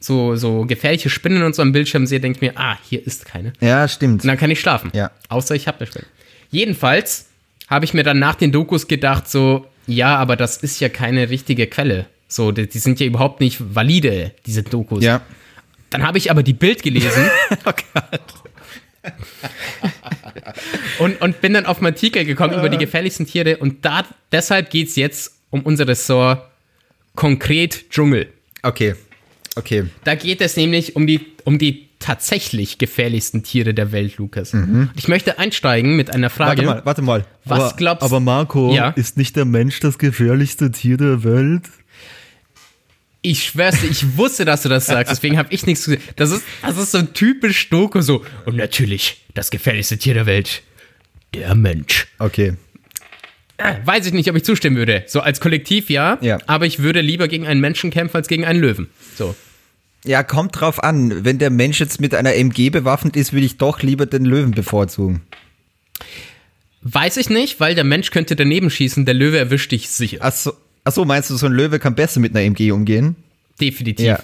so, 0.00 0.34
so 0.34 0.64
gefährliche 0.64 1.10
Spinnen 1.10 1.42
und 1.42 1.54
so 1.54 1.62
am 1.62 1.72
Bildschirm 1.72 2.06
sehe, 2.06 2.20
denke 2.20 2.38
ich 2.38 2.40
mir, 2.40 2.58
ah, 2.58 2.78
hier 2.88 3.06
ist 3.06 3.26
keine. 3.26 3.52
Ja, 3.60 3.86
stimmt. 3.86 4.22
Und 4.22 4.28
dann 4.28 4.38
kann 4.38 4.50
ich 4.50 4.58
schlafen. 4.58 4.90
Ja. 4.94 5.10
Außer 5.28 5.54
ich 5.54 5.68
habe 5.68 5.78
eine 5.78 5.86
Spinne. 5.86 6.06
Jedenfalls 6.50 7.26
habe 7.68 7.84
ich 7.84 7.94
mir 7.94 8.02
dann 8.02 8.18
nach 8.18 8.34
den 8.34 8.50
Dokus 8.50 8.88
gedacht, 8.88 9.28
so, 9.28 9.66
ja, 9.86 10.16
aber 10.16 10.36
das 10.36 10.56
ist 10.56 10.80
ja 10.80 10.88
keine 10.88 11.30
richtige 11.30 11.66
Quelle. 11.66 12.06
So, 12.26 12.50
die, 12.50 12.68
die 12.68 12.78
sind 12.78 12.98
ja 12.98 13.06
überhaupt 13.06 13.40
nicht 13.40 13.58
valide, 13.74 14.32
diese 14.46 14.62
Dokus. 14.62 15.04
Ja. 15.04 15.20
Dann 15.90 16.04
habe 16.04 16.18
ich 16.18 16.30
aber 16.30 16.42
die 16.42 16.54
Bild 16.54 16.82
gelesen. 16.82 17.30
Oh 17.64 17.72
und, 20.98 21.22
und 21.22 21.40
bin 21.40 21.54
dann 21.54 21.64
auf 21.64 21.78
einen 21.78 21.86
Artikel 21.86 22.26
gekommen 22.26 22.52
über 22.52 22.68
die 22.68 22.76
gefährlichsten 22.76 23.26
Tiere. 23.26 23.56
Und 23.56 23.82
da, 23.84 24.04
deshalb 24.30 24.68
geht 24.68 24.88
es 24.88 24.96
jetzt 24.96 25.36
um 25.48 25.62
unser 25.62 25.88
Ressort 25.88 26.46
konkret 27.14 27.90
Dschungel. 27.90 28.28
Okay. 28.62 28.94
Okay. 29.56 29.84
Da 30.04 30.14
geht 30.14 30.40
es 30.40 30.56
nämlich 30.56 30.96
um 30.96 31.06
die, 31.06 31.20
um 31.44 31.58
die 31.58 31.88
tatsächlich 31.98 32.78
gefährlichsten 32.78 33.42
Tiere 33.42 33.74
der 33.74 33.92
Welt, 33.92 34.16
Lukas. 34.16 34.54
Und 34.54 34.90
ich 34.96 35.06
möchte 35.08 35.38
einsteigen 35.38 35.96
mit 35.96 36.14
einer 36.14 36.30
Frage. 36.30 36.62
Mhm. 36.62 36.66
Warte 36.66 36.80
mal, 36.80 36.86
warte 36.86 37.02
mal. 37.02 37.24
Was 37.44 37.60
aber, 37.60 37.76
glaubst- 37.76 38.02
Aber 38.04 38.20
Marco, 38.20 38.74
Ja. 38.74 38.90
ist 38.90 39.16
nicht 39.18 39.36
der 39.36 39.44
Mensch 39.44 39.80
das 39.80 39.98
gefährlichste 39.98 40.70
Tier 40.70 40.96
der 40.96 41.24
Welt? 41.24 41.64
Ich 43.22 43.44
schwör's 43.44 43.80
dir, 43.82 43.88
ich 43.90 44.16
wusste, 44.16 44.46
dass 44.46 44.62
du 44.62 44.70
das 44.70 44.86
sagst, 44.86 45.12
deswegen 45.12 45.36
habe 45.36 45.52
ich 45.52 45.66
nichts 45.66 45.84
zu 45.84 45.90
sagen. 45.90 46.02
Das 46.16 46.30
ist, 46.30 46.42
das 46.62 46.78
ist 46.78 46.92
so 46.92 46.98
ein 46.98 47.12
typisch 47.12 47.68
Doku, 47.68 48.00
so. 48.00 48.24
Und 48.46 48.56
natürlich, 48.56 49.18
das 49.34 49.50
gefährlichste 49.50 49.98
Tier 49.98 50.14
der 50.14 50.24
Welt. 50.24 50.62
Der 51.34 51.54
Mensch. 51.54 52.06
Okay. 52.18 52.54
Weiß 53.84 54.06
ich 54.06 54.12
nicht, 54.12 54.28
ob 54.30 54.36
ich 54.36 54.44
zustimmen 54.44 54.76
würde. 54.76 55.04
So 55.06 55.20
als 55.20 55.40
Kollektiv 55.40 55.90
ja, 55.90 56.18
Ja. 56.20 56.38
aber 56.46 56.66
ich 56.66 56.78
würde 56.80 57.00
lieber 57.00 57.28
gegen 57.28 57.46
einen 57.46 57.60
Menschen 57.60 57.90
kämpfen 57.90 58.16
als 58.16 58.28
gegen 58.28 58.44
einen 58.44 58.60
Löwen. 58.60 58.88
So. 59.16 59.34
Ja, 60.04 60.22
kommt 60.22 60.58
drauf 60.60 60.82
an. 60.82 61.24
Wenn 61.24 61.38
der 61.38 61.50
Mensch 61.50 61.78
jetzt 61.80 62.00
mit 62.00 62.14
einer 62.14 62.34
MG 62.34 62.70
bewaffnet 62.70 63.16
ist, 63.16 63.32
würde 63.32 63.44
ich 63.46 63.58
doch 63.58 63.82
lieber 63.82 64.06
den 64.06 64.24
Löwen 64.24 64.52
bevorzugen. 64.52 65.22
Weiß 66.82 67.18
ich 67.18 67.28
nicht, 67.28 67.60
weil 67.60 67.74
der 67.74 67.84
Mensch 67.84 68.10
könnte 68.10 68.36
daneben 68.36 68.70
schießen, 68.70 69.04
der 69.04 69.14
Löwe 69.14 69.38
erwischt 69.38 69.72
dich 69.72 69.90
sicher. 69.90 70.24
Achso, 70.24 70.52
achso, 70.84 71.04
meinst 71.04 71.28
du, 71.28 71.36
so 71.36 71.46
ein 71.46 71.52
Löwe 71.52 71.78
kann 71.78 71.94
besser 71.94 72.20
mit 72.20 72.34
einer 72.34 72.44
MG 72.44 72.70
umgehen? 72.72 73.16
Definitiv. 73.60 74.06
Ja. 74.06 74.20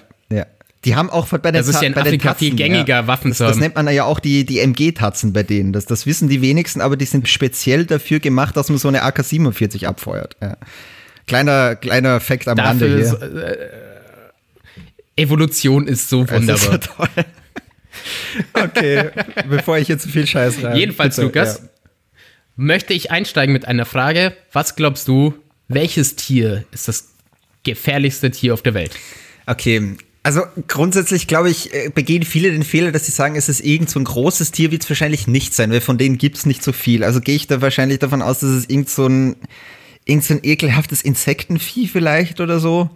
Ja. 0.87 0.92
Die 0.92 0.96
haben 0.96 1.11
auch 1.11 1.27
bei 1.29 1.38
den 1.38 1.55
Das 1.55 1.68
ist 1.68 1.81
ja 1.81 1.88
in 1.88 1.94
bei 1.94 2.03
Afrika 2.03 2.35
viel 2.35 2.51
Tatzen, 2.51 2.57
gängiger, 2.57 3.07
Waffen 3.07 3.31
das, 3.31 3.38
zu 3.38 3.44
das 3.44 3.57
nennt 3.57 3.75
man 3.75 3.88
ja 3.92 4.05
auch 4.05 4.20
die, 4.20 4.44
die 4.44 4.61
MG-Tatzen 4.61 5.33
bei 5.33 5.42
denen. 5.42 5.72
Das, 5.72 5.87
das 5.87 6.07
wissen 6.07 6.29
die 6.29 6.40
wenigsten, 6.42 6.81
aber 6.81 6.96
die 6.96 7.05
sind 7.05 7.29
speziell 7.29 7.87
dafür 7.87 8.20
gemacht, 8.20 8.57
dass 8.57 8.68
man 8.68 8.79
so 8.79 8.88
eine 8.88 9.03
AK-47 9.03 9.87
abfeuert. 9.87 10.37
Ja. 10.40 10.57
Kleiner, 11.27 11.77
kleiner 11.77 12.20
Fakt 12.20 12.46
am 12.49 12.59
Rande 12.59 12.87
hier. 12.87 12.99
ist, 12.99 13.12
äh, 13.14 13.68
Evolution 15.16 15.88
ist 15.88 16.09
so 16.09 16.25
Das 16.25 16.40
ist 16.40 16.40
wunderbar. 16.40 17.09
so. 17.16 17.22
Okay, 18.53 19.11
bevor 19.49 19.79
ich 19.79 19.88
jetzt 19.88 20.03
zu 20.03 20.09
viel 20.11 20.27
Scheiß 20.27 20.62
rein. 20.62 20.77
Jedenfalls, 20.77 21.16
Bitte, 21.16 21.27
Lukas, 21.27 21.62
möchte 22.55 22.92
ich 22.94 23.11
einsteigen 23.11 23.53
mit 23.53 23.66
einer 23.66 23.87
Frage. 23.87 24.37
Was 24.53 24.77
glaubst 24.77 25.09
du, 25.09 25.35
welches 25.68 26.14
Tier 26.14 26.64
ist 26.72 26.88
das 26.88 27.09
gefährlichste 27.64 28.31
Tier 28.31 28.55
auf 28.55 28.62
der 28.62 28.75
Welt? 28.75 28.96
Okay, 29.46 29.96
also 30.26 30.42
grundsätzlich 30.66 31.28
glaube 31.28 31.50
ich, 31.50 31.72
äh, 31.72 31.88
begehen 31.88 32.24
viele 32.24 32.50
den 32.50 32.64
Fehler, 32.64 32.90
dass 32.90 33.06
sie 33.06 33.12
sagen, 33.12 33.36
es 33.36 33.48
ist 33.48 33.60
irgend 33.60 33.88
so 33.88 34.00
ein 34.00 34.04
großes 34.04 34.50
Tier, 34.50 34.72
wird 34.72 34.82
es 34.82 34.90
wahrscheinlich 34.90 35.28
nicht 35.28 35.54
sein, 35.54 35.70
weil 35.70 35.80
von 35.80 35.98
denen 35.98 36.18
gibt 36.18 36.36
es 36.36 36.46
nicht 36.46 36.64
so 36.64 36.72
viel. 36.72 37.04
Also 37.04 37.20
gehe 37.20 37.36
ich 37.36 37.46
da 37.46 37.60
wahrscheinlich 37.60 38.00
davon 38.00 38.22
aus, 38.22 38.40
dass 38.40 38.50
es 38.50 38.68
irgend 38.68 38.90
so 38.90 39.06
ein, 39.06 39.36
irgend 40.04 40.24
so 40.24 40.34
ein 40.34 40.40
ekelhaftes 40.42 41.02
Insektenvieh 41.02 41.86
vielleicht 41.86 42.40
oder 42.40 42.58
so. 42.58 42.90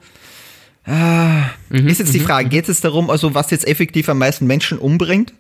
Ah, 0.84 1.50
mhm, 1.68 1.86
ist 1.86 2.00
jetzt 2.00 2.14
die 2.14 2.18
mhm, 2.18 2.24
Frage, 2.24 2.46
mhm. 2.46 2.50
geht 2.50 2.68
es 2.68 2.80
darum, 2.80 3.10
also 3.10 3.32
was 3.32 3.52
jetzt 3.52 3.64
effektiv 3.64 4.08
am 4.08 4.18
meisten 4.18 4.48
Menschen 4.48 4.78
umbringt? 4.78 5.32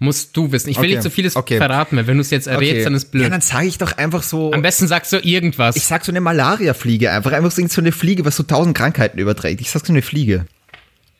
Musst 0.00 0.36
du 0.36 0.52
wissen. 0.52 0.70
Ich 0.70 0.76
will 0.76 0.84
okay. 0.84 0.94
nicht 0.94 1.02
so 1.02 1.10
vieles 1.10 1.34
okay. 1.34 1.56
verraten, 1.56 1.96
weil 1.96 2.06
wenn 2.06 2.18
du 2.18 2.20
es 2.20 2.30
jetzt 2.30 2.46
errätst, 2.46 2.74
okay. 2.74 2.84
dann 2.84 2.94
ist 2.94 3.10
blöd. 3.10 3.24
Ja, 3.24 3.30
dann 3.30 3.40
sage 3.40 3.66
ich 3.66 3.78
doch 3.78 3.96
einfach 3.98 4.22
so. 4.22 4.52
Am 4.52 4.62
besten 4.62 4.86
sagst 4.86 5.12
du 5.12 5.18
irgendwas. 5.18 5.74
Ich 5.74 5.86
sag 5.86 6.04
so 6.04 6.12
eine 6.12 6.20
Malaria-Fliege 6.20 7.10
einfach. 7.10 7.32
Einfach 7.32 7.50
so 7.50 7.80
eine 7.80 7.92
Fliege, 7.92 8.24
was 8.24 8.36
so 8.36 8.44
tausend 8.44 8.76
Krankheiten 8.76 9.18
überträgt. 9.18 9.60
Ich 9.60 9.70
sag 9.70 9.84
so 9.84 9.92
eine 9.92 10.02
Fliege. 10.02 10.46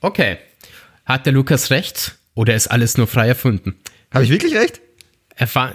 Okay. 0.01 0.39
Hat 1.05 1.27
der 1.27 1.33
Lukas 1.33 1.71
recht? 1.71 2.19
Oder 2.35 2.55
ist 2.55 2.69
alles 2.69 2.97
nur 2.97 3.09
frei 3.09 3.27
erfunden? 3.27 3.75
Habe 4.13 4.23
ich 4.25 4.31
wirklich 4.31 4.55
recht? 4.55 4.81
Erfahr 5.35 5.75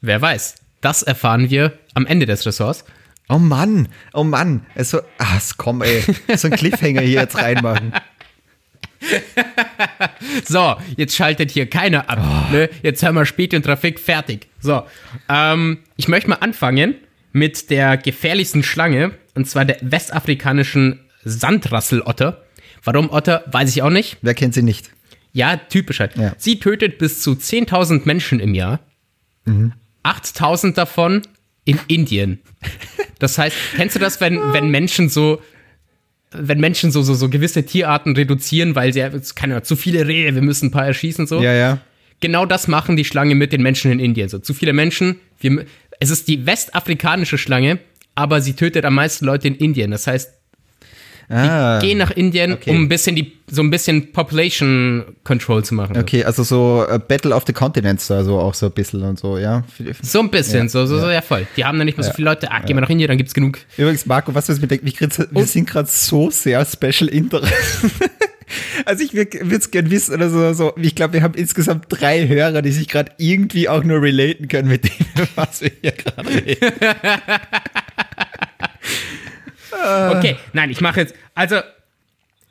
Wer 0.00 0.20
weiß. 0.20 0.56
Das 0.80 1.02
erfahren 1.02 1.50
wir 1.50 1.78
am 1.94 2.06
Ende 2.06 2.26
des 2.26 2.46
Ressorts. 2.46 2.84
Oh 3.28 3.38
Mann, 3.38 3.88
oh 4.12 4.24
Mann. 4.24 4.66
Also, 4.74 5.00
ach, 5.16 5.40
komm, 5.56 5.82
ey. 5.82 6.04
So 6.36 6.48
ein 6.48 6.54
Cliffhanger 6.54 7.00
hier 7.00 7.22
jetzt 7.22 7.36
reinmachen. 7.36 7.92
so, 10.44 10.76
jetzt 10.96 11.14
schaltet 11.14 11.50
hier 11.50 11.68
keiner 11.68 12.08
ab. 12.08 12.18
Oh. 12.20 12.52
Ne? 12.52 12.70
Jetzt 12.82 13.02
haben 13.02 13.14
wir 13.16 13.26
Spät 13.26 13.54
und 13.54 13.64
Trafik 13.64 14.00
fertig. 14.00 14.48
So, 14.60 14.82
ähm, 15.28 15.78
ich 15.96 16.08
möchte 16.08 16.30
mal 16.30 16.36
anfangen 16.36 16.94
mit 17.32 17.70
der 17.70 17.96
gefährlichsten 17.96 18.62
Schlange, 18.62 19.12
und 19.34 19.48
zwar 19.48 19.64
der 19.64 19.78
westafrikanischen 19.80 21.00
Sandrasselotter. 21.24 22.42
Warum 22.84 23.10
Otter, 23.10 23.44
weiß 23.46 23.70
ich 23.70 23.82
auch 23.82 23.90
nicht. 23.90 24.18
Wer 24.22 24.34
kennt 24.34 24.54
sie 24.54 24.62
nicht? 24.62 24.90
Ja, 25.32 25.56
typisch 25.56 26.00
halt. 26.00 26.16
Ja. 26.16 26.34
Sie 26.38 26.60
tötet 26.60 26.98
bis 26.98 27.20
zu 27.20 27.32
10.000 27.32 28.02
Menschen 28.04 28.40
im 28.40 28.54
Jahr. 28.54 28.80
Mhm. 29.44 29.72
8.000 30.04 30.74
davon 30.74 31.22
in 31.64 31.78
Indien. 31.88 32.40
Das 33.18 33.38
heißt, 33.38 33.56
kennst 33.76 33.96
du 33.96 34.00
das, 34.00 34.20
wenn, 34.20 34.38
wenn 34.52 34.70
Menschen 34.70 35.08
so 35.08 35.40
wenn 36.36 36.60
Menschen 36.60 36.90
so, 36.90 37.02
so, 37.02 37.14
so 37.14 37.28
gewisse 37.28 37.64
Tierarten 37.64 38.14
reduzieren, 38.14 38.74
weil 38.74 38.92
sie, 38.92 39.00
keine 39.34 39.54
Ahnung, 39.54 39.64
zu 39.64 39.76
viele 39.76 40.06
Rehe, 40.06 40.34
wir 40.34 40.42
müssen 40.42 40.66
ein 40.66 40.70
paar 40.70 40.86
erschießen, 40.86 41.26
so. 41.26 41.40
Ja, 41.40 41.52
ja. 41.52 41.78
Genau 42.20 42.46
das 42.46 42.68
machen 42.68 42.96
die 42.96 43.04
Schlange 43.04 43.34
mit 43.34 43.52
den 43.52 43.62
Menschen 43.62 43.90
in 43.90 43.98
Indien. 43.98 44.28
So, 44.28 44.38
zu 44.38 44.54
viele 44.54 44.72
Menschen, 44.72 45.16
wir, 45.40 45.64
es 46.00 46.10
ist 46.10 46.28
die 46.28 46.46
westafrikanische 46.46 47.38
Schlange, 47.38 47.78
aber 48.14 48.40
sie 48.40 48.54
tötet 48.54 48.84
am 48.84 48.94
meisten 48.94 49.26
Leute 49.26 49.48
in 49.48 49.56
Indien. 49.56 49.90
Das 49.90 50.06
heißt, 50.06 50.32
Ah, 51.28 51.78
die 51.78 51.88
gehen 51.88 51.98
nach 51.98 52.10
Indien, 52.10 52.52
okay. 52.52 52.70
um 52.70 52.82
ein 52.82 52.88
bisschen 52.88 53.16
die, 53.16 53.32
so 53.50 53.62
ein 53.62 53.70
bisschen 53.70 54.12
Population 54.12 55.04
Control 55.24 55.64
zu 55.64 55.74
machen. 55.74 55.96
Okay, 55.96 56.24
also 56.24 56.42
so 56.42 56.86
uh, 56.90 56.98
Battle 56.98 57.34
of 57.34 57.44
the 57.46 57.52
Continents, 57.52 58.10
also 58.10 58.38
auch 58.38 58.54
so 58.54 58.66
ein 58.66 58.72
bisschen 58.72 59.02
und 59.02 59.18
so, 59.18 59.38
ja. 59.38 59.64
So 60.02 60.20
ein 60.20 60.30
bisschen, 60.30 60.64
ja, 60.64 60.68
so, 60.68 60.86
so, 60.86 60.96
ja. 60.96 61.00
so, 61.00 61.10
ja 61.10 61.22
voll. 61.22 61.46
Die 61.56 61.64
haben 61.64 61.78
da 61.78 61.84
nicht 61.84 61.96
mehr 61.96 62.04
so 62.04 62.12
viele 62.12 62.30
Leute. 62.30 62.50
Ah, 62.50 62.60
gehen 62.60 62.76
wir 62.76 62.82
nach 62.82 62.90
Indien, 62.90 63.08
dann 63.08 63.18
gibt's 63.18 63.34
genug. 63.34 63.58
Übrigens, 63.76 64.06
Marco, 64.06 64.34
was 64.34 64.48
wir 64.48 64.54
mir 64.56 64.66
denken, 64.66 64.86
wir, 64.86 65.08
wir 65.30 65.46
sind 65.46 65.68
gerade 65.68 65.88
so 65.90 66.30
sehr 66.30 66.64
Special 66.64 67.08
Interest. 67.08 67.52
Also 68.84 69.04
ich 69.04 69.14
würde 69.14 69.56
es 69.56 69.70
gerne 69.70 69.90
wissen 69.90 70.14
oder 70.14 70.28
so, 70.30 70.52
so. 70.52 70.74
Ich 70.76 70.94
glaube, 70.94 71.14
wir 71.14 71.22
haben 71.22 71.34
insgesamt 71.34 71.86
drei 71.88 72.28
Hörer, 72.28 72.62
die 72.62 72.70
sich 72.70 72.88
gerade 72.88 73.12
irgendwie 73.18 73.68
auch 73.68 73.82
nur 73.84 74.00
relaten 74.02 74.48
können 74.48 74.68
mit 74.68 74.84
dem, 74.84 75.06
was 75.34 75.62
wir 75.62 75.72
hier 75.80 75.92
gerade 75.92 76.28
reden. 76.28 76.72
Okay, 80.16 80.36
nein, 80.52 80.70
ich 80.70 80.80
mache 80.80 81.00
jetzt. 81.00 81.14
Also, 81.34 81.56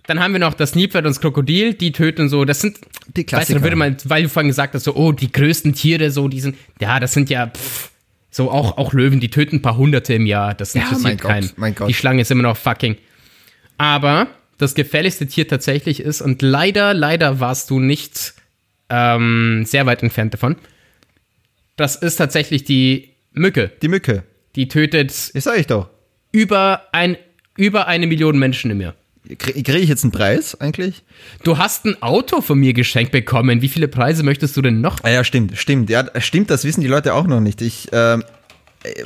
dann 0.05 0.19
haben 0.19 0.33
wir 0.33 0.39
noch 0.39 0.53
das 0.53 0.75
Nilpferd 0.75 1.05
und 1.05 1.12
das 1.12 1.21
Krokodil, 1.21 1.73
die 1.73 1.91
töten 1.91 2.29
so, 2.29 2.45
das 2.45 2.62
sind 2.62 2.77
die 3.15 3.23
Klassiker. 3.23 3.55
Weißt 3.55 3.59
du, 3.59 3.63
würde 3.63 3.75
man, 3.75 3.97
weil 4.05 4.23
du 4.23 4.29
vorhin 4.29 4.49
gesagt 4.49 4.73
hast, 4.73 4.83
so, 4.83 4.95
oh, 4.95 5.12
die 5.12 5.31
größten 5.31 5.73
Tiere, 5.73 6.12
so, 6.12 6.27
die 6.27 6.41
sind, 6.41 6.57
ja, 6.79 6.99
das 6.99 7.13
sind 7.13 7.29
ja, 7.29 7.47
pff, 7.47 7.89
so 8.29 8.51
auch, 8.51 8.77
auch 8.77 8.93
Löwen, 8.93 9.19
die 9.19 9.29
töten 9.29 9.57
ein 9.57 9.62
paar 9.62 9.77
Hunderte 9.77 10.13
im 10.13 10.25
Jahr, 10.25 10.53
das 10.53 10.75
interessiert 10.75 11.01
ja, 11.01 11.07
mein 11.07 11.17
keinen. 11.17 11.47
Gott, 11.47 11.57
mein 11.57 11.75
Gott. 11.75 11.89
Die 11.89 11.93
Schlange 11.93 12.21
ist 12.21 12.31
immer 12.31 12.43
noch 12.43 12.57
fucking. 12.57 12.97
Aber 13.77 14.27
das 14.57 14.75
gefährlichste 14.75 15.27
Tier 15.27 15.47
tatsächlich 15.47 16.01
ist, 16.01 16.21
und 16.21 16.41
leider, 16.41 16.93
leider 16.93 17.39
warst 17.39 17.69
du 17.69 17.79
nicht 17.79 18.33
ähm, 18.89 19.63
sehr 19.65 19.86
weit 19.86 20.03
entfernt 20.03 20.33
davon, 20.33 20.57
das 21.75 21.95
ist 21.95 22.17
tatsächlich 22.17 22.65
die 22.65 23.12
Mücke. 23.31 23.71
Die 23.81 23.88
Mücke. 23.88 24.23
Die 24.55 24.67
tötet. 24.67 25.31
Ich 25.33 25.43
sag 25.43 25.57
ich 25.57 25.65
doch 25.65 25.89
über, 26.33 26.81
ein, 26.91 27.15
über 27.55 27.87
eine 27.87 28.07
Million 28.07 28.37
Menschen 28.37 28.69
im 28.71 28.81
Jahr. 28.81 28.95
Kriege 29.37 29.77
ich 29.77 29.87
jetzt 29.87 30.03
einen 30.03 30.11
Preis 30.11 30.59
eigentlich? 30.59 31.03
Du 31.45 31.57
hast 31.57 31.85
ein 31.85 32.01
Auto 32.01 32.41
von 32.41 32.59
mir 32.59 32.73
geschenkt 32.73 33.13
bekommen. 33.13 33.61
Wie 33.61 33.69
viele 33.69 33.87
Preise 33.87 34.21
möchtest 34.23 34.57
du 34.57 34.61
denn 34.61 34.81
noch? 34.81 35.01
Ah 35.03 35.11
ja, 35.11 35.23
stimmt, 35.23 35.57
stimmt. 35.57 35.89
Ja, 35.89 36.05
stimmt, 36.19 36.49
das 36.49 36.65
wissen 36.65 36.81
die 36.81 36.87
Leute 36.87 37.13
auch 37.13 37.25
noch 37.25 37.39
nicht. 37.39 37.61
Ich, 37.61 37.93
äh, 37.93 38.17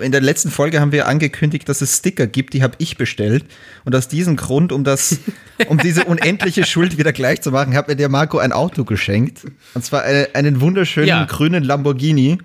in 0.02 0.12
der 0.12 0.22
letzten 0.22 0.50
Folge 0.50 0.80
haben 0.80 0.92
wir 0.92 1.08
angekündigt, 1.08 1.70
dass 1.70 1.82
es 1.82 1.98
Sticker 1.98 2.26
gibt, 2.26 2.54
die 2.54 2.64
habe 2.64 2.74
ich 2.80 2.98
bestellt. 2.98 3.46
Und 3.86 3.96
aus 3.96 4.08
diesem 4.08 4.38
Grund, 4.38 4.72
um 4.72 4.84
das, 4.84 5.20
um 5.68 5.78
diese 5.78 6.06
unendliche 6.06 6.66
Schuld 6.66 6.98
wieder 6.98 7.14
gleich 7.14 7.42
zu 7.42 7.52
machen, 7.52 7.76
hat 7.76 7.88
mir 7.88 7.96
der 7.96 8.10
Marco 8.10 8.40
ein 8.40 8.52
Auto 8.52 8.86
geschenkt. 8.86 9.46
Und 9.76 9.86
zwar 9.86 10.02
eine, 10.02 10.30
einen 10.34 10.62
wunderschönen 10.62 11.10
ja. 11.10 11.26
grünen 11.26 11.64
Lamborghini. 11.64 12.40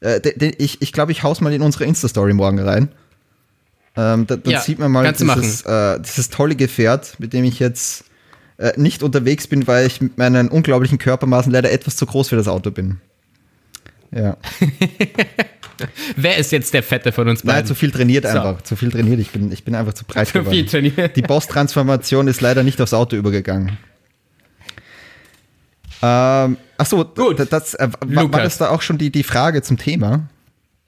Äh, 0.00 0.20
den, 0.22 0.38
den, 0.38 0.52
ich 0.56 0.80
ich 0.80 0.92
glaube, 0.92 1.12
ich 1.12 1.22
haus 1.22 1.42
mal 1.42 1.52
in 1.52 1.60
unsere 1.60 1.84
Insta-Story 1.84 2.32
morgen 2.32 2.60
rein. 2.60 2.88
Ähm, 3.96 4.26
da, 4.26 4.36
da 4.36 4.50
ja, 4.50 4.60
sieht 4.60 4.78
man 4.78 4.92
mal 4.92 5.12
dieses, 5.12 5.62
äh, 5.62 6.00
dieses 6.00 6.30
tolle 6.30 6.54
Gefährt, 6.56 7.18
mit 7.18 7.32
dem 7.32 7.44
ich 7.44 7.58
jetzt 7.58 8.04
äh, 8.56 8.72
nicht 8.76 9.02
unterwegs 9.02 9.46
bin, 9.46 9.66
weil 9.66 9.86
ich 9.86 10.00
mit 10.00 10.18
meinen 10.18 10.48
unglaublichen 10.48 10.98
Körpermaßen 10.98 11.50
leider 11.50 11.72
etwas 11.72 11.96
zu 11.96 12.06
groß 12.06 12.28
für 12.28 12.36
das 12.36 12.46
Auto 12.46 12.70
bin. 12.70 13.00
Ja. 14.12 14.36
Wer 16.16 16.36
ist 16.36 16.52
jetzt 16.52 16.74
der 16.74 16.82
Fette 16.82 17.10
von 17.12 17.28
uns 17.28 17.42
beiden? 17.42 17.60
Nein, 17.60 17.66
zu 17.66 17.74
viel 17.74 17.90
trainiert 17.90 18.26
einfach. 18.26 18.58
So. 18.58 18.64
Zu 18.64 18.76
viel 18.76 18.90
trainiert. 18.90 19.18
Ich 19.18 19.30
bin, 19.30 19.50
ich 19.50 19.64
bin 19.64 19.74
einfach 19.74 19.94
zu 19.94 20.04
breit 20.04 20.26
zu 20.26 20.34
geworden. 20.34 20.54
Viel 20.54 20.66
trainiert. 20.66 21.16
Die 21.16 21.22
Boss-Transformation 21.22 22.28
ist 22.28 22.40
leider 22.40 22.62
nicht 22.62 22.80
aufs 22.80 22.92
Auto 22.92 23.16
übergegangen. 23.16 23.78
Ähm, 26.02 26.56
achso, 26.78 27.04
Gut. 27.04 27.46
das, 27.50 27.74
äh, 27.74 27.88
war, 28.00 28.32
war 28.32 28.42
das 28.42 28.58
da 28.58 28.70
auch 28.70 28.82
schon 28.82 28.98
die, 28.98 29.10
die 29.10 29.22
Frage 29.22 29.62
zum 29.62 29.78
Thema? 29.78 30.28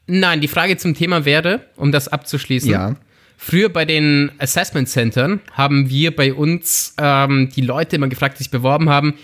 Nein, 0.07 0.41
die 0.41 0.49
Frage 0.49 0.77
zum 0.77 0.95
Thema 0.95 1.25
wäre, 1.25 1.67
um 1.77 1.93
das 1.93 2.09
abzuschließen. 2.09 2.71
Ja. 2.71 2.97
Früher 3.37 3.69
bei 3.69 3.85
den 3.85 4.31
Assessment 4.39 4.89
Centern 4.89 5.41
haben 5.53 5.91
wir 5.91 6.15
bei 6.15 6.33
uns 6.33 6.95
ähm, 6.99 7.49
die 7.55 7.61
Leute 7.61 7.97
immer 7.97 8.09
gefragt, 8.09 8.39
die 8.39 8.45
sich 8.45 8.51
beworben 8.51 8.89
haben, 8.89 9.15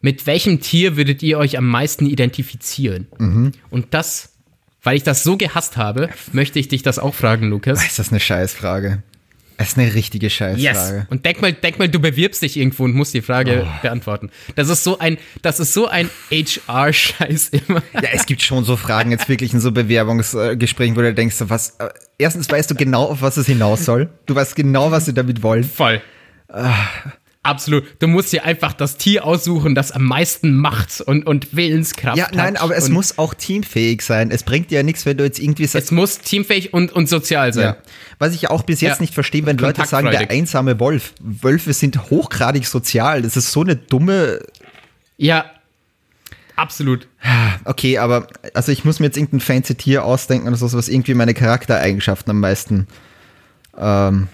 mit 0.00 0.26
welchem 0.26 0.60
Tier 0.60 0.96
würdet 0.96 1.22
ihr 1.22 1.38
euch 1.38 1.58
am 1.58 1.68
meisten 1.68 2.06
identifizieren? 2.06 3.06
Mhm. 3.18 3.52
Und 3.70 3.88
das, 3.90 4.32
weil 4.82 4.96
ich 4.96 5.02
das 5.02 5.22
so 5.22 5.36
gehasst 5.36 5.76
habe, 5.76 6.08
möchte 6.32 6.58
ich 6.58 6.68
dich 6.68 6.82
das 6.82 6.98
auch 6.98 7.14
fragen, 7.14 7.48
Lukas. 7.48 7.84
Ist 7.84 7.98
das 7.98 8.10
eine 8.10 8.20
Scheißfrage? 8.20 9.02
Das 9.60 9.72
ist 9.72 9.78
eine 9.78 9.94
richtige 9.94 10.30
Scheißfrage. 10.30 10.62
Yes. 10.62 11.06
Und 11.10 11.26
denk 11.26 11.42
mal, 11.42 11.52
denk 11.52 11.78
mal, 11.78 11.86
du 11.86 12.00
bewirbst 12.00 12.40
dich 12.40 12.56
irgendwo 12.56 12.84
und 12.84 12.94
musst 12.94 13.12
die 13.12 13.20
Frage 13.20 13.66
oh. 13.66 13.82
beantworten. 13.82 14.30
Das 14.56 14.70
ist 14.70 14.82
so 14.82 14.98
ein, 14.98 15.18
das 15.42 15.60
ist 15.60 15.74
so 15.74 15.86
ein 15.86 16.08
HR-Scheiß 16.30 17.50
immer. 17.50 17.82
Ja, 17.92 18.08
es 18.10 18.24
gibt 18.24 18.40
schon 18.40 18.64
so 18.64 18.78
Fragen 18.78 19.10
jetzt 19.10 19.28
wirklich 19.28 19.52
in 19.52 19.60
so 19.60 19.70
Bewerbungsgesprächen, 19.70 20.96
wo 20.96 21.02
du 21.02 21.12
denkst, 21.12 21.36
was, 21.40 21.76
äh, 21.78 21.90
erstens 22.16 22.50
weißt 22.50 22.70
du 22.70 22.74
genau, 22.74 23.04
auf 23.04 23.20
was 23.20 23.36
es 23.36 23.44
hinaus 23.44 23.84
soll. 23.84 24.08
Du 24.24 24.34
weißt 24.34 24.56
genau, 24.56 24.92
was 24.92 25.04
sie 25.04 25.12
damit 25.12 25.42
wollen. 25.42 25.64
Voll. 25.64 26.00
Absolut. 27.42 27.84
Du 28.00 28.06
musst 28.06 28.34
dir 28.34 28.44
einfach 28.44 28.74
das 28.74 28.98
Tier 28.98 29.24
aussuchen, 29.24 29.74
das 29.74 29.92
am 29.92 30.04
meisten 30.04 30.54
macht 30.56 31.00
und, 31.00 31.26
und 31.26 31.56
Willenskraft 31.56 32.18
ja, 32.18 32.26
hat. 32.26 32.34
Ja, 32.34 32.42
nein, 32.42 32.58
aber 32.58 32.76
es 32.76 32.90
muss 32.90 33.16
auch 33.16 33.32
teamfähig 33.32 34.02
sein. 34.02 34.30
Es 34.30 34.42
bringt 34.42 34.70
dir 34.70 34.76
ja 34.76 34.82
nichts, 34.82 35.06
wenn 35.06 35.16
du 35.16 35.24
jetzt 35.24 35.38
irgendwie 35.38 35.64
sagst. 35.64 35.86
Es 35.86 35.90
muss 35.90 36.18
teamfähig 36.18 36.74
und, 36.74 36.92
und 36.92 37.08
sozial 37.08 37.54
sein. 37.54 37.64
Ja. 37.64 37.76
Was 38.18 38.34
ich 38.34 38.42
ja 38.42 38.50
auch 38.50 38.62
bis 38.62 38.82
jetzt 38.82 38.96
ja. 38.96 39.00
nicht 39.00 39.14
verstehe, 39.14 39.46
wenn 39.46 39.56
Leute 39.56 39.86
sagen, 39.86 40.10
der 40.10 40.30
einsame 40.30 40.78
Wolf. 40.80 41.14
Wölfe 41.20 41.72
sind 41.72 42.10
hochgradig 42.10 42.66
sozial. 42.66 43.22
Das 43.22 43.38
ist 43.38 43.52
so 43.52 43.62
eine 43.62 43.74
dumme. 43.74 44.40
Ja, 45.16 45.46
absolut. 46.56 47.08
Okay, 47.64 47.96
aber 47.96 48.26
also 48.52 48.70
ich 48.70 48.84
muss 48.84 49.00
mir 49.00 49.06
jetzt 49.06 49.16
irgendein 49.16 49.40
fancy 49.40 49.76
Tier 49.76 50.04
ausdenken 50.04 50.46
oder 50.46 50.58
so, 50.58 50.70
was 50.74 50.88
irgendwie 50.88 51.14
meine 51.14 51.32
Charaktereigenschaften 51.32 52.30
am 52.32 52.40
meisten. 52.40 52.86
Ähm, 53.78 54.28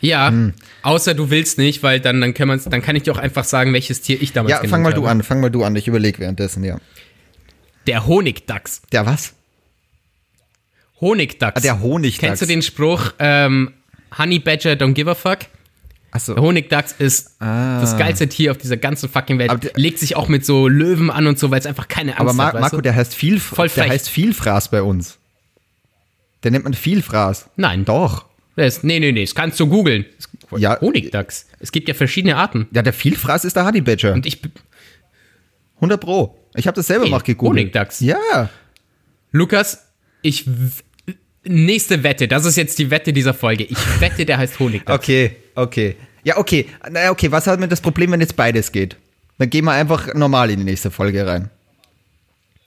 ja, 0.00 0.28
hm. 0.28 0.52
außer 0.82 1.14
du 1.14 1.30
willst 1.30 1.58
nicht, 1.58 1.82
weil 1.82 2.00
dann, 2.00 2.20
dann, 2.20 2.34
kann 2.34 2.48
dann 2.66 2.82
kann 2.82 2.96
ich 2.96 3.02
dir 3.04 3.12
auch 3.12 3.18
einfach 3.18 3.44
sagen, 3.44 3.72
welches 3.72 4.00
Tier 4.02 4.20
ich 4.20 4.32
damals 4.32 4.50
Ja, 4.62 4.68
fang 4.68 4.82
mal 4.82 4.92
habe. 4.92 5.00
du 5.00 5.06
an, 5.06 5.22
fang 5.22 5.40
mal 5.40 5.50
du 5.50 5.64
an, 5.64 5.74
ich 5.76 5.88
überlege 5.88 6.18
währenddessen, 6.18 6.64
ja. 6.64 6.78
Der 7.86 8.06
Honigdachs. 8.06 8.82
Der 8.92 9.06
was? 9.06 9.34
Honigdachs. 11.00 11.58
Ah, 11.58 11.60
der 11.60 11.80
Honigdachs. 11.80 12.20
Kennst 12.20 12.42
du 12.42 12.46
den 12.46 12.62
Spruch, 12.62 13.12
ähm, 13.18 13.72
Honey 14.16 14.38
Badger 14.38 14.72
don't 14.72 14.92
give 14.94 15.10
a 15.10 15.14
fuck? 15.14 15.38
so. 16.18 16.32
Der 16.32 16.42
Honigdachs 16.42 16.92
ist 16.98 17.32
Ah. 17.42 17.78
das 17.82 17.98
geilste 17.98 18.26
Tier 18.26 18.50
auf 18.50 18.56
dieser 18.56 18.78
ganzen 18.78 19.06
fucking 19.10 19.38
Welt. 19.38 19.50
Aber 19.50 19.58
der- 19.60 19.72
Legt 19.76 19.98
sich 19.98 20.16
auch 20.16 20.28
mit 20.28 20.46
so 20.46 20.66
Löwen 20.66 21.10
an 21.10 21.26
und 21.26 21.38
so, 21.38 21.50
weil 21.50 21.58
es 21.60 21.66
einfach 21.66 21.88
keine 21.88 22.12
Angst 22.12 22.20
Aber 22.22 22.32
Mar 22.32 22.46
hat. 22.46 22.54
weißt 22.54 22.60
Marco, 22.62 22.76
du? 22.76 22.82
der 22.82 22.94
heißt 22.96 23.14
viel, 23.14 23.38
Voll 23.38 23.68
der 23.68 23.88
heißt 23.90 24.08
Vielfraß 24.08 24.70
bei 24.70 24.80
uns. 24.80 25.18
Der 26.42 26.52
nennt 26.52 26.64
man 26.64 26.72
Vielfraß. 26.72 27.50
Nein. 27.56 27.84
Doch. 27.84 28.24
Das, 28.56 28.82
nee, 28.82 28.98
nee, 28.98 29.12
nee, 29.12 29.24
das 29.24 29.34
kannst 29.34 29.60
du 29.60 29.68
googeln. 29.68 30.06
Ja. 30.56 30.80
Honigdachs. 30.80 31.46
Es 31.60 31.72
gibt 31.72 31.88
ja 31.88 31.94
verschiedene 31.94 32.36
Arten. 32.36 32.66
Ja, 32.72 32.82
der 32.82 32.92
Vielfraß 32.92 33.44
ist 33.44 33.56
der 33.56 33.66
Honey 33.66 33.82
Badger. 33.82 34.14
Und 34.14 34.26
ich, 34.26 34.40
100 35.76 36.00
Pro. 36.00 36.38
Ich 36.54 36.66
habe 36.66 36.74
das 36.74 36.86
selber 36.86 37.04
Hey, 37.04 37.10
mal 37.10 37.20
gegoogelt. 37.20 37.60
Honigdachs. 37.60 38.00
Ja. 38.00 38.48
Lukas, 39.30 39.86
ich. 40.22 40.48
Nächste 41.48 42.02
Wette, 42.02 42.26
das 42.26 42.44
ist 42.44 42.56
jetzt 42.56 42.76
die 42.78 42.90
Wette 42.90 43.12
dieser 43.12 43.32
Folge. 43.32 43.64
Ich 43.64 43.78
wette, 44.00 44.26
der 44.26 44.38
heißt 44.38 44.58
Honigdachs. 44.58 44.98
Okay, 44.98 45.36
okay. 45.54 45.94
Ja, 46.24 46.38
okay. 46.38 46.66
Na, 46.90 47.10
okay, 47.10 47.30
was 47.30 47.46
hat 47.46 47.60
mir 47.60 47.68
das 47.68 47.80
Problem, 47.80 48.10
wenn 48.10 48.20
jetzt 48.20 48.34
beides 48.34 48.72
geht? 48.72 48.96
Dann 49.38 49.48
gehen 49.48 49.64
wir 49.64 49.72
einfach 49.72 50.12
normal 50.14 50.50
in 50.50 50.58
die 50.58 50.64
nächste 50.64 50.90
Folge 50.90 51.24
rein. 51.24 51.50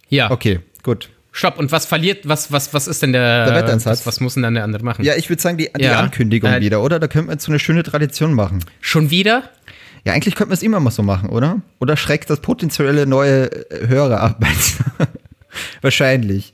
Ja. 0.08 0.32
Okay, 0.32 0.60
gut. 0.82 1.10
Stopp, 1.32 1.60
und 1.60 1.72
was 1.72 1.86
verliert, 1.86 2.28
was, 2.28 2.52
was, 2.52 2.74
was 2.74 2.88
ist 2.88 3.04
denn 3.04 3.14
der, 3.14 3.46
Der 3.46 3.56
Wetteinsatz. 3.56 4.00
Was, 4.00 4.06
was 4.08 4.20
muss 4.20 4.34
denn 4.34 4.44
dann 4.44 4.56
der 4.56 4.64
andere 4.64 4.84
machen? 4.84 5.06
Ja, 5.06 5.16
ich 5.16 5.30
würde 5.30 5.42
sagen, 5.42 5.58
die, 5.58 5.70
die 5.78 5.84
Ja. 5.84 6.00
Ankündigung 6.00 6.52
Äh, 6.52 6.60
wieder, 6.62 6.82
oder? 6.82 7.00
Da 7.00 7.08
könnten 7.08 7.30
wir 7.30 7.34
jetzt 7.34 7.46
so 7.46 7.52
eine 7.52 7.60
schöne 7.60 7.84
Tradition 7.84 8.34
machen. 8.34 8.66
Schon 8.82 9.12
wieder? 9.12 9.44
Ja, 10.06 10.14
eigentlich 10.14 10.36
könnten 10.36 10.50
wir 10.52 10.56
es 10.56 10.64
immer 10.64 10.80
mal 10.80 10.92
so 10.92 11.04
machen, 11.04 11.30
oder? 11.30 11.62
Oder 11.80 11.98
schreckt 11.98 12.30
das 12.30 12.40
potenzielle 12.42 13.06
neue 13.06 13.52
äh, 13.70 13.88
Hörer 13.88 14.22
ab? 14.22 14.44
Wahrscheinlich. 15.82 16.54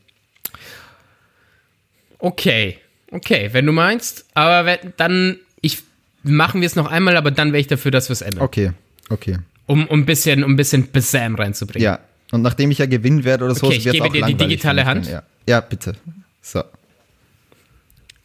Okay. 2.20 2.78
Okay, 3.12 3.50
wenn 3.54 3.66
du 3.66 3.72
meinst. 3.72 4.26
Aber 4.34 4.66
wenn, 4.66 4.94
dann, 4.98 5.38
ich, 5.62 5.84
machen 6.24 6.62
wir 6.62 6.66
es 6.66 6.76
noch 6.76 6.90
einmal, 6.92 7.16
aber 7.18 7.32
dann 7.32 7.54
wäre 7.54 7.62
ich 7.62 7.68
dafür, 7.68 7.92
dass 7.92 8.10
wir 8.10 8.14
es 8.14 8.22
ändern. 8.22 8.44
Okay, 8.44 8.72
okay. 9.10 9.38
Um, 9.68 9.88
um 9.88 10.02
ein 10.02 10.06
bisschen, 10.06 10.44
um 10.44 10.52
ein 10.54 10.56
bisschen 10.58 10.92
Besam 10.92 11.36
reinzubringen. 11.36 11.84
Ja. 11.86 12.00
Und 12.32 12.42
nachdem 12.42 12.72
ich 12.72 12.80
ja 12.80 12.86
gewinnen 12.86 13.24
werde 13.24 13.46
oder 13.46 13.56
so, 13.56 13.68
Okay, 13.68 13.78
ich 13.78 13.84
gebe 13.84 14.04
auch 14.04 14.12
dir 14.12 14.26
die 14.26 14.36
digitale 14.36 14.86
Hand. 14.86 15.08
Ja. 15.08 15.24
ja, 15.48 15.62
bitte. 15.62 15.94
So. 16.42 16.64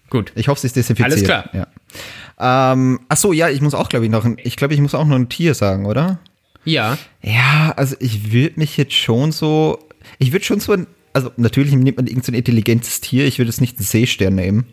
Gut. 0.09 0.33
Ich 0.35 0.49
hoffe, 0.49 0.61
sie 0.61 0.67
ist 0.67 0.77
desinfiziert. 0.77 1.13
Alles 1.13 1.25
klar. 1.25 1.51
Ja. 1.53 2.73
Ähm, 2.73 3.01
ach 3.09 3.17
so, 3.17 3.33
ja, 3.33 3.49
ich 3.49 3.61
muss 3.61 3.75
auch, 3.75 3.89
glaube 3.89 4.07
ich, 4.07 4.11
noch 4.11 4.25
ein, 4.25 4.37
ich 4.43 4.57
glaube, 4.57 4.75
ich 4.75 4.81
muss 4.81 4.95
auch 4.95 5.07
noch 5.07 5.17
ein 5.17 5.29
Tier 5.29 5.55
sagen, 5.55 5.87
oder? 5.87 6.19
Ja. 6.65 6.99
Ja, 7.23 7.73
also 7.77 7.97
ich 8.01 8.33
würde 8.33 8.59
mich 8.59 8.77
jetzt 8.77 8.95
schon 8.95 9.33
so, 9.33 9.79
ich 10.19 10.33
würde 10.33 10.45
schon 10.45 10.61
so 10.61 10.73
ein, 10.73 10.87
also 11.13 11.31
natürlich 11.37 11.73
nimmt 11.73 11.97
man 11.97 12.07
irgendein 12.07 12.23
so 12.25 12.33
ein 12.33 12.37
intelligentes 12.37 13.01
Tier, 13.01 13.27
ich 13.27 13.39
würde 13.39 13.51
jetzt 13.51 13.61
nicht 13.61 13.79
einen 13.79 13.87
Seestern 13.87 14.35
nehmen. 14.35 14.67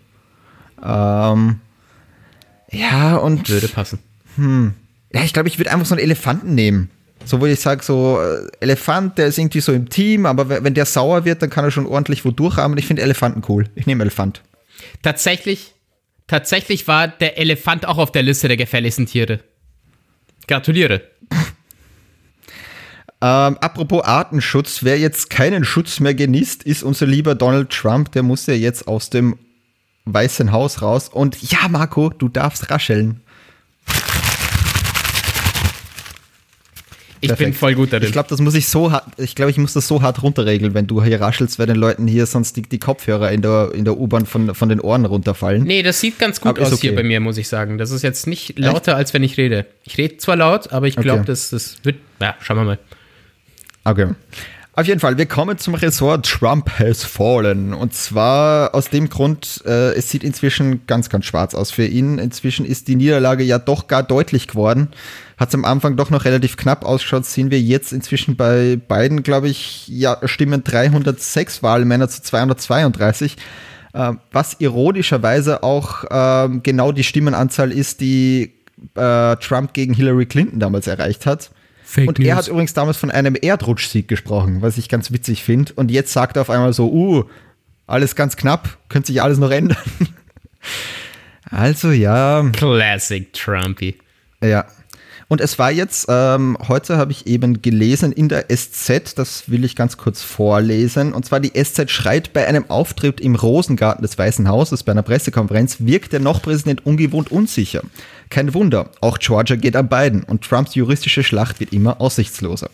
Ähm, 0.84 1.59
ja, 2.71 3.15
und 3.17 3.49
Würde 3.49 3.67
passen. 3.67 3.99
ja, 4.38 5.23
ich 5.23 5.34
glaube, 5.34 5.47
ich 5.47 5.57
würde 5.57 5.71
einfach 5.71 5.86
so 5.86 5.95
einen 5.95 6.03
Elefanten 6.03 6.55
nehmen. 6.55 6.89
So, 7.26 7.41
wo 7.41 7.45
ich 7.45 7.59
sage, 7.59 7.84
so, 7.84 8.20
äh, 8.22 8.47
Elefant, 8.61 9.18
der 9.18 9.28
ist 9.28 9.38
irgendwie 9.38 9.59
so 9.59 9.74
im 9.74 9.89
Team, 9.89 10.26
aber 10.26 10.63
wenn 10.63 10.74
der 10.74 10.86
sauer 10.86 11.26
wird, 11.26 11.41
dann 11.41 11.49
kann 11.49 11.65
er 11.65 11.72
schon 11.72 11.86
ordentlich 11.86 12.24
wo 12.24 12.32
durcharmen. 12.32 12.78
Ich 12.78 12.88
finde 12.88 13.01
Elefanten 13.01 13.43
cool. 13.49 13.65
Ich 13.76 13.86
nehme 13.86 14.03
Elefant. 14.03 14.41
Tatsächlich, 15.01 15.74
tatsächlich 16.28 16.88
war 16.88 17.07
der 17.07 17.38
Elefant 17.38 17.86
auch 17.86 17.97
auf 17.97 18.11
der 18.11 18.24
Liste 18.24 18.47
der 18.47 18.57
gefährlichsten 18.57 19.05
Tiere. 19.05 19.41
Gratuliere. 20.47 21.01
Ähm, 23.20 23.57
apropos 23.59 24.03
Artenschutz, 24.03 24.84
wer 24.84 24.99
jetzt 24.99 25.30
keinen 25.30 25.65
Schutz 25.65 25.99
mehr 25.99 26.13
genießt, 26.13 26.63
ist 26.63 26.84
unser 26.84 27.07
lieber 27.07 27.34
Donald 27.34 27.72
Trump. 27.72 28.11
Der 28.11 28.22
muss 28.22 28.45
ja 28.45 28.53
jetzt 28.53 28.88
aus 28.88 29.09
dem 29.09 29.38
Weißen 30.05 30.51
Haus 30.51 30.82
raus. 30.82 31.09
Und 31.09 31.41
ja, 31.41 31.68
Marco, 31.68 32.09
du 32.09 32.30
darfst 32.30 32.70
rascheln. 32.70 33.22
Ich 37.20 37.30
bin 37.30 37.38
Perfekt. 37.38 37.57
voll 37.57 37.74
gut 37.76 37.91
darin. 37.93 38.05
Ich 38.05 38.11
glaube, 38.11 38.30
das 38.30 38.39
muss 38.41 38.53
ich 38.53 38.68
so 38.68 38.91
hart, 38.91 39.05
ich 39.18 39.34
glaube, 39.34 39.49
ich 39.49 39.57
muss 39.57 39.74
das 39.74 39.88
so 39.88 40.01
hart 40.01 40.22
runterregeln, 40.22 40.74
wenn 40.74 40.86
du 40.88 41.03
hier 41.03 41.20
raschelst, 41.20 41.57
weil 41.57 41.65
den 41.65 41.76
Leuten 41.78 42.07
hier 42.07 42.26
sonst 42.28 42.55
die, 42.57 42.61
die 42.61 42.78
Kopfhörer 42.80 43.32
in 43.32 43.41
der, 43.41 43.72
in 43.74 43.86
der 43.86 43.97
U-Bahn 43.97 44.26
von, 44.26 44.53
von 44.53 44.70
den 44.70 44.80
Ohren 44.80 45.05
runterfallen. 45.05 45.63
nee, 45.63 45.82
das 45.82 45.99
sieht 45.99 46.20
ganz 46.20 46.39
gut 46.41 46.49
Aber 46.49 46.61
aus 46.61 46.80
hier 46.80 46.91
okay. 46.91 47.01
bei 47.01 47.03
mir, 47.03 47.20
muss 47.20 47.38
ich 47.38 47.47
sagen. 47.47 47.78
Das 47.78 47.91
ist 47.91 48.03
jetzt 48.03 48.28
nicht 48.28 48.59
lauter, 48.59 48.95
als 48.95 49.13
wenn 49.13 49.24
ich 49.24 49.38
rede. 49.38 49.65
Ich 49.84 49.97
rede 49.97 50.18
zwar 50.18 50.36
laut, 50.36 50.72
aber 50.72 50.88
ich 50.88 50.95
glaube, 50.95 51.20
Okay. 51.22 51.28
das, 51.28 51.49
das 51.49 51.78
wird. 51.84 51.97
Ja, 52.22 52.36
schauen 52.39 52.57
wir 52.57 52.63
mal. 52.63 52.80
Okay. 53.84 54.07
Auf 54.78 54.86
jeden 54.86 54.99
Fall, 54.99 55.17
wir 55.17 55.25
kommen 55.25 55.57
zum 55.57 55.73
Ressort 55.73 56.30
Trump 56.30 56.69
has 56.78 57.03
fallen. 57.03 57.73
Und 57.73 57.95
zwar 57.95 58.75
aus 58.75 58.91
dem 58.91 59.09
Grund, 59.09 59.63
äh, 59.65 59.95
es 59.95 60.11
sieht 60.11 60.23
inzwischen 60.23 60.86
ganz, 60.86 61.09
ganz 61.09 61.25
schwarz 61.25 61.55
aus 61.55 61.71
für 61.71 61.88
ihn. 61.88 62.19
Inzwischen 62.19 62.63
ist 62.63 62.88
die 62.88 62.95
Niederlage 62.95 63.43
ja 63.43 63.57
doch 63.57 63.88
gar 63.88 64.03
deutlich 64.03 64.47
geworden. 64.47 64.89
Hat 65.36 65.49
es 65.49 65.55
am 65.55 65.65
Anfang 65.65 65.95
doch 65.95 66.11
noch 66.11 66.25
relativ 66.25 66.57
knapp 66.57 66.86
ausgeschaut, 66.86 67.25
sehen 67.25 67.49
wir 67.49 67.59
jetzt 67.59 67.91
inzwischen 67.91 68.36
bei 68.36 68.80
beiden, 68.88 69.23
glaube 69.23 69.49
ich, 69.49 69.88
ja, 69.88 70.19
stimmen 70.25 70.63
306 70.63 71.63
Wahlmänner 71.63 72.07
zu 72.07 72.21
232. 72.21 73.36
Äh, 73.93 74.13
was 74.32 74.57
ironischerweise 74.59 75.63
auch 75.63 76.03
ähm, 76.11 76.61
genau 76.61 76.91
die 76.91 77.03
Stimmenanzahl 77.03 77.71
ist, 77.71 77.99
die 77.99 78.53
äh, 78.93 79.36
Trump 79.38 79.73
gegen 79.73 79.95
Hillary 79.95 80.28
Clinton 80.28 80.59
damals 80.59 80.86
erreicht 80.86 81.25
hat. 81.25 81.49
Fake 81.89 82.09
und 82.09 82.19
er 82.19 82.35
hat 82.35 82.49
übrigens 82.49 82.73
damals 82.73 82.97
von 82.97 83.11
einem 83.11 83.38
Erdrutschsieg 83.41 84.09
gesprochen, 84.09 84.61
was 84.61 84.77
ich 84.77 84.89
ganz 84.89 85.13
witzig 85.13 85.41
finde. 85.41 85.71
Und 85.73 85.89
jetzt 85.89 86.11
sagt 86.11 86.35
er 86.35 86.41
auf 86.41 86.49
einmal 86.49 86.73
so, 86.73 86.91
uh, 86.91 87.23
alles 87.88 88.17
ganz 88.17 88.35
knapp, 88.35 88.77
könnte 88.89 89.07
sich 89.07 89.21
alles 89.21 89.38
noch 89.38 89.51
ändern. 89.51 89.77
Also 91.49 91.91
ja, 91.91 92.43
Classic 92.51 93.31
Trumpy. 93.31 93.97
ja. 94.43 94.65
Und 95.30 95.41
es 95.41 95.59
war 95.59 95.71
jetzt, 95.71 96.05
ähm, 96.07 96.57
heute 96.69 96.95
habe 96.95 97.11
ich 97.11 97.28
eben 97.28 97.61
gelesen 97.61 98.13
in 98.13 98.30
der 98.30 98.45
SZ, 98.49 99.17
das 99.17 99.49
will 99.49 99.65
ich 99.65 99.75
ganz 99.75 99.97
kurz 99.97 100.21
vorlesen. 100.21 101.11
Und 101.11 101.25
zwar 101.25 101.41
die 101.41 101.51
SZ 101.61 101.91
schreit 101.91 102.32
bei 102.32 102.47
einem 102.47 102.69
Auftritt 102.69 103.19
im 103.19 103.36
Rosengarten 103.36 104.03
des 104.03 104.17
Weißen 104.17 104.47
Hauses 104.47 104.84
bei 104.84 104.93
einer 104.93 105.03
Pressekonferenz, 105.03 105.78
wirkt 105.80 106.13
der 106.13 106.21
noch 106.21 106.41
Präsident 106.41 106.86
ungewohnt 106.86 107.30
unsicher. 107.30 107.82
Kein 108.30 108.53
Wunder, 108.53 108.89
auch 109.01 109.19
Georgia 109.19 109.57
geht 109.57 109.75
an 109.75 109.89
beiden 109.89 110.23
und 110.23 110.43
Trumps 110.43 110.75
juristische 110.75 111.23
Schlacht 111.23 111.59
wird 111.59 111.73
immer 111.73 111.99
aussichtsloser. 111.99 112.69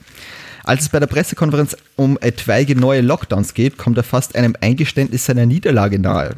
Als 0.64 0.84
es 0.84 0.90
bei 0.90 1.00
der 1.00 1.08
Pressekonferenz 1.08 1.76
um 1.96 2.20
etwaige 2.22 2.76
neue 2.76 3.02
Lockdowns 3.02 3.56
geht, 3.56 3.78
kommt 3.80 3.98
er 3.98 4.04
fast 4.04 4.36
einem 4.36 4.56
Eingeständnis 4.62 5.26
seiner 5.26 5.48
Niederlage 5.48 6.00
nahe. 6.00 6.36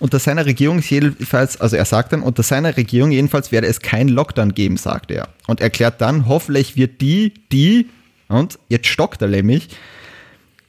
Unter 0.00 0.18
seiner 0.18 0.46
Regierung 0.46 0.80
jedenfalls, 0.80 1.60
also 1.60 1.76
er 1.76 1.84
sagt 1.84 2.12
dann, 2.12 2.22
unter 2.22 2.42
seiner 2.42 2.76
Regierung 2.76 3.12
jedenfalls 3.12 3.52
werde 3.52 3.66
es 3.66 3.80
keinen 3.80 4.08
Lockdown 4.08 4.54
geben, 4.54 4.76
sagt 4.76 5.10
er. 5.10 5.28
Und 5.46 5.60
erklärt 5.60 6.00
dann, 6.00 6.26
hoffentlich 6.26 6.74
wird 6.76 7.00
die, 7.00 7.34
die, 7.52 7.86
und 8.28 8.58
jetzt 8.68 8.86
stockt 8.86 9.20
er 9.20 9.28
nämlich, 9.28 9.68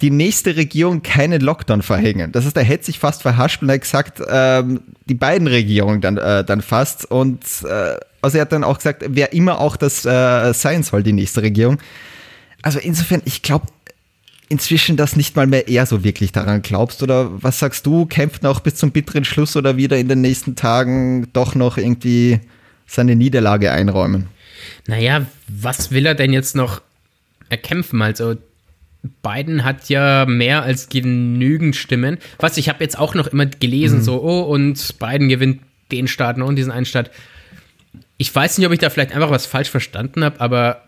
die 0.01 0.09
nächste 0.09 0.55
Regierung 0.55 1.03
keinen 1.03 1.41
Lockdown 1.41 1.81
verhängen. 1.81 2.31
Das 2.31 2.45
heißt, 2.45 2.57
er 2.57 2.63
hätte 2.63 2.85
sich 2.85 2.99
fast 2.99 3.21
verhascht 3.21 3.61
und 3.61 3.69
er 3.69 3.75
hat 3.75 3.81
gesagt, 3.81 4.21
ähm, 4.27 4.81
die 5.05 5.13
beiden 5.13 5.47
Regierungen 5.47 6.01
dann, 6.01 6.17
äh, 6.17 6.43
dann 6.43 6.61
fast. 6.61 7.09
Und 7.09 7.43
äh, 7.63 7.95
also 8.21 8.37
er 8.37 8.41
hat 8.41 8.51
dann 8.51 8.63
auch 8.63 8.77
gesagt, 8.77 9.03
wer 9.07 9.31
immer 9.31 9.59
auch 9.59 9.77
das 9.77 10.05
äh, 10.05 10.53
sein 10.53 10.83
soll, 10.83 11.03
die 11.03 11.13
nächste 11.13 11.43
Regierung. 11.43 11.77
Also 12.63 12.79
insofern, 12.79 13.21
ich 13.25 13.43
glaube 13.43 13.67
inzwischen, 14.51 14.97
dass 14.97 15.15
nicht 15.15 15.35
mal 15.35 15.47
mehr 15.47 15.69
er 15.69 15.85
so 15.85 16.03
wirklich 16.03 16.33
daran 16.33 16.61
glaubst. 16.61 17.01
Oder 17.01 17.41
was 17.41 17.59
sagst 17.59 17.85
du, 17.85 18.05
kämpft 18.05 18.43
noch 18.43 18.59
bis 18.59 18.75
zum 18.75 18.91
bitteren 18.91 19.23
Schluss 19.23 19.55
oder 19.55 19.77
wieder 19.77 19.97
in 19.97 20.09
den 20.09 20.21
nächsten 20.21 20.55
Tagen 20.55 21.29
doch 21.31 21.55
noch 21.55 21.77
irgendwie 21.77 22.41
seine 22.85 23.15
Niederlage 23.15 23.71
einräumen? 23.71 24.27
Naja, 24.87 25.25
was 25.47 25.91
will 25.91 26.05
er 26.05 26.15
denn 26.15 26.33
jetzt 26.33 26.55
noch 26.55 26.81
erkämpfen? 27.49 28.01
Also, 28.01 28.35
Biden 29.23 29.63
hat 29.63 29.89
ja 29.89 30.25
mehr 30.27 30.63
als 30.63 30.89
genügend 30.89 31.75
Stimmen. 31.75 32.17
Was, 32.37 32.57
ich 32.57 32.69
habe 32.69 32.83
jetzt 32.83 32.99
auch 32.99 33.15
noch 33.15 33.27
immer 33.27 33.47
gelesen, 33.47 34.03
so, 34.03 34.21
oh, 34.21 34.41
und 34.41 34.99
Biden 34.99 35.29
gewinnt 35.29 35.61
den 35.91 36.07
Staat 36.07 36.37
und 36.37 36.55
diesen 36.55 36.71
einen 36.71 36.85
Staat. 36.85 37.09
Ich 38.17 38.33
weiß 38.33 38.57
nicht, 38.57 38.67
ob 38.67 38.73
ich 38.73 38.79
da 38.79 38.89
vielleicht 38.89 39.13
einfach 39.13 39.31
was 39.31 39.47
falsch 39.47 39.69
verstanden 39.69 40.23
habe, 40.23 40.39
aber 40.39 40.83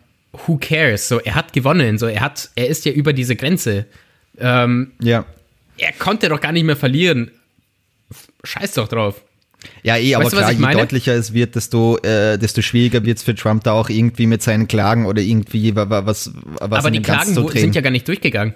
who 0.48 0.58
cares? 0.58 1.08
So, 1.08 1.20
er 1.20 1.36
hat 1.36 1.54
gewonnen, 1.54 1.98
so, 1.98 2.08
er 2.08 2.22
hat, 2.22 2.50
er 2.56 2.68
ist 2.68 2.86
ja 2.86 2.92
über 2.92 3.14
diese 3.14 3.36
Grenze. 3.36 3.86
Ähm, 4.38 4.92
Ja. 5.02 5.26
er 5.78 5.92
konnte 5.94 6.30
doch 6.30 6.42
gar 6.42 6.52
nicht 6.52 6.64
mehr 6.66 6.76
verlieren. 6.76 7.32
Scheiß 8.44 8.74
doch 8.74 8.88
drauf. 8.88 9.22
Ja, 9.82 9.96
eh, 9.98 10.16
aber 10.16 10.26
Weißt 10.26 10.34
was 10.36 10.40
klar, 10.42 10.52
je 10.52 10.58
meine? 10.60 10.80
deutlicher 10.80 11.14
es 11.14 11.34
wird, 11.34 11.56
desto, 11.56 11.98
äh, 12.00 12.38
desto 12.38 12.62
schwieriger 12.62 13.06
wird 13.06 13.18
es 13.20 13.24
für 13.24 13.34
Trump 13.34 13.64
da 13.64 13.72
auch 13.72 13.90
irgendwie 13.90 14.28
mit 14.28 14.42
seinen 14.44 14.68
Klagen 14.68 15.06
oder 15.06 15.22
irgendwie 15.22 15.74
wa- 15.76 15.90
wa- 15.90 16.06
was, 16.06 16.32
was 16.60 16.80
aber 16.80 16.92
die 16.92 17.02
Klagen 17.02 17.34
wo- 17.38 17.50
sind 17.50 17.74
ja 17.74 17.82
gar 17.82 17.90
nicht 17.92 18.06
durchgegangen. 18.08 18.56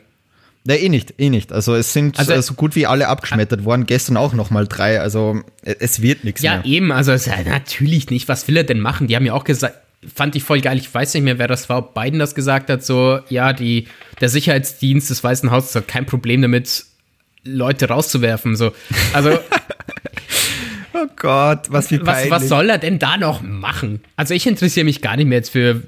Ja, 0.65 0.75
eh 0.75 0.89
nicht, 0.89 1.13
eh 1.17 1.29
nicht. 1.29 1.53
Also 1.53 1.75
es 1.75 1.93
sind 1.93 2.19
Also- 2.19 2.39
so 2.41 2.53
gut 2.55 2.75
wie 2.75 2.85
alle 2.87 3.07
abgeschmettert 3.07 3.63
worden, 3.63 3.85
gestern 3.85 4.17
auch 4.17 4.33
nochmal 4.33 4.67
drei, 4.67 4.99
also 4.99 5.41
es 5.63 6.01
wird 6.01 6.25
nichts 6.25 6.41
Ja, 6.41 6.57
mehr. 6.57 6.65
eben, 6.65 6.91
also 6.91 7.13
es- 7.13 7.25
ja, 7.25 7.41
natürlich 7.45 8.09
nicht. 8.09 8.27
Was 8.27 8.45
will 8.49 8.57
er 8.57 8.65
denn 8.65 8.81
machen? 8.81 9.07
Die 9.07 9.15
haben 9.15 9.25
ja 9.25 9.31
auch 9.33 9.45
gesagt, 9.45 9.75
fand 10.13 10.35
ich 10.35 10.43
voll 10.43 10.61
geil. 10.61 10.77
Ich 10.77 10.93
weiß 10.93 11.13
nicht 11.13 11.23
mehr, 11.23 11.39
wer 11.39 11.47
das 11.47 11.69
war, 11.69 11.79
ob 11.79 11.93
Biden 11.93 12.19
das 12.19 12.35
gesagt 12.35 12.69
hat. 12.69 12.83
So, 12.83 13.19
ja, 13.29 13.53
die, 13.53 13.87
der 14.21 14.29
Sicherheitsdienst 14.29 15.09
des 15.09 15.23
Weißen 15.23 15.51
Hauses 15.51 15.75
hat 15.75 15.87
kein 15.87 16.05
Problem 16.05 16.41
damit, 16.41 16.85
Leute 17.43 17.87
rauszuwerfen. 17.87 18.55
So, 18.55 18.73
also 19.13 19.37
Oh 20.93 21.07
Gott, 21.15 21.67
was 21.69 21.91
wie 21.91 22.03
was, 22.05 22.29
was 22.29 22.47
soll 22.47 22.69
er 22.69 22.77
denn 22.77 22.97
da 22.97 23.17
noch 23.17 23.41
machen? 23.41 24.01
Also 24.15 24.33
ich 24.33 24.47
interessiere 24.47 24.85
mich 24.85 25.01
gar 25.01 25.15
nicht 25.15 25.27
mehr 25.27 25.37
jetzt 25.37 25.51
für 25.51 25.83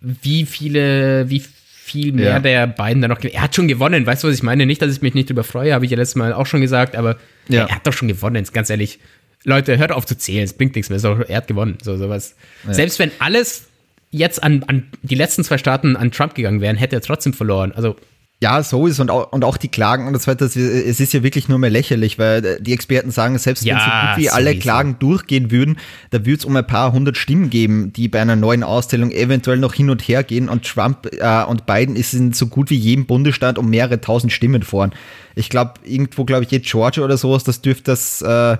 wie 0.00 0.44
viele, 0.44 1.30
wie 1.30 1.40
viel 1.40 2.12
mehr 2.12 2.32
ja. 2.32 2.38
der 2.40 2.66
beiden 2.66 3.00
da 3.00 3.08
noch. 3.08 3.20
Er 3.22 3.42
hat 3.42 3.54
schon 3.54 3.68
gewonnen, 3.68 4.04
weißt 4.04 4.24
du, 4.24 4.28
was 4.28 4.34
ich 4.34 4.42
meine? 4.42 4.66
Nicht, 4.66 4.82
dass 4.82 4.92
ich 4.92 5.02
mich 5.02 5.14
nicht 5.14 5.30
drüber 5.30 5.44
freue, 5.44 5.72
habe 5.72 5.84
ich 5.84 5.90
ja 5.90 5.96
letztes 5.96 6.16
Mal 6.16 6.32
auch 6.32 6.46
schon 6.46 6.60
gesagt, 6.60 6.96
aber 6.96 7.16
ja. 7.48 7.66
er 7.66 7.76
hat 7.76 7.86
doch 7.86 7.92
schon 7.92 8.08
gewonnen, 8.08 8.44
ganz 8.52 8.68
ehrlich. 8.68 8.98
Leute, 9.44 9.78
hört 9.78 9.92
auf 9.92 10.06
zu 10.06 10.16
zählen, 10.16 10.44
es 10.44 10.52
bringt 10.52 10.74
nichts 10.74 10.90
mehr. 10.90 10.98
So, 10.98 11.14
er 11.14 11.36
hat 11.36 11.48
gewonnen. 11.48 11.78
So, 11.82 11.96
sowas. 11.96 12.36
Ja. 12.66 12.74
Selbst 12.74 12.98
wenn 12.98 13.10
alles 13.18 13.64
jetzt 14.10 14.42
an, 14.42 14.62
an 14.64 14.88
die 15.02 15.14
letzten 15.14 15.42
zwei 15.42 15.58
Staaten 15.58 15.96
an 15.96 16.10
Trump 16.12 16.34
gegangen 16.34 16.60
wären, 16.60 16.76
hätte 16.76 16.96
er 16.96 17.02
trotzdem 17.02 17.32
verloren. 17.32 17.72
Also 17.72 17.96
ja, 18.42 18.60
so 18.64 18.88
ist 18.88 18.98
und 18.98 19.08
auch, 19.08 19.30
und 19.32 19.44
auch 19.44 19.56
die 19.56 19.68
Klagen 19.68 20.08
und 20.08 20.14
das 20.14 20.26
weiter, 20.26 20.46
es 20.46 20.56
ist 20.56 21.12
ja 21.12 21.22
wirklich 21.22 21.48
nur 21.48 21.60
mehr 21.60 21.70
lächerlich, 21.70 22.18
weil 22.18 22.60
die 22.60 22.72
Experten 22.72 23.12
sagen, 23.12 23.38
selbst 23.38 23.64
ja, 23.64 23.76
wenn 23.76 23.80
so 23.80 23.86
gut 23.86 24.24
wie 24.24 24.30
alle 24.30 24.58
Klagen 24.58 24.96
durchgehen 24.98 25.52
würden, 25.52 25.78
da 26.10 26.26
würde 26.26 26.38
es 26.38 26.44
um 26.44 26.56
ein 26.56 26.66
paar 26.66 26.92
hundert 26.92 27.16
Stimmen 27.16 27.50
geben, 27.50 27.92
die 27.92 28.08
bei 28.08 28.20
einer 28.20 28.34
neuen 28.34 28.64
Ausstellung 28.64 29.12
eventuell 29.12 29.58
noch 29.58 29.74
hin 29.74 29.90
und 29.90 30.02
her 30.02 30.24
gehen 30.24 30.48
und 30.48 30.66
Trump 30.66 31.08
äh, 31.12 31.44
und 31.44 31.66
Biden 31.66 31.94
ist 31.94 32.14
in 32.14 32.32
so 32.32 32.48
gut 32.48 32.70
wie 32.70 32.76
jedem 32.76 33.06
Bundesstaat 33.06 33.58
um 33.58 33.70
mehrere 33.70 34.00
tausend 34.00 34.32
Stimmen 34.32 34.64
vorn. 34.64 34.92
Ich 35.36 35.48
glaube, 35.48 35.74
irgendwo, 35.84 36.24
glaube 36.24 36.42
ich, 36.42 36.50
jetzt 36.50 36.68
Georgia 36.68 37.04
oder 37.04 37.16
sowas, 37.16 37.44
das 37.44 37.62
dürfte 37.62 37.92
das 37.92 38.22
äh, 38.22 38.56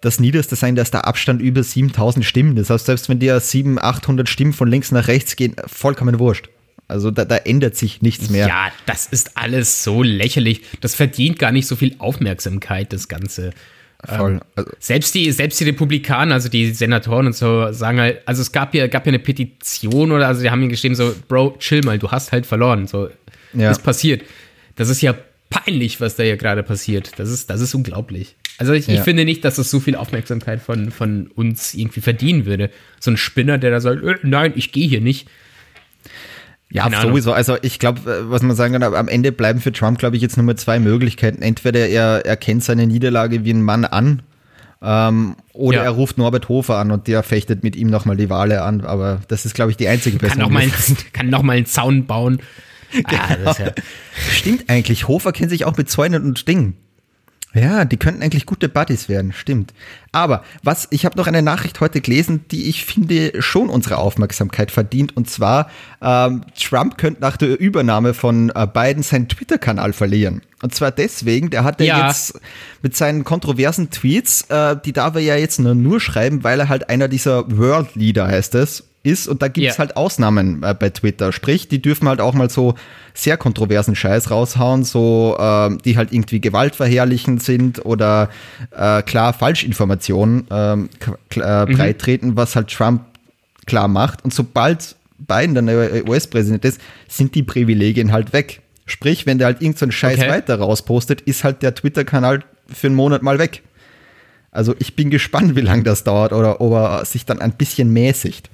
das 0.00 0.18
Niederste 0.18 0.56
sein, 0.56 0.76
dass 0.76 0.90
der 0.90 1.06
Abstand 1.06 1.42
über 1.42 1.62
7000 1.62 2.24
Stimmen. 2.24 2.56
Das 2.56 2.70
heißt, 2.70 2.86
selbst 2.86 3.08
wenn 3.08 3.18
dir 3.18 3.38
700, 3.38 3.84
800 3.84 4.28
Stimmen 4.28 4.52
von 4.52 4.68
links 4.68 4.92
nach 4.92 5.08
rechts 5.08 5.36
gehen, 5.36 5.54
vollkommen 5.66 6.18
wurscht. 6.18 6.48
Also 6.88 7.10
da, 7.10 7.24
da, 7.24 7.36
ändert 7.36 7.76
sich 7.76 8.02
nichts 8.02 8.30
mehr. 8.30 8.48
Ja, 8.48 8.72
das 8.86 9.06
ist 9.06 9.36
alles 9.36 9.84
so 9.84 10.02
lächerlich. 10.02 10.62
Das 10.80 10.96
verdient 10.96 11.38
gar 11.38 11.52
nicht 11.52 11.68
so 11.68 11.76
viel 11.76 11.94
Aufmerksamkeit, 11.98 12.92
das 12.92 13.06
Ganze. 13.06 13.52
Voll. 14.04 14.32
Ähm, 14.32 14.40
also 14.56 14.70
selbst, 14.80 15.14
die, 15.14 15.30
selbst 15.30 15.60
die 15.60 15.64
Republikaner, 15.64 16.34
also 16.34 16.48
die 16.48 16.72
Senatoren 16.72 17.26
und 17.26 17.36
so, 17.36 17.70
sagen 17.70 18.00
halt, 18.00 18.22
also 18.26 18.42
es 18.42 18.50
gab 18.50 18.74
ja, 18.74 18.88
gab 18.88 19.06
ja 19.06 19.10
eine 19.10 19.18
Petition 19.20 20.10
oder, 20.10 20.26
also 20.26 20.42
die 20.42 20.50
haben 20.50 20.60
mir 20.60 20.68
geschrieben, 20.68 20.96
so, 20.96 21.14
Bro, 21.28 21.56
chill 21.58 21.82
mal, 21.84 21.98
du 21.98 22.10
hast 22.10 22.32
halt 22.32 22.46
verloren. 22.46 22.88
So, 22.88 23.08
ja. 23.52 23.70
ist 23.70 23.84
passiert. 23.84 24.22
Das 24.74 24.88
ist 24.88 25.00
ja 25.00 25.14
peinlich, 25.50 26.00
was 26.00 26.16
da 26.16 26.22
hier 26.22 26.38
gerade 26.38 26.62
passiert. 26.62 27.12
Das 27.18 27.28
ist, 27.28 27.50
das 27.50 27.60
ist 27.60 27.74
unglaublich. 27.74 28.36
Also 28.60 28.74
ich, 28.74 28.86
ja. 28.86 28.94
ich 28.94 29.00
finde 29.00 29.24
nicht, 29.24 29.42
dass 29.44 29.56
das 29.56 29.70
so 29.70 29.80
viel 29.80 29.96
Aufmerksamkeit 29.96 30.60
von, 30.60 30.90
von 30.90 31.28
uns 31.28 31.72
irgendwie 31.72 32.02
verdienen 32.02 32.44
würde. 32.44 32.70
So 33.00 33.10
ein 33.10 33.16
Spinner, 33.16 33.56
der 33.56 33.70
da 33.70 33.80
sagt, 33.80 34.04
äh, 34.04 34.16
nein, 34.22 34.52
ich 34.54 34.70
gehe 34.70 34.86
hier 34.86 35.00
nicht. 35.00 35.28
Ja, 36.70 36.82
Keine 36.82 37.00
sowieso. 37.00 37.30
Ahnung. 37.30 37.38
Also 37.38 37.56
ich 37.62 37.78
glaube, 37.78 38.00
äh, 38.00 38.30
was 38.30 38.42
man 38.42 38.54
sagen 38.54 38.74
kann, 38.74 38.82
am 38.82 39.08
Ende 39.08 39.32
bleiben 39.32 39.60
für 39.60 39.72
Trump, 39.72 39.98
glaube 39.98 40.16
ich, 40.16 40.22
jetzt 40.22 40.36
nur 40.36 40.44
mal 40.44 40.56
zwei 40.56 40.78
Möglichkeiten. 40.78 41.40
Entweder 41.40 41.88
er 41.88 42.26
erkennt 42.26 42.62
seine 42.62 42.86
Niederlage 42.86 43.44
wie 43.44 43.52
ein 43.54 43.62
Mann 43.62 43.86
an 43.86 44.22
ähm, 44.82 45.36
oder 45.54 45.78
ja. 45.78 45.84
er 45.84 45.90
ruft 45.90 46.18
Norbert 46.18 46.50
Hofer 46.50 46.76
an 46.76 46.90
und 46.90 47.06
der 47.06 47.22
fechtet 47.22 47.62
mit 47.62 47.76
ihm 47.76 47.88
nochmal 47.88 48.18
die 48.18 48.28
Wale 48.28 48.62
an. 48.62 48.82
Aber 48.82 49.20
das 49.28 49.46
ist, 49.46 49.54
glaube 49.54 49.70
ich, 49.70 49.78
die 49.78 49.88
einzige 49.88 50.18
Person. 50.18 50.38
Kann 51.12 51.28
nochmal 51.30 51.50
noch 51.50 51.54
einen 51.56 51.66
Zaun 51.66 52.06
bauen. 52.06 52.40
Ah, 53.04 53.34
genau. 53.36 53.52
ja 53.52 53.72
Stimmt 54.32 54.68
eigentlich. 54.68 55.06
Hofer 55.06 55.30
kennt 55.30 55.50
sich 55.50 55.64
auch 55.64 55.76
mit 55.76 55.88
Zäunen 55.88 56.24
und 56.24 56.48
Dingen. 56.48 56.76
Ja, 57.52 57.84
die 57.84 57.96
könnten 57.96 58.22
eigentlich 58.22 58.46
gute 58.46 58.68
Buddies 58.68 59.08
werden, 59.08 59.32
stimmt. 59.32 59.74
Aber 60.12 60.44
was, 60.62 60.86
ich 60.90 61.04
habe 61.04 61.18
noch 61.18 61.26
eine 61.26 61.42
Nachricht 61.42 61.80
heute 61.80 62.00
gelesen, 62.00 62.44
die 62.50 62.68
ich 62.68 62.84
finde 62.84 63.42
schon 63.42 63.68
unsere 63.68 63.98
Aufmerksamkeit 63.98 64.70
verdient. 64.70 65.16
Und 65.16 65.28
zwar, 65.28 65.68
ähm, 66.00 66.44
Trump 66.56 66.96
könnte 66.96 67.20
nach 67.20 67.36
der 67.36 67.58
Übernahme 67.58 68.14
von 68.14 68.50
äh, 68.50 68.68
Biden 68.72 69.02
seinen 69.02 69.28
Twitter-Kanal 69.28 69.92
verlieren. 69.92 70.42
Und 70.62 70.74
zwar 70.74 70.92
deswegen, 70.92 71.50
der 71.50 71.64
hat 71.64 71.80
ja 71.80 72.06
jetzt 72.06 72.40
mit 72.82 72.94
seinen 72.96 73.24
kontroversen 73.24 73.90
Tweets, 73.90 74.42
äh, 74.42 74.76
die 74.84 74.92
darf 74.92 75.16
er 75.16 75.22
ja 75.22 75.36
jetzt 75.36 75.58
nur, 75.58 75.74
nur 75.74 76.00
schreiben, 76.00 76.44
weil 76.44 76.60
er 76.60 76.68
halt 76.68 76.88
einer 76.88 77.08
dieser 77.08 77.56
World 77.56 77.96
Leader 77.96 78.28
heißt 78.28 78.54
es, 78.54 78.89
ist 79.02 79.28
und 79.28 79.40
da 79.40 79.48
gibt 79.48 79.66
es 79.66 79.74
yeah. 79.74 79.78
halt 79.78 79.96
Ausnahmen 79.96 80.62
äh, 80.62 80.74
bei 80.74 80.90
Twitter. 80.90 81.32
Sprich, 81.32 81.68
die 81.68 81.80
dürfen 81.80 82.08
halt 82.08 82.20
auch 82.20 82.34
mal 82.34 82.50
so 82.50 82.74
sehr 83.14 83.36
kontroversen 83.36 83.96
Scheiß 83.96 84.30
raushauen, 84.30 84.84
so 84.84 85.36
äh, 85.38 85.76
die 85.84 85.96
halt 85.96 86.12
irgendwie 86.12 86.40
gewaltverherrlichend 86.40 87.42
sind 87.42 87.84
oder 87.84 88.28
äh, 88.76 89.02
klar 89.02 89.32
Falschinformationen 89.32 90.46
ähm, 90.50 90.90
äh, 91.36 91.66
mhm. 91.66 91.72
breitreten, 91.72 92.36
was 92.36 92.56
halt 92.56 92.68
Trump 92.68 93.02
klar 93.66 93.88
macht. 93.88 94.22
Und 94.24 94.34
sobald 94.34 94.96
Biden 95.18 95.54
dann 95.54 95.68
US-Präsident 95.68 96.64
ist, 96.64 96.80
sind 97.08 97.34
die 97.34 97.42
Privilegien 97.42 98.12
halt 98.12 98.32
weg. 98.32 98.60
Sprich, 98.86 99.24
wenn 99.24 99.38
der 99.38 99.46
halt 99.46 99.62
irgendeinen 99.62 99.92
so 99.92 99.96
Scheiß 99.96 100.18
okay. 100.18 100.28
weiter 100.28 100.58
rauspostet, 100.58 101.20
ist 101.22 101.44
halt 101.44 101.62
der 101.62 101.74
Twitter-Kanal 101.74 102.42
für 102.68 102.88
einen 102.88 102.96
Monat 102.96 103.22
mal 103.22 103.38
weg. 103.38 103.62
Also 104.50 104.74
ich 104.78 104.96
bin 104.96 105.10
gespannt, 105.10 105.54
wie 105.54 105.60
lange 105.60 105.84
das 105.84 106.04
dauert 106.04 106.32
oder 106.32 106.60
ob 106.60 106.72
er 106.72 107.04
sich 107.04 107.24
dann 107.24 107.40
ein 107.40 107.52
bisschen 107.52 107.92
mäßigt. 107.92 108.50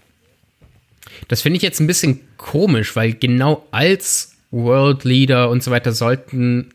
Das 1.29 1.43
finde 1.43 1.57
ich 1.57 1.63
jetzt 1.63 1.81
ein 1.81 1.87
bisschen 1.87 2.21
komisch, 2.37 2.97
weil 2.97 3.13
genau 3.15 3.67
als 3.71 4.37
World 4.51 5.05
Leader 5.05 5.51
und 5.51 5.63
so 5.63 5.71
weiter 5.71 5.93
sollten 5.93 6.71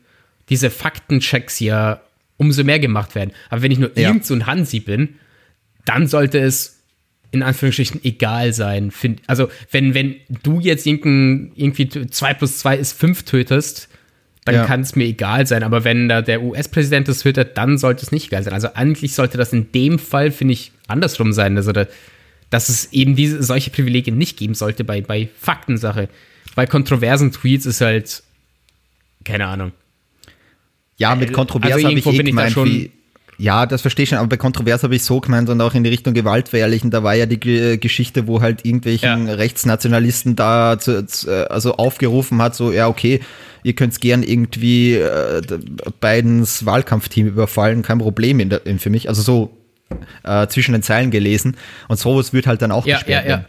diese 0.48 0.70
Faktenchecks 0.70 1.60
ja 1.60 2.00
umso 2.36 2.64
mehr 2.64 2.78
gemacht 2.78 3.14
werden. 3.14 3.32
Aber 3.50 3.62
wenn 3.62 3.70
ich 3.70 3.78
nur 3.78 3.90
ja. 3.96 4.08
irgend 4.08 4.26
so 4.26 4.34
ein 4.34 4.46
Hansi 4.46 4.80
bin, 4.80 5.16
dann 5.84 6.06
sollte 6.06 6.38
es 6.38 6.82
in 7.30 7.42
Anführungsstrichen 7.42 8.04
egal 8.04 8.52
sein. 8.52 8.90
Find, 8.90 9.20
also, 9.26 9.48
wenn, 9.70 9.94
wenn 9.94 10.16
du 10.42 10.60
jetzt 10.60 10.86
irgendwie 10.86 11.88
2 11.88 12.34
plus 12.34 12.58
2 12.58 12.76
ist 12.76 12.92
5 12.92 13.22
tötest, 13.24 13.88
dann 14.44 14.56
ja. 14.56 14.64
kann 14.64 14.80
es 14.80 14.96
mir 14.96 15.04
egal 15.04 15.46
sein. 15.46 15.62
Aber 15.62 15.84
wenn 15.84 16.08
da 16.08 16.20
der 16.20 16.42
US-Präsident 16.42 17.08
das 17.08 17.20
tötet, 17.20 17.56
dann 17.56 17.78
sollte 17.78 18.04
es 18.04 18.12
nicht 18.12 18.26
egal 18.26 18.42
sein. 18.42 18.52
Also 18.52 18.74
eigentlich 18.74 19.14
sollte 19.14 19.38
das 19.38 19.52
in 19.52 19.72
dem 19.72 19.98
Fall, 19.98 20.30
finde 20.30 20.52
ich, 20.52 20.72
andersrum 20.88 21.32
sein. 21.32 21.56
Also 21.56 21.72
da, 21.72 21.86
dass 22.52 22.68
es 22.68 22.92
eben 22.92 23.16
diese, 23.16 23.42
solche 23.42 23.70
Privilegien 23.70 24.18
nicht 24.18 24.36
geben 24.36 24.54
sollte 24.54 24.84
bei, 24.84 25.00
bei 25.00 25.30
Faktensache. 25.40 26.10
Bei 26.54 26.66
kontroversen 26.66 27.32
Tweets 27.32 27.64
ist 27.64 27.80
halt, 27.80 28.22
keine 29.24 29.46
Ahnung. 29.46 29.72
Ja, 30.98 31.14
mit 31.14 31.32
kontrovers 31.32 31.72
also 31.72 31.88
habe 31.88 31.98
ich 31.98 32.06
eh 32.06 32.22
gemeint, 32.22 32.54
wie, 32.56 32.90
ja, 33.38 33.64
das 33.64 33.80
verstehe 33.80 34.02
ich 34.02 34.10
schon, 34.10 34.18
aber 34.18 34.28
bei 34.28 34.36
kontrovers 34.36 34.82
habe 34.82 34.94
ich 34.94 35.02
so 35.02 35.18
gemeint 35.18 35.48
und 35.48 35.62
auch 35.62 35.72
in 35.72 35.82
die 35.82 35.88
Richtung 35.88 36.12
gewaltverherrlichen, 36.12 36.90
da 36.90 37.02
war 37.02 37.14
ja 37.14 37.24
die 37.24 37.40
G 37.40 37.78
Geschichte, 37.78 38.26
wo 38.26 38.42
halt 38.42 38.66
irgendwelchen 38.66 39.28
ja. 39.28 39.34
Rechtsnationalisten 39.34 40.36
da 40.36 40.78
zu, 40.78 41.06
zu, 41.06 41.50
also 41.50 41.76
aufgerufen 41.76 42.42
hat, 42.42 42.54
so, 42.54 42.70
ja, 42.70 42.86
okay, 42.86 43.20
ihr 43.62 43.72
könnt 43.72 43.98
gern 44.02 44.22
irgendwie 44.22 44.96
äh, 44.96 45.40
Bidens 46.02 46.66
Wahlkampfteam 46.66 47.28
überfallen, 47.28 47.80
kein 47.80 47.98
Problem 47.98 48.40
in 48.40 48.50
der, 48.50 48.66
in, 48.66 48.78
für 48.78 48.90
mich. 48.90 49.08
Also 49.08 49.22
so 49.22 49.61
äh, 50.24 50.46
zwischen 50.48 50.72
den 50.72 50.82
Zeilen 50.82 51.10
gelesen. 51.10 51.56
Und 51.88 51.98
sowas 51.98 52.32
wird 52.32 52.46
halt 52.46 52.62
dann 52.62 52.72
auch 52.72 52.86
ja, 52.86 52.96
gesperrt 52.96 53.24
ja, 53.24 53.30
ja. 53.30 53.44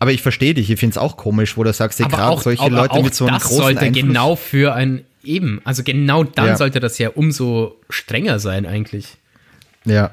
Aber 0.00 0.12
ich 0.12 0.22
verstehe 0.22 0.54
dich, 0.54 0.70
ich 0.70 0.80
finde 0.80 0.94
es 0.94 0.98
auch 0.98 1.18
komisch, 1.18 1.58
wo 1.58 1.62
du 1.62 1.72
sagst, 1.74 1.98
gerade 1.98 2.40
solche 2.40 2.68
Leute 2.68 3.02
mit 3.02 3.14
so 3.14 3.26
einem 3.26 3.34
das 3.34 3.44
großen 3.44 3.62
sollte 3.62 3.80
Einfluss 3.80 4.02
genau 4.02 4.34
für 4.34 4.74
ein, 4.74 5.04
eben, 5.22 5.60
also 5.64 5.82
genau 5.82 6.24
dann 6.24 6.46
ja. 6.46 6.56
sollte 6.56 6.80
das 6.80 6.96
ja 6.96 7.10
umso 7.10 7.76
strenger 7.90 8.38
sein 8.38 8.64
eigentlich. 8.64 9.18
Ja, 9.84 10.12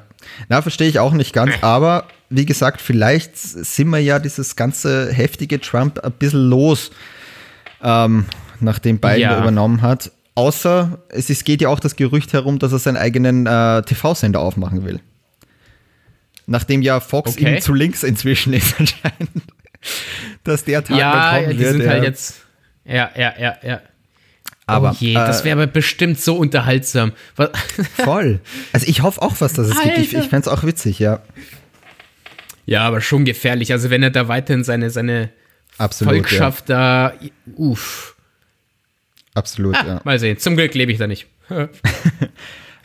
na, 0.49 0.61
verstehe 0.61 0.89
ich 0.89 0.99
auch 0.99 1.13
nicht 1.13 1.33
ganz, 1.33 1.53
aber 1.61 2.05
wie 2.29 2.45
gesagt, 2.45 2.81
vielleicht 2.81 3.37
sind 3.37 3.89
wir 3.89 3.99
ja 3.99 4.19
dieses 4.19 4.57
ganze 4.57 5.11
heftige 5.13 5.61
Trump 5.61 5.99
ein 5.99 6.11
bisschen 6.11 6.49
los, 6.49 6.91
ähm, 7.81 8.25
nachdem 8.59 8.99
Biden 8.99 9.21
ja. 9.21 9.39
übernommen 9.39 9.81
hat. 9.81 10.11
Außer 10.35 10.99
es 11.09 11.29
ist, 11.29 11.45
geht 11.45 11.61
ja 11.61 11.69
auch 11.69 11.79
das 11.79 11.95
Gerücht 11.95 12.33
herum, 12.33 12.59
dass 12.59 12.71
er 12.71 12.79
seinen 12.79 12.97
eigenen 12.97 13.47
äh, 13.47 13.81
TV-Sender 13.83 14.39
aufmachen 14.39 14.83
will. 14.85 14.99
Nachdem 16.47 16.81
ja 16.81 16.99
Fox 17.01 17.33
okay. 17.33 17.55
ihm 17.55 17.61
zu 17.61 17.73
links 17.73 18.03
inzwischen 18.03 18.53
ist 18.53 18.73
anscheinend. 18.79 19.29
Dass 20.43 20.63
der 20.63 20.83
Tag 20.83 20.97
ja, 20.97 21.35
kommen 21.35 21.49
die 21.51 21.59
wird. 21.59 21.71
Sind 21.73 21.81
ja. 21.83 21.89
halt 21.89 22.03
jetzt. 22.03 22.45
Ja, 22.85 23.11
ja, 23.15 23.33
ja, 23.37 23.57
ja. 23.61 23.81
Aber, 24.65 24.91
oh 24.91 24.95
je, 24.97 25.11
äh, 25.11 25.15
das 25.15 25.43
wäre 25.43 25.61
aber 25.61 25.67
bestimmt 25.67 26.19
so 26.19 26.37
unterhaltsam. 26.37 27.11
voll. 27.95 28.39
Also 28.73 28.87
ich 28.87 29.01
hoffe 29.01 29.21
auch 29.21 29.35
was, 29.39 29.53
dass 29.53 29.67
es 29.67 29.77
Alter. 29.77 29.89
gibt. 29.91 29.99
Ich, 29.99 30.13
ich 30.13 30.27
fände 30.27 30.39
es 30.39 30.47
auch 30.47 30.63
witzig, 30.63 30.99
ja. 30.99 31.21
Ja, 32.65 32.81
aber 32.81 33.01
schon 33.01 33.23
gefährlich. 33.23 33.71
Also 33.71 33.89
wenn 33.89 34.03
er 34.03 34.09
da 34.09 34.27
weiterhin 34.27 34.63
seine, 34.63 34.89
seine 34.89 35.29
Absolut, 35.77 36.13
Volkschaft 36.13 36.69
ja. 36.69 37.09
da. 37.09 37.13
Uff. 37.55 38.15
Absolut, 39.33 39.75
ah, 39.75 39.85
ja. 39.85 40.01
Mal 40.03 40.19
sehen. 40.19 40.37
Zum 40.39 40.55
Glück 40.55 40.73
lebe 40.73 40.91
ich 40.91 40.97
da 40.97 41.07
nicht. 41.07 41.27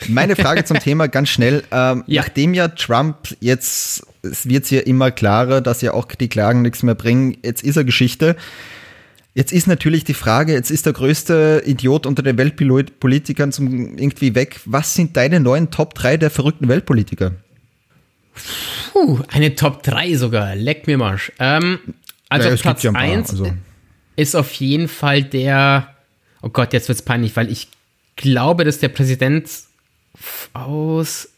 Meine 0.09 0.37
Frage 0.37 0.65
zum 0.65 0.79
Thema 0.81 1.09
ganz 1.09 1.29
schnell. 1.29 1.63
Ähm, 1.71 2.05
ja. 2.07 2.23
Nachdem 2.23 2.55
ja 2.55 2.69
Trump 2.69 3.37
jetzt, 3.41 4.07
es 4.23 4.49
wird 4.49 4.71
ja 4.71 4.81
immer 4.81 5.11
klarer, 5.11 5.61
dass 5.61 5.83
ja 5.83 5.95
auch 5.95 6.07
die 6.07 6.29
Klagen 6.29 6.63
nichts 6.63 6.83
mehr 6.83 6.95
bringen, 6.95 7.37
jetzt 7.43 7.63
ist 7.63 7.77
er 7.77 7.85
Geschichte. 7.85 8.37
Jetzt 9.35 9.53
ist 9.53 9.67
natürlich 9.67 10.05
die 10.05 10.15
Frage, 10.15 10.53
jetzt 10.53 10.71
ist 10.71 10.85
der 10.85 10.93
größte 10.93 11.63
Idiot 11.65 12.05
unter 12.05 12.23
den 12.23 12.37
Weltpolitikern 12.37 13.51
zum 13.51 13.97
irgendwie 13.97 14.35
weg. 14.35 14.61
Was 14.67 14.95
sind 14.95 15.17
deine 15.17 15.41
neuen 15.41 15.71
Top 15.71 15.95
3 15.95 16.19
der 16.19 16.31
verrückten 16.31 16.69
Weltpolitiker? 16.69 17.33
Puh, 18.93 19.21
eine 19.29 19.55
Top 19.55 19.83
3 19.83 20.17
sogar. 20.17 20.55
Leck 20.55 20.87
mir 20.87 20.99
Marsch. 20.99 21.33
Ähm, 21.39 21.79
also 22.29 22.49
ja, 22.51 22.57
Platz 22.57 22.83
ja 22.83 22.93
1 22.93 23.31
also. 23.31 23.53
ist 24.17 24.35
auf 24.35 24.53
jeden 24.53 24.89
Fall 24.89 25.23
der, 25.23 25.95
oh 26.43 26.51
Gott, 26.51 26.75
jetzt 26.75 26.89
wird 26.89 26.99
es 26.99 27.05
peinlich, 27.05 27.35
weil 27.35 27.51
ich 27.51 27.69
glaube, 28.17 28.65
dass 28.65 28.79
der 28.81 28.89
Präsident 28.89 29.49
aus. 30.53 31.29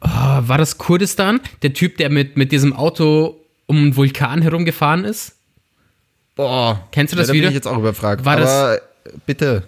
oh, 0.00 0.06
war 0.08 0.58
das 0.58 0.78
Kurdistan? 0.78 1.40
Der 1.62 1.72
Typ, 1.72 1.96
der 1.96 2.10
mit, 2.10 2.36
mit 2.36 2.52
diesem 2.52 2.72
Auto 2.74 3.40
um 3.66 3.76
einen 3.78 3.96
Vulkan 3.96 4.42
herumgefahren 4.42 5.04
ist? 5.04 5.36
Boah. 6.34 6.86
Kennst 6.92 7.12
du 7.12 7.16
das 7.16 7.28
ja, 7.28 7.32
da 7.32 7.34
Video? 7.34 7.48
bin 7.48 7.50
ich 7.50 7.54
jetzt 7.56 7.66
auch 7.68 7.78
überfragt. 7.78 8.24
War 8.24 8.36
das- 8.36 8.50
Aber 8.50 8.80
bitte, 9.26 9.64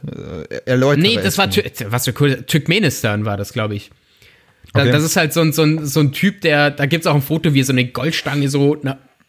äh, 0.51 0.70
erläutere 0.70 1.03
Nee, 1.03 1.16
das 1.22 1.37
war. 1.39 1.51
Tür- 1.51 1.64
was 1.89 2.05
für 2.05 2.12
Kur- 2.12 2.47
Turkmenistan 2.47 3.24
war 3.24 3.37
das, 3.37 3.53
glaube 3.53 3.74
ich. 3.74 3.91
Okay. 4.72 4.91
Das 4.91 5.05
ist 5.05 5.16
halt 5.16 5.32
so 5.32 5.41
ein, 5.41 5.53
so 5.53 5.62
ein, 5.62 5.87
so 5.87 6.01
ein 6.01 6.12
Typ, 6.12 6.41
der, 6.41 6.70
da 6.70 6.87
gibt 6.87 7.05
es 7.05 7.07
auch 7.07 7.14
ein 7.14 7.22
Foto, 7.22 7.55
wie 7.55 7.61
er 7.61 7.64
so 7.64 7.72
eine 7.72 7.85
Goldstange 7.87 8.49
so 8.49 8.76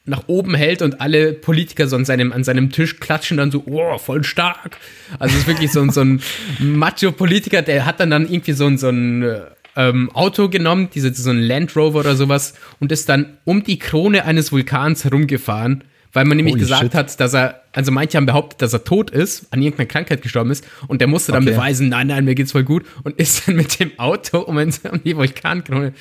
nach, 0.06 0.24
oben 0.28 0.56
hält 0.56 0.82
und 0.82 1.02
alle 1.02 1.34
Politiker 1.34 1.88
so 1.88 1.96
an 1.96 2.06
seinem, 2.06 2.32
an 2.32 2.44
seinem 2.44 2.72
Tisch 2.72 3.00
klatschen 3.00 3.38
dann 3.38 3.52
so, 3.52 3.64
oh, 3.66 3.98
voll 3.98 4.24
stark. 4.24 4.78
Also 5.20 5.36
es 5.36 5.42
ist 5.42 5.48
wirklich 5.48 5.72
so 5.72 5.82
ein, 5.82 5.90
so 5.90 6.02
ein 6.02 6.22
Macho-Politiker, 6.60 7.62
der 7.62 7.86
hat 7.86 8.00
dann 8.00 8.12
dann 8.12 8.30
irgendwie 8.30 8.54
so 8.54 8.68
ein, 8.68 8.78
so 8.78 8.90
ein 8.90 9.24
äh, 9.24 9.42
ähm, 9.76 10.10
Auto 10.14 10.50
genommen, 10.50 10.90
diese, 10.94 11.14
so 11.14 11.30
ein 11.30 11.42
Land 11.42 11.76
Rover 11.76 12.00
oder 12.00 12.16
sowas 12.16 12.56
und 12.80 12.92
ist 12.92 13.10
dann 13.10 13.38
um 13.44 13.64
die 13.64 13.80
Krone 13.80 14.26
eines 14.26 14.52
Vulkans 14.52 15.04
herumgefahren, 15.04 15.84
weil 16.16 16.26
man 16.26 16.38
nämlich 16.38 16.54
Holy 16.54 16.62
gesagt 16.62 16.82
shit. 16.82 16.96
hat, 16.96 17.20
dass 17.20 17.34
er, 17.36 17.62
also 17.74 17.92
manche 17.92 18.18
haben 18.18 18.26
behauptet, 18.26 18.62
dass 18.62 18.74
er 18.74 18.84
tot 18.84 19.12
ist, 19.12 19.46
an 19.52 19.62
irgendeiner 19.62 19.88
Krankheit 19.88 20.22
gestorben 20.24 20.50
ist 20.50 20.64
und 20.88 21.00
der 21.02 21.08
musste 21.08 21.32
dann 21.32 21.44
Okay. 21.44 21.52
beweisen, 21.54 21.90
nein, 21.90 22.08
nein, 22.08 22.26
mir 22.26 22.34
geht's 22.34 22.54
voll 22.54 22.64
gut 22.64 22.84
und 23.04 23.16
ist 23.20 23.48
dann 23.48 23.56
mit 23.58 23.80
dem 23.80 23.92
Auto 24.00 24.40
um, 24.40 24.58
die 25.04 25.16
Vulkankrone. 25.16 25.94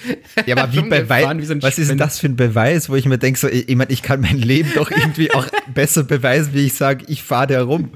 Ja, 0.46 0.56
aber 0.56 0.72
wie 0.72 0.80
Beweis, 0.88 1.46
so 1.48 1.60
was 1.62 1.78
ist 1.78 1.90
denn 1.90 1.98
das 1.98 2.18
für 2.18 2.28
ein 2.28 2.36
Beweis, 2.36 2.88
wo 2.88 2.94
ich 2.96 3.04
mir 3.04 3.18
denke, 3.18 3.38
so, 3.38 3.48
ich, 3.48 3.68
ich, 3.68 3.76
mein, 3.76 3.88
ich 3.90 4.02
kann 4.02 4.20
mein 4.22 4.38
Leben 4.38 4.70
doch 4.74 4.90
irgendwie 4.90 5.30
auch 5.34 5.46
besser 5.74 6.04
beweisen, 6.04 6.54
wie 6.54 6.64
ich 6.66 6.72
sage, 6.74 7.04
ich 7.08 7.22
fahre 7.22 7.48
da 7.48 7.62
rum. 7.62 7.90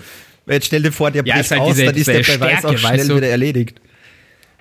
Jetzt 0.46 0.66
stell 0.66 0.82
dir 0.82 0.92
vor, 0.92 1.10
der 1.10 1.24
Ja, 1.24 1.36
bricht 1.36 1.50
halt 1.50 1.60
aus, 1.60 1.74
diese- 1.74 1.84
dann 1.86 1.94
ist 1.94 2.08
der 2.08 2.14
Beweis 2.14 2.26
Stärke, 2.34 2.68
auch 2.68 2.76
schnell 2.78 2.92
weißt 2.98 3.08
du? 3.10 3.16
wieder 3.16 3.28
erledigt. 3.28 3.80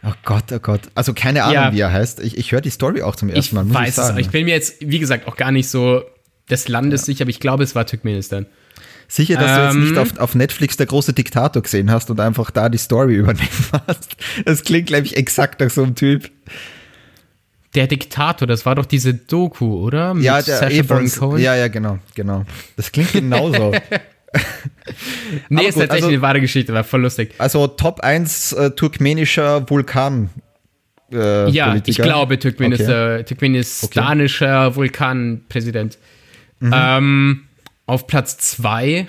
Oh 0.03 0.11
Gott, 0.25 0.43
oh 0.53 0.59
Gott. 0.59 0.81
Also 0.93 1.13
keine 1.13 1.43
Ahnung, 1.43 1.53
Ja. 1.55 1.73
wie 1.73 1.79
er 1.79 1.91
heißt. 1.91 2.19
Ich, 2.19 2.37
ich 2.37 2.51
höre 2.51 2.61
die 2.61 2.69
Story 2.69 3.01
auch 3.01 3.15
zum 3.15 3.29
Ich 3.29 3.35
ersten 3.35 3.55
Mal, 3.55 3.63
muss 3.65 3.73
weiß 3.75 3.83
ich 3.83 3.89
es, 3.89 3.95
sagen. 3.95 4.15
auch. 4.15 4.19
ich 4.21 4.29
bin 4.29 4.45
mir 4.45 4.53
jetzt, 4.53 4.75
wie 4.79 4.99
gesagt, 4.99 5.27
auch 5.27 5.35
gar 5.35 5.51
nicht 5.51 5.67
so 5.69 6.03
des 6.49 6.67
Landes 6.67 7.05
sicher, 7.05 7.23
aber 7.23 7.29
ich 7.29 7.39
glaube, 7.39 7.63
es 7.63 7.75
war 7.75 7.85
Turkmenistan. 7.85 8.45
Sicher, 9.09 9.35
dass 9.39 9.55
du 9.55 9.63
jetzt 9.63 9.75
Ähm. 9.75 9.83
nicht 9.89 9.97
auf, 9.97 10.19
auf 10.19 10.35
Netflix 10.35 10.75
der 10.77 10.85
große 10.85 11.13
Diktator 11.13 11.61
gesehen 11.61 11.89
hast 11.91 12.09
und 12.09 12.19
einfach 12.19 12.51
da 12.51 12.67
die 12.69 12.77
Story 12.77 13.15
übernehmen 13.17 13.47
hast. 13.87 14.17
Das 14.45 14.63
klingt, 14.63 14.87
glaube 14.87 15.05
ich, 15.05 15.15
exakt 15.15 15.61
nach 15.61 15.69
so 15.69 15.83
einem 15.83 15.95
Typ. 15.95 16.29
Der 17.75 17.87
Diktator, 17.87 18.47
das 18.47 18.65
war 18.65 18.75
doch 18.75 18.85
diese 18.85 19.13
Doku, 19.13 19.81
oder? 19.85 20.13
Mit 20.13 20.23
Ja, 20.23 20.41
der 20.41 20.57
Sacha? 20.57 21.37
Ja, 21.37 21.55
ja, 21.55 21.67
genau, 21.67 21.99
genau. 22.15 22.43
Das 22.75 22.91
klingt 22.91 23.11
genauso. 23.13 23.71
nee, 25.49 25.59
aber 25.59 25.67
ist 25.67 25.75
gut, 25.75 25.81
tatsächlich 25.83 25.91
also- 25.91 26.07
eine 26.07 26.21
wahre 26.21 26.41
Geschichte, 26.41 26.73
war 26.73 26.83
voll 26.83 27.01
lustig. 27.01 27.33
Also 27.37 27.67
Top 27.67 28.01
1 28.01 28.53
äh, 28.53 28.71
turkmenischer 28.71 29.69
Vulkan. 29.69 30.29
Äh, 31.11 31.49
Ja, 31.49 31.67
ich 31.67 31.71
Politiker. 31.71 32.03
glaube, 32.03 32.39
Turkmenis, 32.39 32.81
Okay. 32.81 33.19
äh, 33.19 33.23
turkmenistanischer 33.23 34.75
Vulkanpräsident. 34.75 35.97
Ähm, 36.61 37.43
auf 37.85 38.07
Platz 38.07 38.37
zwei, 38.37 39.07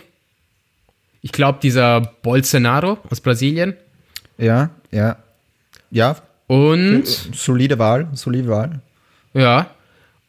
ich 1.22 1.32
glaube, 1.32 1.58
dieser 1.62 2.00
Bolsonaro 2.22 2.98
aus 3.10 3.20
Brasilien. 3.20 3.74
Ja, 4.36 4.70
ja. 4.90 5.16
Ja, 5.90 6.16
Und, 6.46 7.06
solide 7.06 7.78
Wahl, 7.78 8.08
solide 8.12 8.48
Wahl. 8.48 8.80
ja, 9.34 9.70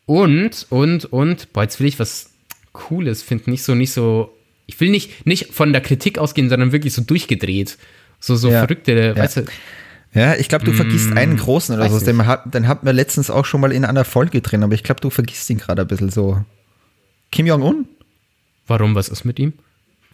und, 0.05 0.65
und, 0.70 1.05
und, 1.05 1.53
boah, 1.53 1.63
jetzt 1.63 1.80
will 1.80 1.88
ich 1.88 1.99
was 1.99 2.30
Cooles 2.74 3.22
finden, 3.22 3.51
nicht 3.51 3.63
so, 3.63 3.76
nicht 3.76 3.91
so, 3.91 4.34
ich 4.65 4.80
will 4.80 4.89
nicht, 4.89 5.26
nicht 5.26 5.53
von 5.53 5.72
der 5.74 5.82
Kritik 5.82 6.17
ausgehen, 6.17 6.49
sondern 6.49 6.72
wirklich 6.72 6.93
so 6.93 7.01
durchgedreht. 7.01 7.78
So, 8.20 8.36
so 8.36 8.49
Ja. 8.49 8.59
verrückte, 8.59 9.15
weißt 9.15 9.38
du, 9.38 9.45
Ja, 10.13 10.36
ich 10.36 10.49
glaube, 10.49 10.65
du 10.65 10.72
vergisst 10.74 11.11
einen 11.13 11.38
großen 11.38 11.76
oder 11.76 11.88
so. 11.89 11.99
Den, 12.03 12.17
den 12.51 12.67
hatten 12.67 12.86
wir 12.86 12.93
letztens 12.93 13.30
auch 13.30 13.45
schon 13.45 13.61
mal 13.61 13.72
in 13.72 13.86
einer 13.86 14.03
Folge 14.05 14.41
drin, 14.41 14.63
aber 14.63 14.74
ich 14.74 14.84
glaube, 14.84 15.01
du 15.01 15.09
vergisst 15.11 15.49
ihn 15.51 15.59
gerade 15.59 15.84
ein 15.84 15.88
bisschen 15.88 16.09
so. 16.09 16.43
Kim 17.32 17.45
Jong-un? 17.47 17.86
warum, 18.67 18.93
was 18.95 19.09
ist 19.09 19.25
mit 19.25 19.39
ihm? 19.39 19.53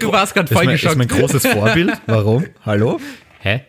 du 0.00 0.12
warst 0.12 0.34
gerade 0.34 0.52
voll 0.52 0.66
geschockt. 0.66 1.08
großes 1.08 1.46
Vorbild. 1.46 1.92
Warum? 2.06 2.46
Hallo? 2.64 3.00
Hä? 3.40 3.62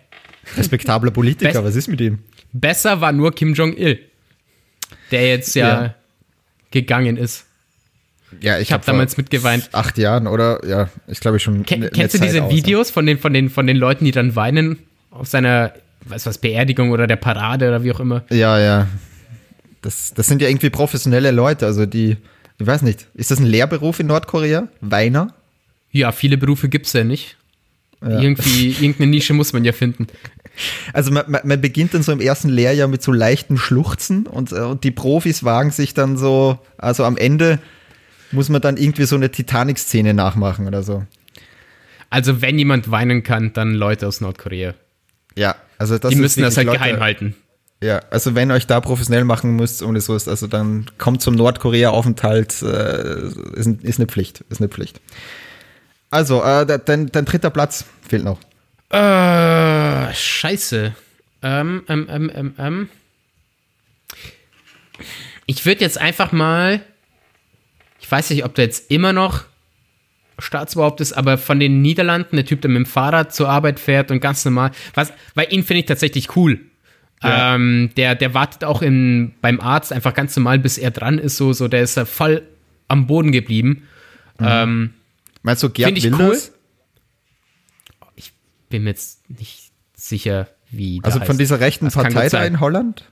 Respektabler 0.57 1.11
Politiker, 1.11 1.51
Best- 1.53 1.63
was 1.63 1.75
ist 1.75 1.87
mit 1.87 2.01
ihm? 2.01 2.19
Besser 2.53 2.99
war 2.99 3.11
nur 3.11 3.33
Kim 3.33 3.53
Jong-il, 3.53 3.99
der 5.11 5.27
jetzt 5.29 5.55
ja, 5.55 5.83
Ja. 5.83 5.95
gegangen 6.71 7.15
ist. 7.17 7.45
Ja, 8.41 8.59
Ich 8.59 8.71
habe 8.71 8.83
vor 8.83 8.93
damals 8.93 9.17
mitgeweint. 9.17 9.69
Acht 9.73 9.97
Jahren, 9.97 10.25
oder? 10.27 10.65
Ja, 10.67 10.89
ich 11.07 11.19
glaube 11.19 11.39
schon. 11.39 11.65
Ken, 11.65 11.79
ne- 11.81 11.85
ne 11.85 11.91
kennst 11.91 12.15
du 12.15 12.19
diese 12.19 12.43
aus. 12.43 12.51
Videos 12.51 12.89
von 12.91 13.05
den, 13.05 13.17
von, 13.19 13.33
den, 13.33 13.49
von 13.49 13.67
den 13.67 13.77
Leuten, 13.77 14.03
die 14.05 14.11
dann 14.11 14.35
weinen 14.35 14.79
auf 15.11 15.27
seiner, 15.27 15.73
weiß 16.05 16.25
was, 16.25 16.37
Beerdigung 16.39 16.91
oder 16.91 17.07
der 17.07 17.17
Parade 17.17 17.67
oder 17.67 17.83
wie 17.83 17.91
auch 17.91 17.99
immer? 17.99 18.23
Ja, 18.29 18.57
ja. 18.59 18.87
Das, 19.81 20.13
das 20.13 20.27
sind 20.27 20.41
ja 20.41 20.49
irgendwie 20.49 20.69
professionelle 20.69 21.31
Leute, 21.31 21.65
also 21.65 21.85
die, 21.85 22.17
ich 22.59 22.67
weiß 22.67 22.83
nicht, 22.83 23.07
ist 23.15 23.31
das 23.31 23.39
ein 23.39 23.45
Lehrberuf 23.45 23.99
in 23.99 24.07
Nordkorea? 24.07 24.67
Weiner? 24.81 25.33
Ja, 25.91 26.11
viele 26.11 26.37
Berufe 26.37 26.69
gibt's 26.69 26.93
ja 26.93 27.03
nicht. 27.03 27.37
Irgendwie, 28.03 28.69
irgendeine 28.69 29.11
Nische 29.11 29.33
muss 29.33 29.53
man 29.53 29.63
ja 29.63 29.73
finden. 29.73 30.07
Also 30.91 31.11
man, 31.11 31.25
man, 31.43 31.61
beginnt 31.61 31.93
dann 31.93 32.01
so 32.01 32.11
im 32.11 32.19
ersten 32.19 32.49
Lehrjahr 32.49 32.87
mit 32.87 33.03
so 33.03 33.11
leichten 33.11 33.57
Schluchzen 33.57 34.25
und, 34.25 34.51
äh, 34.51 34.61
und 34.61 34.83
die 34.83 34.91
Profis 34.91 35.43
wagen 35.43 35.69
sich 35.69 35.93
dann 35.93 36.17
so, 36.17 36.57
also 36.77 37.05
am 37.05 37.15
Ende 37.15 37.59
muss 38.31 38.49
man 38.49 38.61
dann 38.61 38.77
irgendwie 38.77 39.05
so 39.05 39.15
eine 39.15 39.29
Titanic-Szene 39.29 40.13
nachmachen 40.13 40.67
oder 40.67 40.81
so. 40.83 41.05
Also, 42.09 42.41
wenn 42.41 42.57
jemand 42.57 42.91
weinen 42.91 43.23
kann, 43.23 43.53
dann 43.53 43.73
Leute 43.73 44.07
aus 44.07 44.19
Nordkorea. 44.19 44.73
Ja, 45.35 45.55
also 45.77 45.97
das 45.97 46.09
Die 46.09 46.17
müssen 46.17 46.41
das 46.41 46.57
halt 46.57 46.67
wirklich 46.67 46.79
geheim 46.79 46.95
Leute- 46.95 47.03
halten. 47.03 47.35
Ja, 47.83 47.99
also 48.11 48.35
wenn 48.35 48.51
euch 48.51 48.67
da 48.67 48.79
professionell 48.79 49.23
machen 49.23 49.55
müsst 49.55 49.81
und 49.81 49.99
so 50.01 50.15
ist, 50.15 50.27
also 50.27 50.45
dann 50.45 50.85
kommt 50.99 51.21
zum 51.23 51.33
Nordkorea-Aufenthalt, 51.35 52.61
äh, 52.61 53.27
ist, 53.55 53.67
ist 53.81 53.99
eine 53.99 54.07
Pflicht, 54.07 54.41
ist 54.49 54.61
eine 54.61 54.69
Pflicht. 54.69 55.01
Also, 56.11 56.43
äh, 56.43 56.65
de- 56.65 56.79
dein, 56.83 57.07
dein 57.07 57.25
dritter 57.25 57.49
Platz 57.49 57.85
fehlt 58.07 58.23
noch. 58.23 58.39
Äh, 58.91 60.13
scheiße. 60.13 60.93
Ähm, 61.41 61.83
ähm, 61.87 62.07
ähm, 62.09 62.31
ähm, 62.35 62.53
ähm. 62.59 62.89
Ich 65.47 65.65
würde 65.65 65.81
jetzt 65.81 65.97
einfach 65.99 66.31
mal, 66.31 66.81
ich 67.99 68.11
weiß 68.11 68.29
nicht, 68.29 68.45
ob 68.45 68.53
der 68.53 68.65
jetzt 68.65 68.91
immer 68.91 69.11
noch 69.11 69.45
Staatsoberhaupt 70.37 71.01
ist, 71.01 71.13
aber 71.13 71.37
von 71.39 71.59
den 71.59 71.81
Niederlanden, 71.81 72.35
der 72.35 72.45
Typ, 72.45 72.61
der 72.61 72.69
mit 72.69 72.77
dem 72.77 72.85
Fahrrad 72.85 73.33
zur 73.33 73.49
Arbeit 73.49 73.79
fährt 73.79 74.11
und 74.11 74.19
ganz 74.19 74.45
normal, 74.45 74.71
was, 74.93 75.11
weil 75.33 75.51
ihn 75.51 75.63
finde 75.63 75.79
ich 75.79 75.85
tatsächlich 75.87 76.35
cool. 76.35 76.59
Ja. 77.23 77.55
Ähm, 77.55 77.91
der, 77.97 78.15
der 78.15 78.33
wartet 78.33 78.63
auch 78.63 78.81
in, 78.81 79.33
beim 79.41 79.59
Arzt 79.61 79.93
einfach 79.93 80.13
ganz 80.13 80.35
normal, 80.35 80.57
bis 80.59 80.77
er 80.77 80.91
dran 80.91 81.19
ist, 81.19 81.37
so, 81.37 81.53
so, 81.53 81.67
der 81.67 81.81
ist 81.83 81.95
da 81.97 82.05
voll 82.05 82.41
am 82.87 83.05
Boden 83.07 83.31
geblieben. 83.31 83.87
Ähm, 84.39 84.93
Meinst 85.43 85.61
du 85.63 85.69
Gerd 85.69 85.97
ich 85.97 86.03
Wilders? 86.05 86.51
bin 88.69 88.83
mir 88.83 88.91
jetzt 88.91 89.29
nicht 89.29 89.71
sicher, 89.95 90.47
wie 90.71 90.99
Also 91.03 91.19
von 91.19 91.29
heißt. 91.29 91.39
dieser 91.39 91.59
rechten 91.59 91.85
Das 91.85 91.93
Partei 91.95 92.29
da 92.29 92.43
in 92.45 92.59
Holland? 92.59 93.05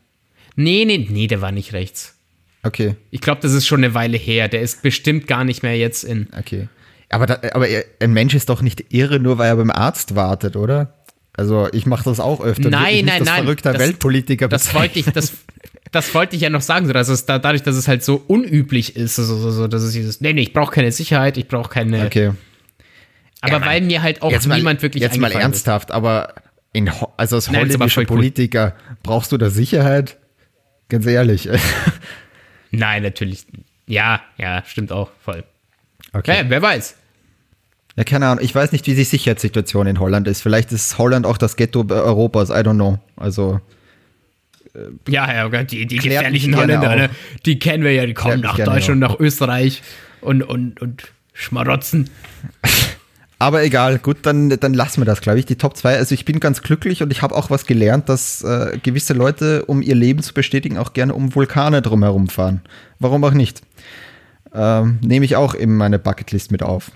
Nee, 0.56 0.86
nee, 0.86 1.08
nee, 1.10 1.28
der 1.28 1.42
war 1.42 1.52
nicht 1.52 1.74
rechts. 1.74 2.16
Okay, 2.64 2.96
Ich 3.12 3.22
glaube, 3.22 3.42
das 3.42 3.54
ist 3.54 3.68
schon 3.68 3.84
eine 3.84 3.94
Weile 3.94 4.18
her. 4.18 4.48
Der 4.50 4.62
ist 4.62 4.82
bestimmt 4.82 5.28
gar 5.28 5.44
nicht 5.44 5.64
mehr 5.64 5.78
jetzt 5.78 6.04
in. 6.04 6.28
okay. 6.38 6.68
Aber, 7.12 7.26
da, 7.26 7.40
aber 7.54 7.68
er- 7.68 7.86
ein 8.02 8.14
Mensch 8.14 8.36
ist 8.36 8.50
doch 8.50 8.62
nicht 8.62 8.94
irre, 8.94 9.20
nur 9.20 9.38
weil 9.40 9.48
er 9.50 9.56
beim 9.56 9.72
Arzt 9.72 10.16
wartet, 10.16 10.56
oder? 10.56 10.94
Also 11.40 11.70
ich 11.72 11.86
mache 11.86 12.04
das 12.04 12.20
auch 12.20 12.42
öfter. 12.42 12.70
Nein, 12.70 12.88
ich 12.88 12.96
nicht 12.98 13.06
nein, 13.06 13.20
das 13.20 13.28
nein. 13.30 13.44
verrückter 13.44 13.72
Das- 13.74 13.82
Weltpolitiker 13.82 14.50
Das 14.50 14.74
wollte 14.74 15.00
ich, 15.00 15.06
das, 15.06 15.32
das 15.92 16.14
wollte 16.14 16.36
ich 16.36 16.42
ja 16.42 16.50
noch 16.50 16.62
sagen, 16.62 16.86
so, 16.86 16.92
dass 16.92 17.08
es 17.08 17.26
da, 17.26 17.40
dadurch, 17.40 17.64
dass 17.64 17.76
es 17.78 17.88
halt 17.88 18.04
so 18.04 18.22
unüblich 18.28 18.98
ist, 18.98 19.16
so, 19.16 19.24
so, 19.24 19.50
so, 19.50 19.68
dass 19.70 19.82
es 19.84 19.94
dieses, 19.94 20.20
nee, 20.20 20.34
nee, 20.34 20.42
ich 20.42 20.52
brauche 20.54 20.72
keine 20.74 20.92
Sicherheit, 20.92 21.38
ich 21.38 21.48
brauche 21.48 21.70
keine. 21.70 22.06
Okay. 22.06 22.32
Aber 23.40 23.60
Ja, 23.60 23.66
weil 23.66 23.82
mir 23.82 24.02
halt 24.02 24.22
auch 24.22 24.32
jetzt 24.32 24.48
mal, 24.48 24.58
niemand 24.58 24.82
wirklich 24.82 25.02
Jetzt 25.02 25.18
mal 25.18 25.28
eingefallen 25.28 25.52
ist. 25.54 25.58
ernsthaft, 25.60 25.92
aber 25.94 26.34
in, 26.74 26.92
also 27.16 27.38
als 27.38 27.48
Nein, 27.48 27.62
holländischer 27.62 27.90
voll 27.90 28.04
cool. 28.04 28.08
Politiker 28.18 28.76
brauchst 29.02 29.32
du 29.32 29.38
da 29.38 29.50
Sicherheit? 29.50 30.18
Ganz 30.90 31.06
ehrlich. 31.06 31.48
Nein, 32.72 33.04
natürlich. 33.04 33.46
Ja, 33.88 34.22
ja, 34.38 34.62
stimmt 34.68 34.92
auch 34.92 35.10
voll. 35.24 35.44
Okay. 36.14 36.38
Ja, 36.44 36.50
wer 36.50 36.62
weiß. 36.62 36.96
Ja, 38.00 38.06
keine 38.06 38.28
Ahnung. 38.28 38.42
Ich 38.42 38.56
weiß 38.56 38.72
nicht, 38.72 38.88
wie 38.88 38.96
die 38.96 39.04
Sicherheitssituation 39.04 39.86
in 39.86 40.00
Holland 40.00 40.26
ist. 40.30 40.42
Vielleicht 40.42 40.72
ist 40.72 40.98
Holland 40.98 41.26
auch 41.26 41.38
das 41.38 41.58
Ghetto 41.58 41.86
Europas. 41.90 42.50
I 42.50 42.54
don't 42.54 42.76
know. 42.76 42.98
Also, 43.18 43.60
Ja, 45.10 45.30
ja, 45.30 45.48
Gott, 45.50 45.70
die, 45.70 45.86
die 45.86 45.98
gefährlichen 45.98 46.56
Holländer, 46.56 46.96
ne? 46.96 47.10
die 47.46 47.60
kennen 47.60 47.84
wir 47.84 47.92
ja, 47.92 48.06
die 48.06 48.14
kommen 48.14 48.40
nach 48.40 48.58
Deutschland, 48.58 49.02
nach 49.02 49.20
Österreich 49.20 49.84
und, 50.22 50.44
und, 50.44 50.80
und 50.82 51.12
schmarotzen. 51.34 52.10
aber 53.40 53.64
egal. 53.66 54.00
Gut, 54.00 54.20
dann, 54.22 54.48
dann 54.48 54.74
lassen 54.74 55.02
wir 55.02 55.06
das, 55.06 55.20
glaube 55.20 55.40
ich. 55.40 55.46
Die 55.46 55.58
Top 55.58 55.76
2. 55.76 55.98
Also, 55.98 56.16
ich 56.16 56.24
bin 56.24 56.40
ganz 56.40 56.62
glücklich 56.62 57.04
und 57.04 57.12
ich 57.12 57.22
habe 57.22 57.36
auch 57.36 57.50
was 57.50 57.66
gelernt, 57.66 58.08
dass 58.08 58.42
äh, 58.46 58.80
gewisse 58.82 59.14
Leute, 59.14 59.66
um 59.66 59.82
ihr 59.82 59.96
Leben 59.96 60.24
zu 60.24 60.34
bestätigen, 60.34 60.78
auch 60.78 60.94
gerne 60.94 61.14
um 61.14 61.36
Vulkane 61.36 61.82
drumherum 61.82 62.30
fahren. 62.30 62.62
Warum 63.00 63.26
auch 63.26 63.34
nicht? 63.34 63.62
Ähm, 64.54 65.00
Nehme 65.02 65.26
ich 65.26 65.36
auch 65.36 65.54
in 65.54 65.76
meine 65.76 66.00
Bucketlist 66.00 66.54
mit 66.54 66.64
auf. 66.64 66.94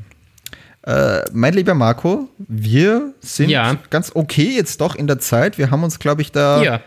Äh, 0.85 1.21
mein 1.31 1.53
lieber 1.53 1.73
Marco, 1.73 2.27
wir 2.37 3.13
sind 3.21 3.49
Ja. 3.49 3.77
ganz 3.89 4.11
okay 4.13 4.51
jetzt 4.55 4.81
doch 4.81 4.95
in 4.95 5.07
der 5.07 5.19
Zeit. 5.19 5.57
Wir 5.57 5.71
haben 5.71 5.83
uns, 5.83 5.99
glaube 5.99 6.21
ich, 6.21 6.31
da, 6.31 6.61
Ja. 6.61 6.81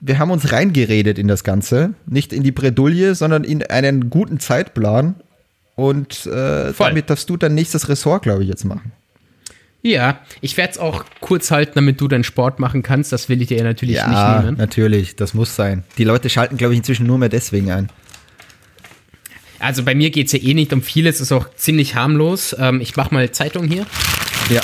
wir 0.00 0.18
haben 0.18 0.30
uns 0.30 0.52
reingeredet 0.52 1.18
in 1.18 1.28
das 1.28 1.42
Ganze. 1.42 1.94
Nicht 2.06 2.32
in 2.32 2.42
die 2.42 2.52
Bredouille, 2.52 3.14
sondern 3.14 3.44
in 3.44 3.62
einen 3.62 4.10
guten 4.10 4.38
Zeitplan. 4.38 5.14
Und 5.76 6.26
äh, 6.26 6.72
damit 6.76 7.08
darfst 7.08 7.30
du 7.30 7.38
dein 7.38 7.54
nächstes 7.54 7.88
Ressort, 7.88 8.22
glaube 8.22 8.42
ich, 8.42 8.48
jetzt 8.50 8.64
machen. 8.64 8.92
Ja, 9.84 10.20
ich 10.42 10.56
werde 10.58 10.72
es 10.72 10.78
auch 10.78 11.04
kurz 11.20 11.50
halten, 11.50 11.72
damit 11.74 12.00
du 12.00 12.06
deinen 12.08 12.22
Sport 12.24 12.60
machen 12.60 12.82
kannst. 12.84 13.10
Das 13.12 13.28
will 13.28 13.40
ich 13.42 13.48
dir 13.48 13.56
ja 13.58 13.64
natürlich 13.64 13.96
Ja, 13.96 14.08
nicht 14.36 14.44
nehmen. 14.44 14.56
natürlich, 14.58 15.16
das 15.16 15.34
muss 15.34 15.56
sein. 15.56 15.82
Die 15.98 16.04
Leute 16.04 16.28
schalten, 16.28 16.56
glaube 16.58 16.74
ich, 16.74 16.78
inzwischen 16.78 17.06
nur 17.06 17.18
mehr 17.18 17.30
deswegen 17.30 17.70
ein. 17.72 17.88
Also 19.62 19.84
bei 19.84 19.94
mir 19.94 20.10
geht 20.10 20.26
es 20.26 20.32
ja 20.32 20.40
eh 20.40 20.54
nicht 20.54 20.72
um 20.72 20.82
vieles, 20.82 21.20
ist 21.20 21.30
auch 21.30 21.54
ziemlich 21.54 21.94
harmlos. 21.94 22.54
Ähm, 22.58 22.80
ich 22.80 22.96
mache 22.96 23.14
mal 23.14 23.30
Zeitung 23.30 23.68
hier. 23.68 23.86
Ja. 24.50 24.60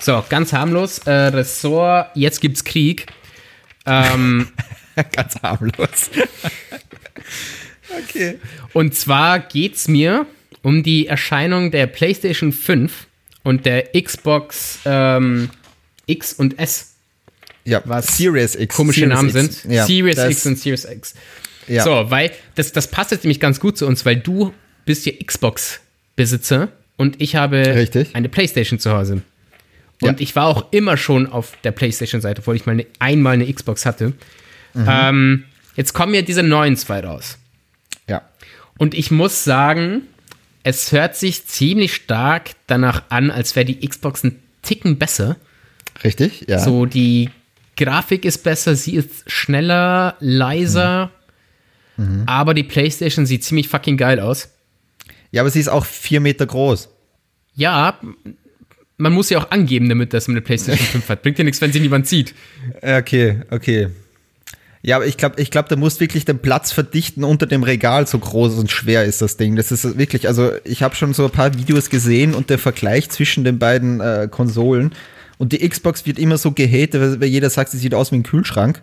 So, 0.00 0.24
ganz 0.30 0.54
harmlos. 0.54 1.00
Äh, 1.00 1.10
Ressort, 1.10 2.08
jetzt 2.14 2.40
gibt's 2.40 2.64
Krieg. 2.64 3.06
Ähm, 3.84 4.48
Ganz 5.12 5.36
harmlos. 5.42 6.10
okay. 8.02 8.38
und 8.72 8.94
zwar 8.94 9.40
geht's 9.40 9.88
mir 9.88 10.24
um 10.62 10.82
die 10.82 11.06
Erscheinung 11.06 11.70
der 11.70 11.86
PlayStation 11.86 12.52
5 12.52 13.06
und 13.42 13.66
der 13.66 13.92
Xbox 13.92 14.78
ähm, 14.86 15.50
X 16.06 16.32
und 16.32 16.58
S. 16.58 16.94
Ja, 17.64 17.82
Was 17.84 18.16
Series 18.16 18.54
X. 18.54 18.74
Komische 18.74 19.00
Series 19.00 19.14
Namen 19.14 19.28
X. 19.28 19.60
sind. 19.62 19.72
Ja, 19.72 19.84
Series 19.86 20.18
X 20.18 20.46
und 20.46 20.58
Series 20.58 20.84
X. 20.86 21.14
Ja. 21.68 21.82
So, 21.82 22.10
weil 22.10 22.30
das, 22.54 22.72
das 22.72 22.88
passt 22.90 23.10
jetzt 23.10 23.24
nämlich 23.24 23.40
ganz 23.40 23.60
gut 23.60 23.76
zu 23.78 23.86
uns, 23.86 24.04
weil 24.04 24.16
du 24.16 24.52
bist 24.84 25.04
ja 25.06 25.12
Xbox-Besitzer 25.24 26.68
und 26.96 27.20
ich 27.20 27.36
habe 27.36 27.58
Richtig. 27.74 28.14
eine 28.14 28.28
Playstation 28.28 28.78
zu 28.78 28.92
Hause. 28.92 29.22
Und 30.02 30.08
Ja. 30.08 30.14
ich 30.18 30.36
war 30.36 30.46
auch 30.46 30.72
immer 30.72 30.96
schon 30.96 31.26
auf 31.26 31.54
der 31.64 31.72
Playstation-Seite, 31.72 32.40
obwohl 32.42 32.56
ich 32.56 32.66
mal 32.66 32.72
eine, 32.72 32.86
einmal 32.98 33.34
eine 33.34 33.50
Xbox 33.52 33.86
hatte. 33.86 34.12
Mhm. 34.74 34.86
Ähm, 34.88 35.44
jetzt 35.74 35.92
kommen 35.94 36.14
ja 36.14 36.22
diese 36.22 36.42
neuen 36.42 36.76
zwei 36.76 37.00
raus. 37.00 37.38
Ja. 38.08 38.22
Und 38.78 38.94
ich 38.94 39.10
muss 39.10 39.42
sagen, 39.44 40.02
es 40.62 40.92
hört 40.92 41.16
sich 41.16 41.46
ziemlich 41.46 41.94
stark 41.94 42.50
danach 42.66 43.04
an, 43.08 43.30
als 43.30 43.56
wäre 43.56 43.64
die 43.64 43.86
Xbox 43.86 44.22
ein 44.24 44.38
Ticken 44.62 44.98
besser. 44.98 45.36
Richtig, 46.04 46.44
ja. 46.46 46.58
So, 46.58 46.84
die 46.86 47.30
Grafik 47.78 48.24
ist 48.24 48.42
besser, 48.42 48.74
sie 48.76 48.96
ist 48.96 49.30
schneller, 49.30 50.16
leiser, 50.20 51.06
Mhm. 51.06 51.10
Aber 52.26 52.54
die 52.54 52.62
PlayStation 52.62 53.26
sieht 53.26 53.44
ziemlich 53.44 53.68
fucking 53.68 53.96
geil 53.96 54.20
aus. 54.20 54.50
Ja, 55.30 55.42
aber 55.42 55.50
sie 55.50 55.60
ist 55.60 55.68
auch 55.68 55.84
vier 55.84 56.20
Meter 56.20 56.46
groß. 56.46 56.88
Ja, 57.54 57.98
man 58.98 59.12
muss 59.12 59.30
ja 59.30 59.38
auch 59.38 59.50
angeben, 59.50 59.88
damit 59.88 60.12
dass 60.12 60.28
man 60.28 60.36
eine 60.36 60.42
PlayStation 60.42 60.86
5 60.86 61.08
hat. 61.08 61.22
Bringt 61.22 61.38
ja 61.38 61.44
nichts, 61.44 61.60
wenn 61.60 61.72
sie 61.72 61.80
niemand 61.80 62.06
sieht. 62.06 62.34
Okay, 62.82 63.40
okay. 63.50 63.88
Ja, 64.82 64.96
aber 64.96 65.06
ich 65.06 65.16
glaube, 65.16 65.40
ich 65.40 65.50
glaub, 65.50 65.68
da 65.68 65.74
musst 65.74 66.00
wirklich 66.00 66.24
den 66.24 66.38
Platz 66.38 66.70
verdichten 66.70 67.24
unter 67.24 67.46
dem 67.46 67.64
Regal, 67.64 68.06
so 68.06 68.18
groß 68.18 68.54
und 68.54 68.70
schwer 68.70 69.04
ist 69.04 69.20
das 69.20 69.36
Ding. 69.36 69.56
Das 69.56 69.72
ist 69.72 69.98
wirklich, 69.98 70.28
also 70.28 70.52
ich 70.64 70.82
habe 70.82 70.94
schon 70.94 71.12
so 71.12 71.24
ein 71.24 71.32
paar 71.32 71.54
Videos 71.54 71.90
gesehen 71.90 72.34
und 72.34 72.50
der 72.50 72.58
Vergleich 72.58 73.10
zwischen 73.10 73.42
den 73.42 73.58
beiden 73.58 74.00
äh, 74.00 74.28
Konsolen 74.30 74.92
und 75.38 75.52
die 75.52 75.68
Xbox 75.68 76.06
wird 76.06 76.18
immer 76.18 76.38
so 76.38 76.52
gehatet, 76.52 77.20
weil 77.20 77.28
jeder 77.28 77.50
sagt, 77.50 77.70
sie 77.70 77.78
sieht 77.78 77.94
aus 77.94 78.12
wie 78.12 78.16
ein 78.16 78.22
Kühlschrank. 78.22 78.80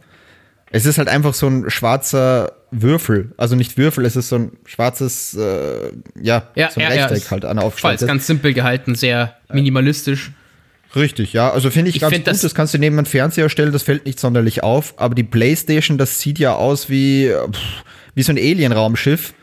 Es 0.76 0.86
ist 0.86 0.97
halt 0.97 1.07
einfach 1.07 1.34
so 1.34 1.47
ein 1.47 1.69
schwarzer 1.69 2.51
Würfel. 2.71 3.32
Also 3.38 3.55
nicht 3.55 3.78
Würfel, 3.78 4.05
es 4.05 4.15
ist 4.15 4.28
so 4.30 4.38
ein 4.38 4.51
schwarzes, 4.65 5.36
äh, 5.36 5.91
ja, 6.21 6.49
Ja, 6.55 6.69
so 6.71 6.82
ein 6.82 6.89
ja, 6.89 6.95
ja, 6.95 7.01
Rechteck 7.05 7.17
ist 7.17 7.32
halt 7.32 7.45
an 7.45 7.59
Voll, 7.71 7.93
ist 7.93 8.05
ganz 8.07 8.28
simpel 8.28 8.53
gehalten, 8.53 8.95
sehr 8.95 9.36
minimalistisch. 9.53 10.32
Richtig, 10.95 11.34
ja. 11.34 11.51
Also 11.51 11.69
finde 11.71 11.89
ich, 11.89 11.95
Ich 11.97 12.01
ganz 12.01 12.13
find 12.13 12.26
gut. 12.26 12.34
das- 12.34 12.41
Das, 12.41 12.53
kannst 12.55 12.74
du 12.74 12.78
neben 12.80 12.97
einen 12.97 13.05
Fernseher 13.05 13.49
stellen, 13.49 13.71
das 13.71 13.84
fällt 13.84 14.05
nicht 14.05 14.19
sonderlich 14.19 14.61
auf. 14.63 14.93
Aber 14.97 15.15
die 15.15 15.24
Playstation, 15.24 15.97
das 15.97 16.19
sieht 16.19 16.39
ja 16.39 16.53
aus 16.55 16.89
wie, 16.89 17.30
pff, 17.32 17.59
wie 18.15 18.24
so 18.24 18.32
ein 18.32 18.38
Alien-Raumschiff. 18.38 19.34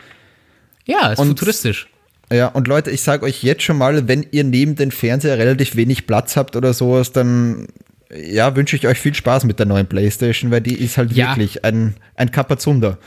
Ja, 0.85 1.13
ist 1.13 1.19
Und- 1.19 1.29
futuristisch. 1.29 1.89
Ja, 2.33 2.47
und 2.47 2.69
Leute, 2.69 2.91
ich 2.93 3.03
sage 3.03 3.25
euch 3.27 3.43
jetzt 3.43 3.63
schon 3.65 3.77
mal, 3.79 4.07
wenn 4.07 4.25
ihr 4.31 4.45
neben 4.45 4.77
den 4.77 4.93
Fernseher 4.93 5.37
relativ 5.39 5.75
wenig 5.75 6.07
Platz 6.07 6.37
habt 6.37 6.55
oder 6.55 6.73
sowas, 6.73 7.11
dann 7.11 7.67
ja, 8.15 8.55
wünsche 8.57 8.77
ich 8.77 8.87
euch 8.87 8.99
viel 8.99 9.15
Spaß 9.15 9.45
mit 9.45 9.59
der 9.59 9.67
neuen 9.67 9.87
Playstation, 9.87 10.51
weil 10.51 10.61
die 10.61 10.75
ist 10.75 10.99
halt 10.99 11.13
Ja. 11.13 11.31
wirklich 11.31 11.65
ein, 11.65 11.95
ein 12.17 12.31
Kapazunder. 12.31 12.99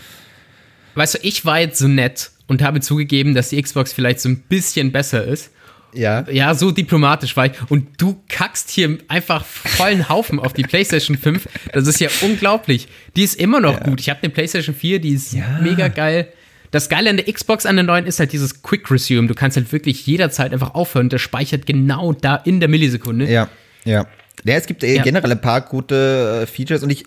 Weißt 0.96 1.16
du, 1.16 1.20
ich 1.24 1.46
war 1.46 1.60
jetzt 1.60 1.80
so 1.80 1.88
nett 1.88 2.32
und 2.48 2.62
habe 2.62 2.80
zugegeben, 2.80 3.34
dass 3.34 3.50
die 3.50 3.62
Xbox 3.62 3.94
vielleicht 3.94 4.20
so 4.20 4.30
ein 4.30 4.42
bisschen 4.42 4.92
besser 4.92 5.24
ist. 5.24 5.52
Ja. 5.94 6.26
Ja, 6.32 6.56
so 6.56 6.72
diplomatisch 6.72 7.36
war 7.38 7.46
ich. 7.48 7.54
Und 7.70 8.02
du 8.02 8.20
kackst 8.28 8.70
hier 8.72 8.98
einfach 9.08 9.46
vollen 9.46 10.10
Haufen 10.10 10.40
auf 10.40 10.54
die 10.54 10.64
PlayStation 10.64 11.18
5. 11.18 11.48
Das 11.72 11.88
ist 11.88 12.00
ja 12.00 12.10
unglaublich. 12.22 12.88
Die 13.16 13.24
ist 13.24 13.36
immer 13.36 13.60
noch 13.60 13.80
gut. 13.82 14.00
Ich 14.02 14.10
habe 14.10 14.20
eine 14.24 14.32
PlayStation 14.32 14.74
4, 14.76 15.00
die 15.00 15.10
ist 15.10 15.36
mega 15.62 15.88
geil. 15.90 16.28
Das 16.72 16.90
Geile 16.90 17.12
an 17.12 17.18
der 17.18 17.32
Xbox 17.32 17.68
an 17.68 17.76
der 17.76 17.84
neuen 17.84 18.08
ist 18.08 18.20
halt 18.20 18.34
dieses 18.34 18.64
Quick 18.64 18.90
Resume. 18.90 19.28
Du 19.28 19.36
kannst 19.36 19.58
halt 19.58 19.72
wirklich 19.72 20.08
jederzeit 20.08 20.52
einfach 20.54 20.74
aufhören. 20.74 21.10
Der 21.10 21.20
speichert 21.20 21.68
genau 21.68 22.14
da 22.14 22.36
in 22.38 22.60
der 22.60 22.70
Millisekunde. 22.70 23.30
Ja, 23.32 23.48
ja. 23.86 24.08
Ja, 24.44 24.56
es 24.56 24.66
gibt 24.66 24.84
äh, 24.84 24.96
Ja. 24.96 25.04
generell 25.04 25.32
ein 25.32 25.42
paar 25.42 25.62
gute 25.62 26.42
äh, 26.44 26.46
Features 26.48 26.84
und 26.84 26.90
ich, 26.90 27.06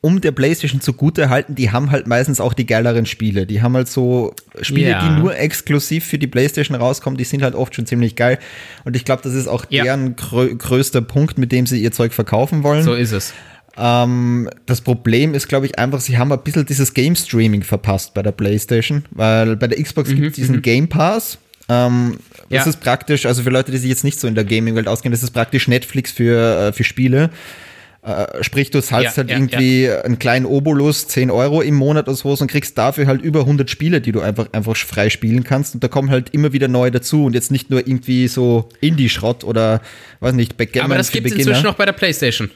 um 0.00 0.20
der 0.20 0.30
PlayStation 0.32 0.80
zugute 0.80 1.28
halten, 1.28 1.54
die 1.56 1.70
haben 1.72 1.90
halt 1.90 2.06
meistens 2.06 2.40
auch 2.40 2.54
die 2.54 2.66
geileren 2.66 3.04
Spiele. 3.04 3.46
Die 3.46 3.62
haben 3.62 3.74
halt 3.74 3.88
so 3.88 4.32
Spiele, 4.62 4.90
Ja. 4.90 5.00
die 5.14 5.20
nur 5.20 5.36
exklusiv 5.36 6.04
für 6.04 6.18
die 6.18 6.28
PlayStation 6.28 6.76
rauskommen, 6.76 7.16
die 7.18 7.24
sind 7.24 7.42
halt 7.42 7.54
oft 7.56 7.74
schon 7.74 7.84
ziemlich 7.86 8.14
geil. 8.14 8.38
Und 8.84 8.94
ich 8.94 9.04
glaube, 9.04 9.22
das 9.22 9.34
ist 9.34 9.48
auch 9.48 9.64
Ja. 9.70 9.82
deren 9.82 10.14
grö 10.14 10.54
größter 10.54 11.00
Punkt, 11.02 11.36
mit 11.38 11.50
dem 11.50 11.66
sie 11.66 11.82
ihr 11.82 11.90
Zeug 11.92 12.12
verkaufen 12.12 12.62
wollen. 12.62 12.84
So 12.84 12.94
ist 12.94 13.10
es. 13.12 13.34
Ähm, 13.76 14.48
das 14.66 14.80
Problem 14.80 15.34
ist, 15.34 15.48
glaube 15.48 15.66
ich, 15.66 15.78
einfach, 15.78 16.00
sie 16.00 16.18
haben 16.18 16.32
ein 16.32 16.42
bisschen 16.42 16.66
dieses 16.66 16.94
Game 16.94 17.14
Streaming 17.16 17.62
verpasst 17.62 18.14
bei 18.14 18.22
der 18.22 18.32
PlayStation, 18.32 19.04
weil 19.10 19.56
bei 19.56 19.66
der 19.68 19.82
Xbox 19.82 20.08
gibt 20.10 20.26
es 20.26 20.32
diesen 20.34 20.62
Game 20.62 20.88
Pass. 20.88 21.38
Ähm, 21.68 22.18
das 22.50 22.64
Ja. 22.64 22.70
ist 22.70 22.80
praktisch, 22.80 23.26
also 23.26 23.42
für 23.42 23.50
Leute, 23.50 23.70
die 23.72 23.78
sich 23.78 23.88
jetzt 23.90 24.04
nicht 24.04 24.18
so 24.20 24.26
in 24.28 24.34
der 24.34 24.44
Gaming-Welt 24.44 24.88
auskennen, 24.88 25.12
das 25.12 25.22
ist 25.22 25.30
praktisch 25.32 25.68
Netflix 25.68 26.10
für, 26.12 26.68
äh, 26.68 26.72
für 26.72 26.84
Spiele. 26.84 27.30
Äh, 28.00 28.42
sprich, 28.44 28.70
du 28.70 28.80
zahlst 28.80 29.16
Ja, 29.16 29.16
halt 29.18 29.30
ja, 29.30 29.36
irgendwie 29.36 29.90
einen 29.90 30.18
kleinen 30.18 30.46
Obolus, 30.46 31.08
10 31.08 31.30
Euro 31.32 31.60
im 31.62 31.74
Monat 31.74 32.06
oder 32.06 32.16
sowas 32.16 32.40
und 32.40 32.48
kriegst 32.50 32.78
dafür 32.78 33.06
halt 33.06 33.20
über 33.20 33.40
100 33.44 33.68
Spiele, 33.68 34.00
die 34.00 34.12
du 34.12 34.20
einfach, 34.20 34.46
einfach 34.52 34.76
frei 34.76 35.10
spielen 35.10 35.42
kannst. 35.44 35.74
Und 35.74 35.82
da 35.82 35.88
kommen 35.88 36.08
halt 36.10 36.30
immer 36.30 36.52
wieder 36.52 36.68
neue 36.68 36.92
dazu 36.92 37.24
und 37.24 37.34
jetzt 37.34 37.50
nicht 37.50 37.70
nur 37.70 37.80
irgendwie 37.86 38.28
so 38.28 38.68
Indie-Schrott 38.80 39.42
oder, 39.44 39.82
weiß 40.20 40.32
nicht, 40.34 40.56
Backgammon 40.56 40.92
Aber 40.92 40.96
das 40.98 41.10
gibt 41.10 41.26
es 41.26 41.32
inzwischen 41.32 41.64
noch 41.64 41.74
bei 41.74 41.84
der 41.86 41.92
PlayStation. 41.92 42.50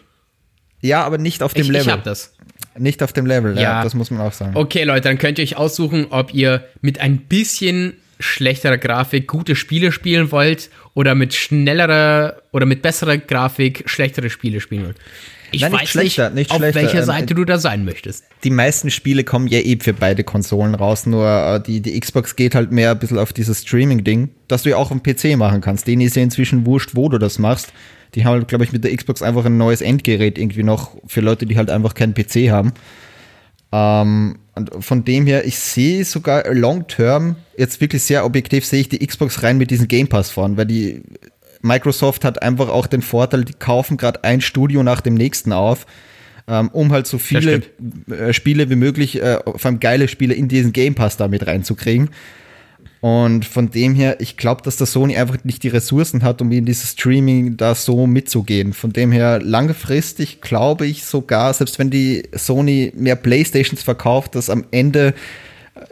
Ja, 0.81 1.03
aber 1.05 1.19
nicht 1.19 1.43
auf 1.43 1.55
dem 1.55 1.63
Ich, 1.63 1.69
Level. 1.69 1.83
ich 1.87 1.93
habe 1.93 2.03
das. 2.03 2.35
Nicht 2.79 3.03
auf 3.03 3.13
dem 3.13 3.27
Level, 3.27 3.57
ja. 3.57 3.63
Ja. 3.63 3.83
das 3.85 3.95
muss 3.95 4.11
man 4.11 4.21
auch 4.23 4.33
sagen. 4.33 4.53
Okay, 4.57 4.85
Leute, 4.85 5.03
dann 5.03 5.19
könnt 5.19 5.39
ihr 5.39 5.43
euch 5.45 5.57
aussuchen, 5.57 6.07
ob 6.11 6.33
ihr 6.33 6.65
mit 6.81 7.01
ein 7.01 7.19
bisschen 7.19 7.95
schlechterer 8.23 8.79
Grafik 8.79 9.27
gute 9.27 9.57
Spiele 9.57 9.93
spielen 9.93 10.33
wollt 10.33 10.71
oder 10.95 11.15
mit 11.15 11.35
schnellerer 11.35 12.43
oder 12.53 12.67
mit 12.67 12.83
besserer 12.83 13.19
Grafik 13.19 13.85
schlechtere 13.87 14.31
Spiele 14.31 14.61
spielen 14.61 14.87
wollt. 14.87 14.97
Ich 15.55 15.61
Nein, 15.61 15.73
nicht 15.73 15.83
weiß 15.83 15.89
schlechter, 15.91 16.31
nicht, 16.31 16.51
nicht 16.51 16.51
auf 16.51 16.61
welcher 16.75 17.01
Ähm, 17.01 17.05
Seite 17.05 17.35
du 17.35 17.45
da 17.45 17.59
sein 17.59 17.85
möchtest. 17.85 18.25
Die 18.43 18.51
meisten 18.51 18.91
Spiele 18.91 19.23
kommen 19.23 19.47
ja 19.49 19.61
eben 19.61 19.83
für 19.83 19.93
beide 19.93 20.25
Konsolen 20.25 20.75
raus, 20.75 21.05
nur 21.05 21.27
äh, 21.29 21.63
die, 21.63 21.83
die 21.83 22.01
Xbox 22.01 22.37
geht 22.37 22.55
halt 22.55 22.73
mehr 22.73 22.93
ein 22.93 22.99
bisschen 22.99 23.19
auf 23.19 23.35
dieses 23.35 23.61
Streaming-Ding, 23.61 24.31
dass 24.49 24.63
du 24.63 24.71
ja 24.71 24.77
auch 24.77 24.91
am 24.91 25.03
PC 25.03 25.37
machen 25.37 25.61
kannst. 25.61 25.87
Denen 25.87 26.01
ist 26.01 26.17
ja 26.17 26.23
inzwischen 26.23 26.65
wurscht, 26.65 26.91
wo 26.95 27.11
du 27.11 27.19
das 27.19 27.39
machst. 27.39 27.75
Die 28.15 28.25
haben, 28.25 28.47
glaube 28.47 28.65
ich, 28.65 28.73
mit 28.73 28.83
der 28.85 28.97
Xbox 28.97 29.23
einfach 29.23 29.45
ein 29.45 29.59
neues 29.59 29.83
Endgerät 29.83 30.39
irgendwie 30.39 30.63
noch 30.63 30.97
für 31.07 31.21
Leute, 31.21 31.45
die 31.45 31.57
halt 31.57 31.71
einfach 31.71 31.93
keinen 31.95 32.15
PC 32.15 32.51
haben. 32.51 32.73
Ähm, 33.73 34.39
und 34.55 34.85
von 34.85 35.05
dem 35.05 35.27
her, 35.27 35.47
ich 35.47 35.59
sehe 35.59 36.05
sogar 36.05 36.53
long 36.53 36.87
term, 36.87 37.37
jetzt 37.57 37.81
wirklich 37.81 38.03
sehr 38.03 38.25
objektiv, 38.25 38.67
sehe 38.67 38.81
ich 38.81 38.89
die 38.89 39.05
Xbox 39.05 39.43
rein 39.43 39.57
mit 39.57 39.71
diesem 39.71 39.89
Game 39.89 40.09
Pass 40.09 40.31
fahren, 40.31 40.57
weil 40.57 40.67
die 40.67 41.03
Microsoft 41.63 42.25
hat 42.25 42.43
einfach 42.43 42.69
auch 42.69 42.87
den 42.87 43.03
Vorteil, 43.03 43.45
die 43.45 43.55
kaufen 43.55 43.97
gerade 43.97 44.25
ein 44.25 44.41
Studio 44.41 44.83
nach 44.83 45.01
dem 45.01 45.15
nächsten 45.15 45.53
auf, 45.53 45.87
ähm, 46.49 46.69
um 46.73 46.93
halt 46.93 47.07
so 47.07 47.19
viele 47.19 47.63
äh, 48.11 48.33
Spiele 48.33 48.69
wie 48.69 48.77
möglich, 48.77 49.23
äh, 49.23 49.39
vor 49.45 49.67
allem 49.67 49.81
geile 49.81 50.09
Spiele 50.09 50.35
in 50.35 50.49
diesen 50.49 50.73
Game 50.73 50.95
Pass 50.95 51.17
damit 51.17 51.47
reinzukriegen. 51.47 52.11
Und 53.03 53.45
von 53.45 53.69
dem 53.69 53.97
her, 53.97 54.21
ich 54.21 54.37
glaube, 54.37 54.63
dass 54.63 54.77
der 54.77 54.87
Sony 54.87 55.17
einfach 55.17 55.43
nicht 55.43 55.65
die 55.65 55.69
Ressourcen 55.69 56.23
hat, 56.23 56.41
um 56.41 56.53
in 56.53 56.65
dieses 56.65 56.93
Streaming 56.93 57.57
da 57.57 57.75
so 57.75 58.07
mitzugehen. 58.07 58.73
Von 58.73 58.93
dem 58.93 59.11
her, 59.11 59.41
langfristig 59.43 60.41
glaube 60.41 60.87
ich 60.87 61.05
sogar, 61.05 61.53
selbst 61.53 61.81
wenn 61.81 61.91
die 61.91 62.23
Sony 62.33 62.93
mehr 62.95 63.17
Playstations 63.17 63.83
verkauft, 63.83 64.37
dass 64.37 64.49
am 64.49 64.65
Ende 64.71 65.15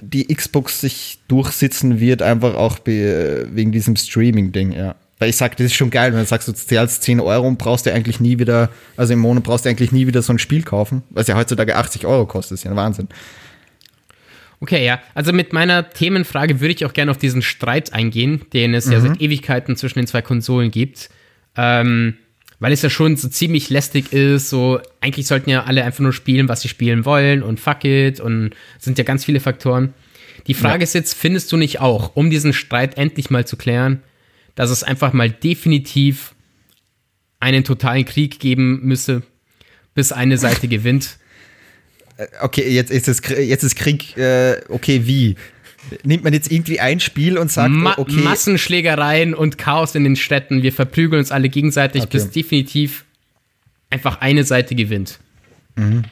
die 0.00 0.32
Xbox 0.32 0.80
sich 0.80 1.18
durchsitzen 1.26 1.98
wird, 1.98 2.22
einfach 2.22 2.54
auch 2.54 2.78
be- 2.78 3.48
wegen 3.52 3.72
diesem 3.72 3.96
Streaming-Ding, 3.96 4.70
ja. 4.70 4.94
Weil 5.18 5.30
ich 5.30 5.36
sag, 5.36 5.56
das 5.56 5.66
ist 5.66 5.74
schon 5.74 5.90
geil, 5.90 6.12
wenn 6.12 6.20
du 6.20 6.26
sagst, 6.26 6.46
du 6.46 6.52
zahlst 6.52 7.02
10 7.02 7.18
Euro 7.18 7.48
und 7.48 7.58
brauchst 7.58 7.86
du 7.86 7.92
eigentlich 7.92 8.20
nie 8.20 8.38
wieder, 8.38 8.70
also 8.96 9.14
im 9.14 9.18
Monat 9.18 9.42
brauchst 9.42 9.64
du 9.64 9.68
eigentlich 9.68 9.90
nie 9.90 10.06
wieder 10.06 10.22
so 10.22 10.32
ein 10.32 10.38
Spiel 10.38 10.62
kaufen, 10.62 11.02
was 11.11 11.26
ja 11.26 11.36
heutzutage 11.36 11.74
80 11.74 12.06
Euro 12.06 12.24
kostet, 12.26 12.54
ist 12.54 12.64
ja 12.64 12.70
ein 12.70 12.76
Wahnsinn. 12.76 13.08
Okay, 14.61 14.84
ja. 14.84 15.00
Also 15.14 15.32
mit 15.32 15.52
meiner 15.52 15.88
Themenfrage 15.88 16.61
würde 16.61 16.74
ich 16.74 16.84
auch 16.84 16.92
gerne 16.92 17.11
auf 17.11 17.18
diesen 17.18 17.42
Streit 17.42 17.92
eingehen, 17.92 18.42
den 18.52 18.74
es 18.74 18.86
mhm. 18.86 18.92
ja 18.92 19.00
seit 19.00 19.20
Ewigkeiten 19.20 19.76
zwischen 19.76 19.98
den 19.98 20.06
zwei 20.06 20.22
Konsolen 20.22 20.70
gibt. 20.70 21.08
Ähm, 21.56 22.14
weil 22.61 22.72
es 22.72 22.82
ja 22.82 22.90
schon 22.90 23.16
so 23.16 23.28
ziemlich 23.28 23.70
lästig 23.70 24.12
ist. 24.12 24.50
So, 24.50 24.80
eigentlich 25.00 25.26
sollten 25.26 25.50
ja 25.50 25.64
alle 25.64 25.82
einfach 25.82 26.00
nur 26.00 26.12
spielen, 26.12 26.48
was 26.48 26.61
sie 26.61 26.68
spielen 26.68 27.04
wollen 27.04 27.42
und 27.42 27.58
fuck 27.58 27.84
it 27.84 28.20
und 28.20 28.50
sind 28.78 28.98
ja 28.98 29.04
ganz 29.04 29.24
viele 29.24 29.40
Faktoren. 29.40 29.94
Die 30.46 30.54
Frage 30.54 30.80
ja. 30.80 30.84
ist 30.84 30.94
jetzt, 30.94 31.14
findest 31.14 31.50
du 31.52 31.56
nicht 31.56 31.80
auch, 31.80 32.14
um 32.14 32.30
diesen 32.30 32.52
Streit 32.52 32.96
endlich 32.96 33.30
mal 33.30 33.46
zu 33.46 33.56
klären, 33.56 34.02
dass 34.54 34.70
es 34.70 34.82
einfach 34.82 35.12
mal 35.12 35.30
definitiv 35.30 36.34
einen 37.40 37.64
totalen 37.64 38.04
Krieg 38.04 38.38
geben 38.38 38.80
müsse, 38.82 39.22
bis 39.94 40.12
eine 40.12 40.36
Seite 40.36 40.68
gewinnt? 40.68 41.18
Äh, 42.21 42.27
okay, 42.43 42.68
jetzt 42.68 42.91
ist, 42.91 43.09
es, 43.09 43.23
jetzt 43.29 43.62
ist 43.62 43.77
Krieg, 43.77 44.16
äh, 44.16 44.61
okay, 44.68 45.03
wie? 45.07 45.37
Nimmt 46.05 46.25
man 46.25 46.35
jetzt 46.35 46.53
irgendwie 46.53 46.79
ein 46.79 47.01
Spiel 47.01 47.39
und 47.39 47.51
sagt, 47.51 47.71
Ma 47.71 47.95
okay. 47.97 48.12
Massenschlägereien 48.12 49.35
und 49.35 49.57
Chaos 49.57 49.95
in 49.95 50.05
den 50.05 50.16
Städten, 50.16 50.62
wir 50.62 50.73
verprügeln 50.73 51.21
uns 51.21 51.33
alle 51.33 51.49
gegenseitig, 51.49 52.03
okay. 52.03 52.11
bis 52.12 52.31
definitiv 52.31 53.05
einfach 53.89 54.21
eine 54.21 54.45
Seite 54.45 54.75
gewinnt. 54.75 55.18
Mhm. 55.77 56.05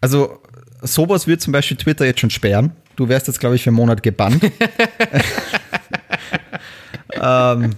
Also, 0.00 0.40
sowas 0.80 1.26
wird 1.26 1.42
zum 1.42 1.52
Beispiel 1.52 1.76
Twitter 1.76 2.06
jetzt 2.06 2.20
schon 2.20 2.30
sperren. 2.30 2.72
Du 2.96 3.08
wärst 3.08 3.26
jetzt, 3.28 3.40
glaube 3.40 3.56
ich, 3.56 3.62
für 3.62 3.68
einen 3.68 3.76
Monat 3.76 4.02
gebannt. 4.02 4.42
ähm, 7.20 7.70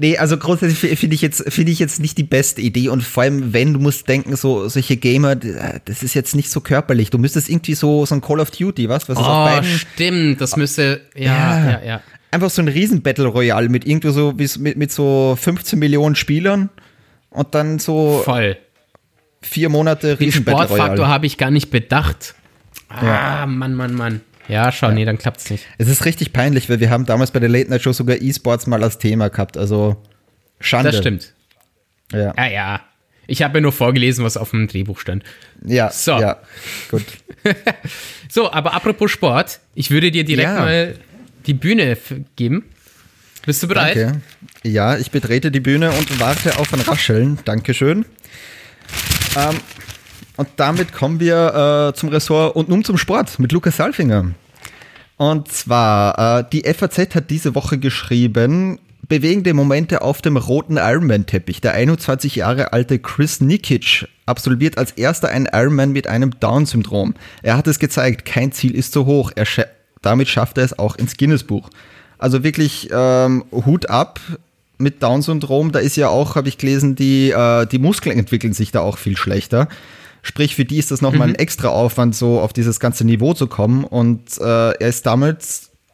Nee, 0.00 0.16
also 0.16 0.38
grundsätzlich 0.38 0.98
finde 0.98 1.14
ich 1.14 1.20
jetzt 1.20 1.52
finde 1.52 1.72
ich 1.72 1.78
jetzt 1.78 2.00
nicht 2.00 2.16
die 2.16 2.22
beste 2.22 2.62
Idee 2.62 2.88
und 2.88 3.02
vor 3.02 3.24
allem 3.24 3.52
wenn 3.52 3.74
du 3.74 3.80
musst 3.80 4.08
denken 4.08 4.34
so 4.34 4.66
solche 4.66 4.96
Gamer, 4.96 5.36
das 5.36 6.02
ist 6.02 6.14
jetzt 6.14 6.34
nicht 6.34 6.50
so 6.50 6.62
körperlich. 6.62 7.10
Du 7.10 7.18
müsstest 7.18 7.50
irgendwie 7.50 7.74
so 7.74 8.06
so 8.06 8.14
ein 8.14 8.22
Call 8.22 8.40
of 8.40 8.50
Duty, 8.50 8.88
was? 8.88 9.10
was 9.10 9.18
oh, 9.18 9.20
auf 9.20 9.50
beiden, 9.50 9.68
stimmt, 9.68 10.40
das 10.40 10.56
müsste 10.56 11.02
ja, 11.14 11.24
ja, 11.24 11.70
ja, 11.70 11.84
ja. 11.84 12.02
Einfach 12.30 12.48
so 12.48 12.62
ein 12.62 12.68
riesen 12.68 13.02
Battle 13.02 13.26
Royale 13.26 13.68
mit 13.68 13.86
irgendwie 13.86 14.10
so 14.10 14.32
mit, 14.32 14.78
mit 14.78 14.90
so 14.90 15.36
15 15.38 15.78
Millionen 15.78 16.14
Spielern 16.14 16.70
und 17.28 17.54
dann 17.54 17.78
so 17.78 18.22
voll 18.24 18.56
vier 19.42 19.68
Monate 19.68 20.18
riesen 20.18 20.46
Den 20.46 20.54
Sportfaktor 20.54 21.08
habe 21.08 21.26
ich 21.26 21.36
gar 21.36 21.50
nicht 21.50 21.70
bedacht. 21.70 22.34
Ah, 22.88 23.04
ja. 23.04 23.46
Mann, 23.46 23.74
Mann, 23.74 23.94
Mann. 23.94 24.20
Ja, 24.50 24.72
schau, 24.72 24.88
ja. 24.88 24.94
nee, 24.94 25.04
dann 25.04 25.18
klappt's 25.18 25.50
nicht. 25.50 25.66
Es 25.78 25.88
ist 25.88 26.04
richtig 26.04 26.32
peinlich, 26.32 26.68
weil 26.68 26.80
wir 26.80 26.90
haben 26.90 27.06
damals 27.06 27.30
bei 27.30 27.40
der 27.40 27.48
Late 27.48 27.70
Night 27.70 27.82
Show 27.82 27.92
sogar 27.92 28.20
E-Sports 28.20 28.66
mal 28.66 28.82
als 28.82 28.98
Thema 28.98 29.28
gehabt. 29.28 29.56
Also 29.56 29.96
Schande. 30.60 30.90
Das 30.90 31.00
stimmt. 31.00 31.32
Ja, 32.12 32.34
ja. 32.36 32.46
ja. 32.46 32.80
Ich 33.26 33.42
habe 33.42 33.58
ja 33.58 33.60
nur 33.62 33.72
vorgelesen, 33.72 34.24
was 34.24 34.36
auf 34.36 34.50
dem 34.50 34.66
Drehbuch 34.66 34.98
stand. 34.98 35.22
Ja, 35.64 35.90
so. 35.90 36.18
ja, 36.18 36.38
gut. 36.90 37.04
so, 38.28 38.50
aber 38.50 38.74
apropos 38.74 39.12
Sport, 39.12 39.60
ich 39.74 39.92
würde 39.92 40.10
dir 40.10 40.24
direkt 40.24 40.48
ja. 40.48 40.58
mal 40.58 40.94
die 41.46 41.54
Bühne 41.54 41.96
geben. 42.34 42.64
Bist 43.46 43.62
du 43.62 43.68
bereit? 43.68 43.96
Danke. 43.96 44.20
Ja, 44.64 44.96
ich 44.96 45.12
betrete 45.12 45.52
die 45.52 45.60
Bühne 45.60 45.92
und 45.92 46.20
warte 46.20 46.58
auf 46.58 46.74
ein 46.74 46.80
Rascheln. 46.80 47.38
Dankeschön. 47.44 48.04
Ähm, 49.36 49.60
und 50.36 50.48
damit 50.56 50.92
kommen 50.92 51.20
wir 51.20 51.92
äh, 51.92 51.96
zum 51.96 52.08
Ressort 52.08 52.56
und 52.56 52.68
nun 52.68 52.84
zum 52.84 52.98
Sport 52.98 53.38
mit 53.38 53.52
Lukas 53.52 53.76
Salfinger. 53.76 54.32
Und 55.20 55.52
zwar, 55.52 56.38
äh, 56.38 56.44
die 56.50 56.62
FAZ 56.62 57.14
hat 57.14 57.28
diese 57.28 57.54
Woche 57.54 57.76
geschrieben, 57.76 58.78
bewegende 59.06 59.52
Momente 59.52 60.00
auf 60.00 60.22
dem 60.22 60.38
roten 60.38 60.78
Ironman-Teppich. 60.78 61.60
Der 61.60 61.74
21 61.74 62.36
Jahre 62.36 62.72
alte 62.72 62.98
Chris 62.98 63.42
Nikic 63.42 64.08
absolviert 64.24 64.78
als 64.78 64.92
erster 64.92 65.28
einen 65.28 65.44
Ironman 65.52 65.92
mit 65.92 66.06
einem 66.06 66.40
Down-Syndrom. 66.40 67.12
Er 67.42 67.58
hat 67.58 67.66
es 67.66 67.78
gezeigt, 67.78 68.24
kein 68.24 68.52
Ziel 68.52 68.74
ist 68.74 68.94
zu 68.94 69.04
hoch. 69.04 69.30
Scha 69.42 69.64
damit 70.00 70.28
schafft 70.28 70.56
er 70.56 70.64
es 70.64 70.78
auch 70.78 70.96
ins 70.96 71.18
Guinness-Buch. 71.18 71.68
Also 72.16 72.42
wirklich 72.42 72.88
ähm, 72.90 73.44
Hut 73.52 73.90
ab 73.90 74.20
mit 74.78 75.02
Down-Syndrom. 75.02 75.70
Da 75.70 75.80
ist 75.80 75.96
ja 75.96 76.08
auch, 76.08 76.34
habe 76.34 76.48
ich 76.48 76.56
gelesen, 76.56 76.96
die, 76.96 77.30
äh, 77.30 77.66
die 77.66 77.78
Muskeln 77.78 78.18
entwickeln 78.18 78.54
sich 78.54 78.72
da 78.72 78.80
auch 78.80 78.96
viel 78.96 79.18
schlechter. 79.18 79.68
Sprich, 80.22 80.54
für 80.54 80.64
die 80.64 80.78
ist 80.78 80.90
das 80.90 81.00
nochmal 81.00 81.28
mhm. 81.28 81.34
ein 81.34 81.38
extra 81.38 81.68
Aufwand, 81.68 82.14
so 82.14 82.40
auf 82.40 82.52
dieses 82.52 82.80
ganze 82.80 83.04
Niveau 83.04 83.34
zu 83.34 83.46
kommen. 83.46 83.84
Und 83.84 84.38
äh, 84.38 84.70
er 84.72 84.88
ist 84.88 85.06
damit 85.06 85.38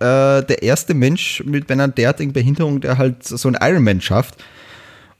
äh, 0.00 0.42
der 0.42 0.62
erste 0.62 0.94
Mensch 0.94 1.42
mit 1.44 1.70
einer 1.70 1.88
derartigen 1.88 2.32
Behinderung, 2.32 2.80
der 2.80 2.98
halt 2.98 3.22
so 3.24 3.48
ein 3.48 3.56
Ironman 3.60 4.00
schafft. 4.00 4.36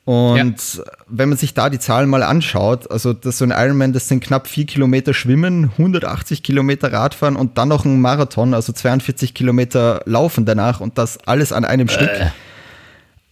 Und 0.07 0.77
ja. 0.77 0.85
wenn 1.09 1.31
man 1.31 1.37
sich 1.37 1.53
da 1.53 1.69
die 1.69 1.81
Zahlen 1.81 2.09
mal 2.09 2.23
anschaut, 2.23 2.89
also 2.93 3.13
das 3.13 3.39
so 3.39 3.45
ein 3.45 3.51
Ironman, 3.51 3.93
das 3.93 4.07
sind 4.07 4.23
knapp 4.23 4.47
vier 4.47 4.65
Kilometer 4.65 5.13
Schwimmen, 5.13 5.73
180 5.73 6.45
Kilometer 6.45 6.93
Radfahren 6.93 7.35
und 7.35 7.59
dann 7.59 7.69
noch 7.69 7.85
ein 7.85 8.01
Marathon, 8.01 8.55
also 8.55 8.73
42 8.73 9.35
Kilometer 9.35 10.03
Laufen 10.05 10.45
danach 10.45 10.81
und 10.81 10.97
das 10.97 11.19
alles 11.27 11.53
an 11.53 11.65
einem 11.65 11.89
äh. 11.89 11.91
Stück. 11.91 12.11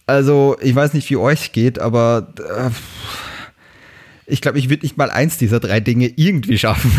Also 0.05 0.57
ich 0.61 0.75
weiß 0.75 0.93
nicht, 0.93 1.09
wie 1.09 1.15
euch 1.15 1.53
geht, 1.53 1.79
aber 1.79 2.27
äh, 2.37 2.69
ich 4.27 4.41
glaube, 4.41 4.57
ich 4.57 4.69
würde 4.69 4.83
nicht 4.83 4.97
mal 4.97 5.11
eins 5.11 5.37
dieser 5.37 5.59
drei 5.59 5.79
Dinge 5.79 6.11
irgendwie 6.15 6.57
schaffen. 6.57 6.91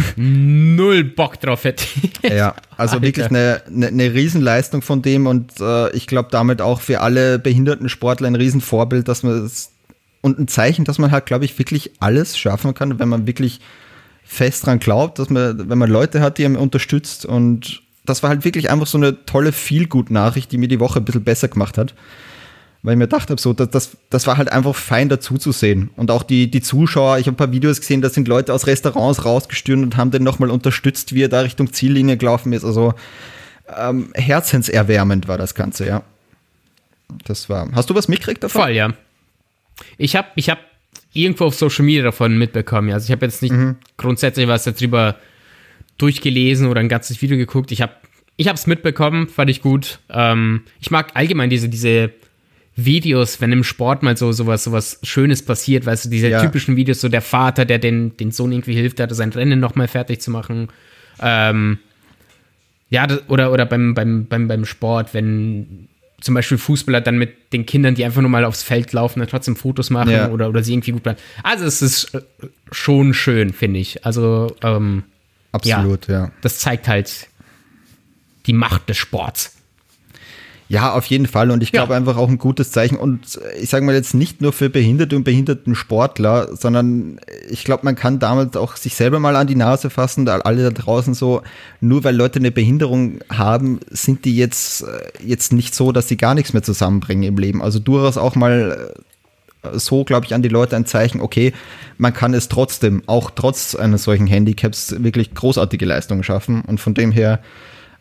Null 0.77 1.03
Bock 1.05 1.41
drauf 1.41 1.65
hätte 1.65 1.85
ich. 2.03 2.31
Ja, 2.31 2.55
also 2.77 2.95
Alter. 2.95 3.07
wirklich 3.07 3.27
eine, 3.27 3.63
eine, 3.67 3.89
eine 3.89 4.15
Riesenleistung 4.15 4.83
von 4.83 5.03
dem 5.03 5.27
und 5.27 5.61
äh, 5.61 5.91
ich 5.91 6.07
glaube 6.07 6.29
damit 6.31 6.61
auch 6.61 6.81
für 6.81 7.01
alle 7.01 7.39
behinderten 7.39 7.89
Sportler 7.89 8.29
ein 8.29 8.37
Riesenvorbild, 8.37 9.09
dass 9.09 9.23
man 9.23 9.45
es 9.45 9.73
und 10.21 10.39
ein 10.39 10.49
Zeichen, 10.49 10.85
dass 10.85 10.99
man 10.99 11.13
halt, 11.13 11.27
glaube 11.27 11.45
ich, 11.45 11.57
wirklich 11.59 11.93
alles 12.01 12.37
schaffen 12.37 12.75
kann, 12.75 12.99
wenn 12.99 13.09
man 13.09 13.27
wirklich 13.29 13.61
fest 14.25 14.67
dran 14.67 14.81
glaubt, 14.81 15.21
dass 15.21 15.31
man, 15.31 15.69
wenn 15.69 15.79
man 15.79 15.89
Leute 15.89 16.21
hat, 16.21 16.39
die 16.39 16.45
einem 16.45 16.57
unterstützt 16.57 17.25
und 17.25 17.83
das 18.05 18.23
war 18.23 18.31
halt 18.31 18.45
wirklich 18.45 18.71
einfach 18.71 18.87
so 18.87 18.99
eine 18.99 19.25
tolle 19.25 19.53
Feelgood-Nachricht, 19.53 20.51
die 20.51 20.59
mir 20.59 20.69
die 20.69 20.81
Woche 20.81 21.01
ein 21.01 21.05
bisschen 21.05 21.25
besser 21.25 21.49
gemacht 21.49 21.79
hat 21.79 21.95
weil 22.87 22.93
ich 22.93 22.99
mir 22.99 23.09
gedacht 23.09 23.31
habe, 23.31 23.41
so, 23.41 23.53
das, 23.53 23.69
das, 23.71 23.97
das 24.11 24.29
war 24.29 24.37
halt 24.37 24.53
einfach 24.53 24.77
fein 24.77 25.09
dazu 25.09 25.39
zu 25.39 25.51
sehen. 25.51 25.91
Und 25.97 26.13
auch 26.13 26.23
die, 26.23 26.49
die 26.49 26.61
Zuschauer, 26.61 27.19
ich 27.19 27.27
habe 27.27 27.35
ein 27.35 27.37
paar 27.37 27.51
Videos 27.51 27.81
gesehen, 27.81 28.01
da 28.01 28.09
sind 28.09 28.29
Leute 28.29 28.55
aus 28.55 28.69
Restaurants 28.69 29.25
rausgestürmt 29.25 29.83
und 29.83 29.97
haben 29.97 30.13
den 30.13 30.23
nochmal 30.23 30.51
unterstützt, 30.51 31.13
wie 31.13 31.25
er 31.25 31.29
da 31.29 31.41
Richtung 31.41 31.73
Ziellinie 31.73 32.17
gelaufen 32.17 32.53
ist. 32.53 32.65
Also 32.65 32.95
ähm, 33.77 34.13
herzenserwärmend 34.15 35.27
war 35.27 35.37
das 35.37 35.57
Ganze, 35.57 35.85
ja. 35.85 36.05
Das 37.25 37.51
war. 37.51 37.69
Hast 37.73 37.91
du 37.91 37.97
was 37.97 38.07
mitgekriegt 38.07 38.45
davon? 38.45 38.63
Voll, 38.63 38.71
ja. 38.71 38.93
Ich 39.99 40.15
habe 40.15 40.29
ich 40.37 40.49
hab 40.49 40.61
irgendwo 41.13 41.47
auf 41.47 41.57
Social 41.57 41.85
Media 41.85 42.05
davon 42.05 42.39
mitbekommen. 42.39 42.93
Also 42.93 43.07
ich 43.07 43.11
habe 43.11 43.27
jetzt 43.27 43.43
nicht 43.43 43.51
mhm. 43.53 43.79
grundsätzlich 43.97 44.47
was 44.47 44.63
darüber 44.63 45.17
durchgelesen 45.99 46.69
oder 46.69 46.79
ein 46.79 46.89
ganzes 46.89 47.21
Video 47.21 47.37
geguckt. 47.37 47.73
Ich 47.73 47.83
habe 47.83 47.95
ich 48.37 48.47
es 48.47 48.69
mitbekommen, 48.69 49.29
fand 49.29 49.51
ich 49.51 49.61
gut. 49.61 49.99
Ähm, 50.09 50.63
ich 50.79 50.93
mag 50.93 51.11
allgemein 51.15 51.51
diese, 51.51 51.69
diese 51.69 52.13
Videos, 52.77 53.41
wenn 53.41 53.53
im 53.53 53.65
Sport 53.65 54.03
mal 54.03 54.17
so 54.17 54.33
sowas 54.33 54.65
sowas 54.65 54.99
Schönes 55.03 55.43
passiert, 55.43 55.87
weißt 55.87 56.05
du, 56.05 56.09
diese 56.11 56.29
ja. 56.29 56.43
typischen 56.43 56.77
Videos, 56.77 57.01
so 57.01 57.09
der 57.09 57.23
Vater, 57.23 57.65
der 57.65 57.79
den, 57.79 58.17
den 58.19 58.31
Sohn 58.31 58.53
irgendwie 58.53 58.75
hilft, 58.75 58.99
der 58.99 59.13
sein 59.15 59.33
Rennen 59.33 59.59
nochmal 59.59 59.89
fertig 59.89 60.21
zu 60.21 60.31
machen. 60.31 60.69
Ähm, 61.21 61.79
ja, 62.91 63.09
oder, 63.29 63.51
oder 63.51 63.65
beim, 63.65 63.95
beim, 63.95 64.27
beim, 64.27 64.47
beim 64.47 64.65
Sport, 64.67 65.15
wenn 65.15 65.89
zum 66.21 66.35
Beispiel 66.35 66.59
Fußballer 66.59 67.01
dann 67.01 67.19
mit 67.19 67.53
den 67.53 67.67
Kindern, 67.67 67.95
die 67.95 68.05
einfach 68.05 68.21
nur 68.21 68.31
mal 68.31 68.45
aufs 68.45 68.63
Feld 68.63 68.93
laufen, 68.93 69.21
dann 69.21 69.29
trotzdem 69.29 69.57
Fotos 69.57 69.91
machen 69.91 70.11
ja. 70.11 70.31
oder, 70.31 70.49
oder 70.49 70.63
sie 70.63 70.73
irgendwie 70.73 70.93
gut 70.93 71.03
bleiben. 71.03 71.19
Also 71.43 71.65
es 71.65 71.83
ist 71.83 72.15
äh, 72.15 72.21
schon 72.71 73.15
schön, 73.15 73.53
finde 73.53 73.81
ich. 73.81 74.05
Also 74.05 74.55
ähm, 74.63 75.05
absolut, 75.53 76.09
ja, 76.09 76.25
ja. 76.25 76.33
Das 76.43 76.59
zeigt 76.59 76.89
halt 76.89 77.29
die 78.47 78.53
Macht 78.53 78.89
des 78.89 78.99
Sports. 78.99 79.56
Ja, 80.69 80.95
auf 80.95 81.07
jeden 81.07 81.27
Fall. 81.27 81.53
Und 81.53 81.63
ich 81.63 81.71
glaube 81.71 81.93
ja. 81.93 81.97
einfach 81.97 82.17
auch 82.17 82.29
ein 82.29 82.39
gutes 82.39 82.73
Zeichen. 82.73 82.97
Und 82.97 83.39
ich 83.61 83.71
sage 83.71 83.85
mal 83.85 83.95
jetzt 83.95 84.15
nicht 84.15 84.41
nur 84.41 84.53
für 84.53 84.69
Behinderte 84.69 85.15
und 85.15 85.23
behinderten 85.23 85.77
Sportler, 85.77 86.57
sondern 86.57 87.21
ich 87.49 87.65
glaube, 87.65 87.85
man 87.85 87.95
kann 87.95 88.19
damit 88.19 88.57
auch 88.57 88.77
sich 88.77 88.97
selber 88.97 89.21
mal 89.21 89.37
an 89.37 89.47
die 89.47 89.55
Nase 89.55 89.91
fassen, 89.91 90.27
da 90.27 90.39
alle 90.39 90.65
da 90.65 90.71
draußen 90.71 91.15
so, 91.15 91.43
nur 91.81 92.03
weil 92.03 92.17
Leute 92.17 92.41
eine 92.41 92.51
Behinderung 92.51 93.21
haben, 93.33 93.79
sind 93.91 94.25
die 94.25 94.37
jetzt, 94.37 94.83
äh, 94.83 95.25
jetzt 95.25 95.53
nicht 95.53 95.75
so, 95.75 95.93
dass 95.93 96.09
sie 96.09 96.17
gar 96.17 96.35
nichts 96.35 96.53
mehr 96.53 96.65
zusammenbringen 96.65 97.23
im 97.23 97.39
Leben. 97.39 97.63
Also 97.63 97.79
durchaus 97.79 98.17
auch 98.17 98.35
mal 98.35 98.93
äh, 99.63 99.79
so, 99.79 100.03
glaube 100.03 100.27
ich, 100.27 100.35
an 100.35 100.43
die 100.43 100.49
Leute 100.49 100.75
ein 100.75 100.87
Zeichen, 100.87 101.21
okay, 101.21 101.53
man 101.97 102.13
kann 102.13 102.35
es 102.35 102.49
trotzdem, 102.49 103.05
auch 103.07 103.31
trotz 103.31 103.77
eines 103.77 104.03
solchen 104.03 104.27
Handicaps, 104.27 104.97
wirklich 104.99 105.33
großartige 105.33 105.87
Leistungen 105.87 106.25
schaffen. 106.25 106.63
Und 106.63 106.81
von 106.81 106.95
dem 106.95 107.13
her 107.13 107.41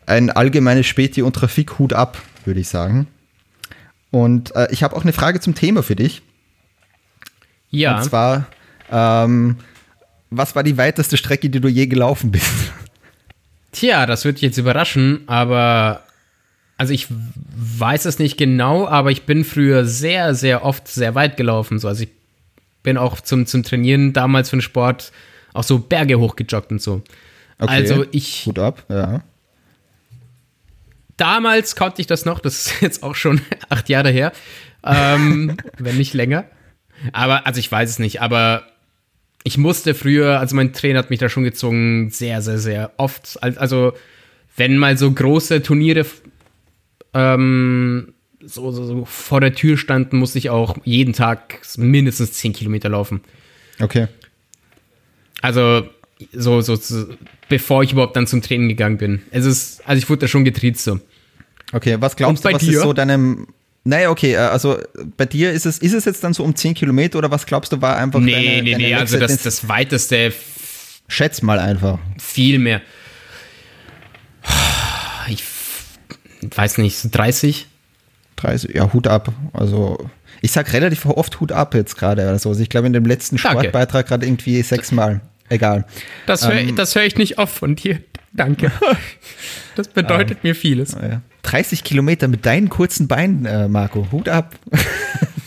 ein 0.04 0.30
allgemeines 0.30 0.86
Späti- 0.86 1.22
und 1.22 1.34
Trafikhut 1.34 1.92
ab 1.92 2.18
würde 2.46 2.60
ich 2.60 2.68
sagen. 2.68 3.06
Und 4.10 4.54
äh, 4.54 4.68
ich 4.70 4.82
habe 4.82 4.96
auch 4.96 5.02
eine 5.02 5.12
Frage 5.12 5.40
zum 5.40 5.54
Thema 5.54 5.82
für 5.82 5.96
dich. 5.96 6.22
Ja. 7.70 7.96
Und 7.96 8.04
zwar, 8.04 8.46
ähm, 8.90 9.56
was 10.30 10.54
war 10.54 10.62
die 10.62 10.78
weiteste 10.78 11.16
Strecke, 11.16 11.50
die 11.50 11.60
du 11.60 11.68
je 11.68 11.86
gelaufen 11.86 12.30
bist? 12.30 12.50
Tja, 13.72 14.06
das 14.06 14.24
wird 14.24 14.40
jetzt 14.40 14.56
überraschen, 14.56 15.24
aber 15.26 16.02
also 16.78 16.92
ich 16.92 17.08
weiß 17.10 18.04
es 18.06 18.18
nicht 18.18 18.38
genau, 18.38 18.86
aber 18.86 19.10
ich 19.10 19.24
bin 19.24 19.44
früher 19.44 19.84
sehr, 19.84 20.34
sehr 20.34 20.64
oft 20.64 20.88
sehr 20.88 21.14
weit 21.14 21.36
gelaufen. 21.36 21.78
So. 21.78 21.88
Also 21.88 22.04
ich 22.04 22.10
bin 22.82 22.96
auch 22.96 23.20
zum, 23.20 23.46
zum 23.46 23.62
Trainieren 23.64 24.12
damals 24.12 24.50
für 24.50 24.56
den 24.56 24.62
Sport 24.62 25.12
auch 25.52 25.64
so 25.64 25.78
Berge 25.78 26.18
hochgejoggt 26.18 26.70
und 26.70 26.80
so. 26.80 27.02
Okay, 27.58 27.72
also 27.72 28.04
ich. 28.12 28.44
Gut 28.44 28.58
ab, 28.58 28.84
ja 28.88 29.22
damals 31.16 31.76
konnte 31.76 32.00
ich 32.00 32.06
das 32.06 32.24
noch, 32.24 32.40
das 32.40 32.66
ist 32.66 32.80
jetzt 32.80 33.02
auch 33.02 33.14
schon 33.14 33.40
acht 33.68 33.88
Jahre 33.88 34.10
her, 34.10 34.32
ähm, 34.84 35.56
wenn 35.78 35.96
nicht 35.96 36.14
länger. 36.14 36.44
Aber, 37.12 37.46
also 37.46 37.60
ich 37.60 37.70
weiß 37.70 37.90
es 37.90 37.98
nicht, 37.98 38.22
aber 38.22 38.66
ich 39.44 39.58
musste 39.58 39.94
früher, 39.94 40.40
also 40.40 40.56
mein 40.56 40.72
Trainer 40.72 40.98
hat 40.98 41.10
mich 41.10 41.20
da 41.20 41.28
schon 41.28 41.44
gezwungen, 41.44 42.10
sehr, 42.10 42.42
sehr, 42.42 42.58
sehr 42.58 42.92
oft. 42.96 43.38
Also, 43.42 43.92
wenn 44.56 44.76
mal 44.76 44.96
so 44.96 45.12
große 45.12 45.62
Turniere 45.62 46.04
ähm, 47.14 48.14
so, 48.40 48.70
so, 48.70 48.84
so 48.84 49.04
vor 49.04 49.40
der 49.40 49.54
Tür 49.54 49.76
standen, 49.76 50.18
musste 50.18 50.38
ich 50.38 50.50
auch 50.50 50.76
jeden 50.84 51.12
Tag 51.12 51.60
mindestens 51.76 52.32
10 52.34 52.52
Kilometer 52.54 52.88
laufen. 52.88 53.20
Okay. 53.80 54.08
Also, 55.42 55.88
so, 56.32 56.60
so, 56.60 56.76
so, 56.76 57.06
bevor 57.48 57.82
ich 57.82 57.92
überhaupt 57.92 58.16
dann 58.16 58.26
zum 58.26 58.42
Training 58.42 58.68
gegangen 58.68 58.96
bin. 58.98 59.22
Es 59.30 59.44
ist, 59.44 59.82
also 59.86 59.98
ich 59.98 60.08
wurde 60.08 60.20
da 60.20 60.28
schon 60.28 60.44
getriezt 60.44 60.84
so. 60.84 61.00
Okay, 61.72 61.96
was 62.00 62.16
glaubst 62.16 62.44
du, 62.44 62.52
was 62.52 62.62
dir? 62.62 62.78
ist 62.78 62.82
so 62.82 62.92
deinem. 62.92 63.48
Naja, 63.84 64.10
okay, 64.10 64.32
äh, 64.32 64.38
also 64.38 64.78
bei 65.16 65.26
dir 65.26 65.52
ist 65.52 65.66
es, 65.66 65.78
ist 65.78 65.92
es 65.92 66.04
jetzt 66.04 66.24
dann 66.24 66.32
so 66.34 66.42
um 66.42 66.56
10 66.56 66.74
Kilometer 66.74 67.18
oder 67.18 67.30
was 67.30 67.46
glaubst 67.46 67.72
du, 67.72 67.80
war 67.80 67.96
einfach 67.96 68.18
Nee, 68.18 68.32
deine, 68.32 68.62
nee, 68.62 68.72
deine 68.72 68.84
nee, 68.84 68.94
also 68.94 69.18
das, 69.18 69.42
das 69.42 69.68
weiteste 69.68 70.32
Schätz 71.08 71.42
mal 71.42 71.58
einfach. 71.58 71.98
viel 72.18 72.58
mehr. 72.58 72.82
Ich 75.28 75.44
weiß 76.54 76.78
nicht, 76.78 76.96
so 76.96 77.08
30? 77.10 77.66
30, 78.36 78.74
ja, 78.74 78.92
Hut 78.92 79.06
ab. 79.06 79.32
Also, 79.52 80.10
ich 80.42 80.52
sag 80.52 80.72
relativ 80.72 81.06
oft 81.06 81.40
Hut 81.40 81.52
ab 81.52 81.74
jetzt 81.74 81.96
gerade. 81.96 82.28
Also, 82.28 82.52
ich 82.58 82.68
glaube, 82.68 82.86
in 82.86 82.92
dem 82.92 83.06
letzten. 83.06 83.38
Sportbeitrag 83.38 84.06
gerade 84.06 84.26
irgendwie 84.26 84.62
sechsmal. 84.62 85.20
Egal. 85.48 85.84
Das 86.26 86.46
höre 86.46 86.54
Ähm. 86.58 86.76
hör 86.76 87.04
ich 87.04 87.16
nicht 87.16 87.38
oft 87.38 87.54
von 87.56 87.76
dir. 87.76 88.00
Danke. 88.32 88.70
Das 89.76 89.88
bedeutet 89.88 90.42
mir 90.42 90.54
vieles. 90.54 90.92
Ja. 90.92 91.20
30 91.42 91.84
Kilometer 91.84 92.28
mit 92.28 92.46
deinen 92.46 92.70
kurzen 92.70 93.08
Beinen, 93.08 93.44
äh, 93.44 93.68
Marco. 93.68 94.08
Hut 94.10 94.28
ab. 94.28 94.54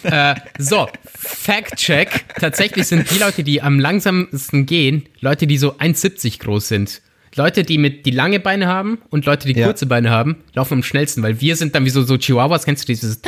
Äh, 0.03 0.35
so, 0.57 0.87
Fact-Check. 1.13 2.23
Tatsächlich 2.39 2.87
sind 2.87 3.11
die 3.11 3.17
Leute, 3.19 3.43
die 3.43 3.61
am 3.61 3.79
langsamsten 3.81 4.65
gehen, 4.65 5.03
Leute, 5.19 5.45
die 5.45 5.57
so 5.57 5.73
1,70 5.77 6.39
groß 6.39 6.69
sind. 6.69 7.01
Leute, 7.35 7.63
die 7.63 7.77
mit 7.77 8.05
die 8.05 8.11
lange 8.11 8.39
Beine 8.39 8.67
haben 8.67 8.99
und 9.09 9.25
Leute, 9.25 9.45
die 9.47 9.59
Ja. 9.59 9.65
kurze 9.65 9.87
Beine 9.87 10.09
haben, 10.09 10.37
laufen 10.53 10.75
am 10.75 10.83
schnellsten, 10.83 11.21
weil 11.21 11.41
wir 11.41 11.57
sind 11.57 11.75
dann 11.75 11.83
wie 11.83 11.89
so, 11.89 12.03
so 12.03 12.17
Chihuahuas, 12.17 12.63
kennst 12.63 12.83
du 12.83 12.87
dieses 12.87 13.19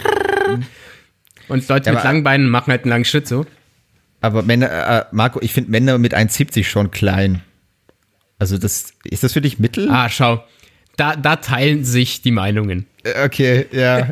und 1.49 1.67
Leute 1.67 1.89
Ja, 1.89 1.95
mit 1.95 2.03
langen 2.05 2.23
Beinen 2.23 2.47
machen 2.47 2.71
halt 2.71 2.83
einen 2.83 2.91
langen 2.91 3.05
Schritt 3.05 3.27
so. 3.27 3.45
Aber 4.21 4.43
Männer, 4.43 4.69
äh, 4.69 5.05
Marco, 5.11 5.39
ich 5.41 5.51
finde 5.53 5.71
Männer 5.71 5.97
mit 5.97 6.13
1,70 6.13 6.63
schon 6.63 6.91
klein. 6.91 7.41
Also, 8.39 8.57
das, 8.57 8.93
ist 9.03 9.23
das 9.23 9.33
für 9.33 9.41
dich 9.41 9.59
Mittel? 9.59 9.89
Ah, 9.89 10.09
schau. 10.09 10.43
Da, 10.97 11.15
da 11.15 11.37
teilen 11.37 11.83
sich 11.83 12.21
die 12.21 12.31
Meinungen. 12.31 12.85
Äh, 13.03 13.25
Okay, 13.25 13.65
ja. 13.71 14.07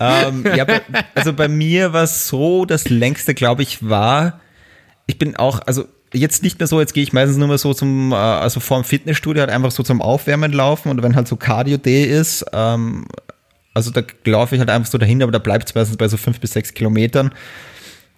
ähm, 0.00 0.44
ja, 0.56 0.66
also 1.14 1.32
bei 1.32 1.48
mir 1.48 1.92
war 1.92 2.04
es 2.04 2.28
so, 2.28 2.64
das 2.64 2.88
längste, 2.88 3.34
glaube 3.34 3.62
ich, 3.62 3.88
war, 3.88 4.40
ich 5.06 5.18
bin 5.18 5.36
auch, 5.36 5.60
also 5.66 5.86
jetzt 6.12 6.42
nicht 6.42 6.58
mehr 6.58 6.66
so, 6.66 6.80
jetzt 6.80 6.94
gehe 6.94 7.02
ich 7.02 7.12
meistens 7.12 7.36
nur 7.36 7.48
mehr 7.48 7.58
so 7.58 7.74
zum, 7.74 8.12
äh, 8.12 8.16
also 8.16 8.60
vorm 8.60 8.84
Fitnessstudio 8.84 9.40
halt 9.40 9.50
einfach 9.50 9.70
so 9.70 9.82
zum 9.82 10.00
Aufwärmen 10.02 10.52
laufen 10.52 10.90
und 10.90 11.02
wenn 11.02 11.16
halt 11.16 11.28
so 11.28 11.36
Cardio-Day 11.36 12.04
ist, 12.04 12.44
ähm, 12.52 13.06
also 13.74 13.90
da 13.90 14.02
laufe 14.24 14.54
ich 14.54 14.60
halt 14.60 14.70
einfach 14.70 14.90
so 14.90 14.98
dahin, 14.98 15.22
aber 15.22 15.32
da 15.32 15.38
bleibt 15.38 15.68
es 15.68 15.74
meistens 15.74 15.96
bei 15.96 16.08
so 16.08 16.16
fünf 16.16 16.40
bis 16.40 16.52
sechs 16.52 16.74
Kilometern. 16.74 17.32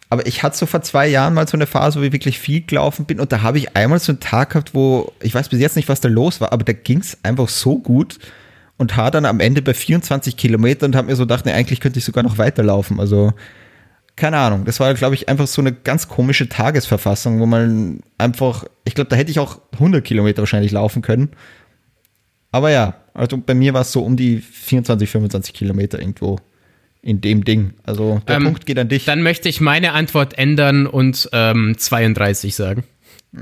Aber 0.08 0.26
ich 0.26 0.42
hatte 0.42 0.56
so 0.56 0.66
vor 0.66 0.82
zwei 0.82 1.08
Jahren 1.08 1.34
mal 1.34 1.48
so 1.48 1.56
eine 1.56 1.66
Phase, 1.66 1.98
wo 1.98 2.04
ich 2.04 2.12
wirklich 2.12 2.38
viel 2.38 2.62
gelaufen 2.62 3.06
bin 3.06 3.18
und 3.18 3.32
da 3.32 3.42
habe 3.42 3.58
ich 3.58 3.76
einmal 3.76 3.98
so 3.98 4.12
einen 4.12 4.20
Tag 4.20 4.50
gehabt, 4.50 4.74
wo 4.74 5.12
ich 5.22 5.34
weiß 5.34 5.48
bis 5.48 5.60
jetzt 5.60 5.76
nicht, 5.76 5.88
was 5.88 6.00
da 6.00 6.08
los 6.08 6.40
war, 6.40 6.52
aber 6.52 6.64
da 6.64 6.72
ging 6.72 7.00
es 7.00 7.16
einfach 7.22 7.48
so 7.48 7.78
gut 7.78 8.18
und 8.76 8.96
war 8.96 9.10
dann 9.10 9.24
am 9.24 9.40
Ende 9.40 9.62
bei 9.62 9.72
24 9.72 10.36
Kilometern 10.36 10.90
und 10.90 10.96
habe 10.96 11.06
mir 11.06 11.16
so 11.16 11.22
gedacht, 11.22 11.46
nee, 11.46 11.52
eigentlich 11.52 11.80
könnte 11.80 11.98
ich 11.98 12.04
sogar 12.04 12.22
noch 12.22 12.36
weiterlaufen. 12.36 13.00
Also 13.00 13.32
keine 14.16 14.36
Ahnung, 14.36 14.64
das 14.64 14.80
war, 14.80 14.92
glaube 14.94 15.14
ich, 15.14 15.28
einfach 15.28 15.46
so 15.46 15.62
eine 15.62 15.72
ganz 15.72 16.08
komische 16.08 16.48
Tagesverfassung, 16.48 17.40
wo 17.40 17.46
man 17.46 18.00
einfach, 18.18 18.64
ich 18.84 18.94
glaube, 18.94 19.08
da 19.08 19.16
hätte 19.16 19.30
ich 19.30 19.38
auch 19.38 19.60
100 19.72 20.04
Kilometer 20.04 20.42
wahrscheinlich 20.42 20.72
laufen 20.72 21.00
können. 21.00 21.30
Aber 22.50 22.70
ja, 22.70 23.01
also 23.14 23.36
bei 23.38 23.54
mir 23.54 23.74
war 23.74 23.82
es 23.82 23.92
so 23.92 24.02
um 24.02 24.16
die 24.16 24.38
24, 24.38 25.08
25 25.08 25.54
Kilometer 25.54 25.98
irgendwo 25.98 26.38
in 27.02 27.20
dem 27.20 27.44
Ding. 27.44 27.74
Also 27.84 28.22
der 28.28 28.36
Ähm, 28.36 28.44
Punkt 28.44 28.64
geht 28.66 28.78
an 28.78 28.88
dich. 28.88 29.04
Dann 29.04 29.22
möchte 29.22 29.48
ich 29.48 29.60
meine 29.60 29.92
Antwort 29.92 30.38
ändern 30.38 30.86
und 30.86 31.28
ähm, 31.32 31.74
32 31.76 32.54
sagen. 32.54 32.84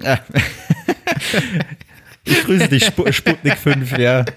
Ja. 0.03 0.19
Ich 2.25 2.45
grüße 2.45 2.69
dich, 2.69 2.85
Sp 2.93 3.11
Sputnik 3.13 3.57
5, 3.57 3.97
ja. 3.99 4.21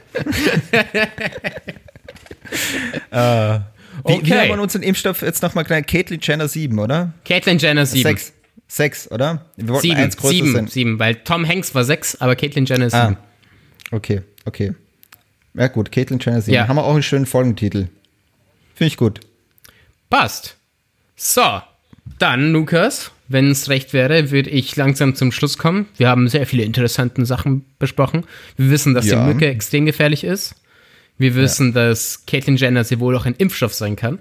äh, 3.12 3.60
wie, 3.60 4.14
wie 4.14 4.14
Okay. 4.14 4.32
haben 4.40 4.48
wir 4.50 4.62
unseren 4.62 4.84
Impfstoff 4.84 5.22
jetzt 5.22 5.44
nochmal 5.44 5.66
klein? 5.66 5.86
Caitlyn 5.86 6.20
Jenner 6.22 6.48
7, 6.48 6.80
oder? 6.80 7.14
Caitlyn 7.26 7.58
Jenner 7.58 7.86
7. 7.86 8.04
6. 8.04 8.34
6, 8.68 9.12
oder? 9.12 9.46
Wir 9.58 9.68
wollten 9.70 9.82
Sieben, 9.82 9.98
eins 9.98 10.18
größer 10.18 10.34
sieben, 10.34 10.54
sein. 10.54 10.68
sieben, 10.68 10.98
weil 11.00 11.16
Tom 11.16 11.48
Hanks 11.48 11.76
war 11.76 11.84
sechs, 11.84 12.16
aber 12.20 12.36
Caitlyn 12.36 12.66
Jenner 12.66 12.86
ist 12.88 12.94
Ah, 12.96 13.10
sieben. 13.10 13.18
okay, 13.92 14.22
okay. 14.46 14.74
Ja 15.56 15.68
gut, 15.68 15.92
Caitlyn 15.92 16.20
Jenner 16.20 16.42
7. 16.42 16.54
Ja. 16.54 16.68
Haben 16.68 16.78
wir 16.78 16.84
auch 16.84 16.94
einen 16.94 17.04
schönen 17.04 17.26
Folgentitel. 17.26 17.88
Finde 18.76 18.88
ich 18.88 18.98
gut. 18.98 19.20
Passt. 20.10 20.58
So, 21.16 21.62
dann, 22.20 22.52
Lukas, 22.52 23.12
wenn 23.28 23.52
es 23.52 23.70
recht 23.70 23.94
wäre, 23.94 24.32
würde 24.32 24.50
ich 24.50 24.76
langsam 24.76 25.16
zum 25.16 25.32
Schluss 25.32 25.58
kommen. 25.58 25.88
Wir 25.98 26.10
haben 26.10 26.28
sehr 26.28 26.46
viele 26.48 26.64
interessante 26.64 27.26
Sachen 27.26 27.66
besprochen. 27.80 28.26
Wir 28.58 28.72
wissen, 28.72 28.94
dass 28.94 29.06
Ja. 29.06 29.22
die 29.26 29.34
Mücke 29.34 29.48
extrem 29.48 29.86
gefährlich 29.86 30.24
ist. 30.24 30.56
Wir 31.20 31.36
wissen, 31.36 31.74
dass 31.74 32.26
Caitlyn 32.26 32.58
Jenner 32.58 32.84
sie 32.84 33.00
wohl 33.00 33.16
auch 33.16 33.26
ein 33.28 33.36
Impfstoff 33.36 33.74
sein 33.74 33.96
kann. 33.96 34.20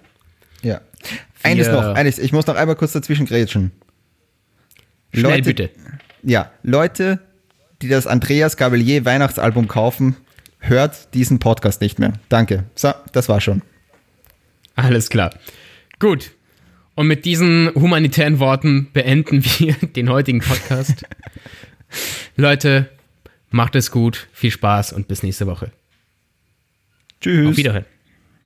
Ja. 0.63 0.83
Eines 1.43 1.67
Wir- 1.67 1.73
noch, 1.73 1.95
eines, 1.95 2.19
ich 2.19 2.33
muss 2.33 2.47
noch 2.47 2.55
einmal 2.57 2.77
kurz 2.77 2.93
dazwischen 2.93 3.25
grätschen. 3.27 3.73
Schnell 5.13 5.25
Leute- 5.39 5.43
bitte. 5.43 5.71
Ja, 6.23 6.53
Leute, 6.63 7.19
die 7.81 7.89
das 7.89 8.07
Andreas 8.07 8.57
Gabelier 8.57 9.05
Weihnachtsalbum 9.05 9.67
kaufen, 9.67 10.17
hört 10.63 11.13
diesen 11.15 11.39
Podcast 11.39 11.81
nicht 11.81 11.99
mehr. 11.99 12.15
Danke. 12.29 12.65
So, 12.75 12.93
das 13.13 13.29
war 13.29 13.41
schon. 13.41 13.63
Alles 14.75 15.11
klar. 15.11 15.35
Gut. 15.99 16.33
Und 16.95 17.07
mit 17.07 17.25
diesen 17.25 17.71
humanitären 17.75 18.39
Worten 18.39 18.91
beenden 18.93 19.45
wir 19.45 19.75
den 19.97 20.09
heutigen 20.09 20.41
Podcast. 20.41 21.05
Leute, 22.37 22.89
macht 23.51 23.75
es 23.77 23.91
gut, 23.91 24.29
viel 24.33 24.51
Spaß 24.51 24.93
und 24.93 25.09
bis 25.09 25.23
nächste 25.23 25.47
Woche. 25.47 25.73
Tschüss. 27.21 27.49
Auf 27.51 27.57
Wiederhören. 27.57 27.87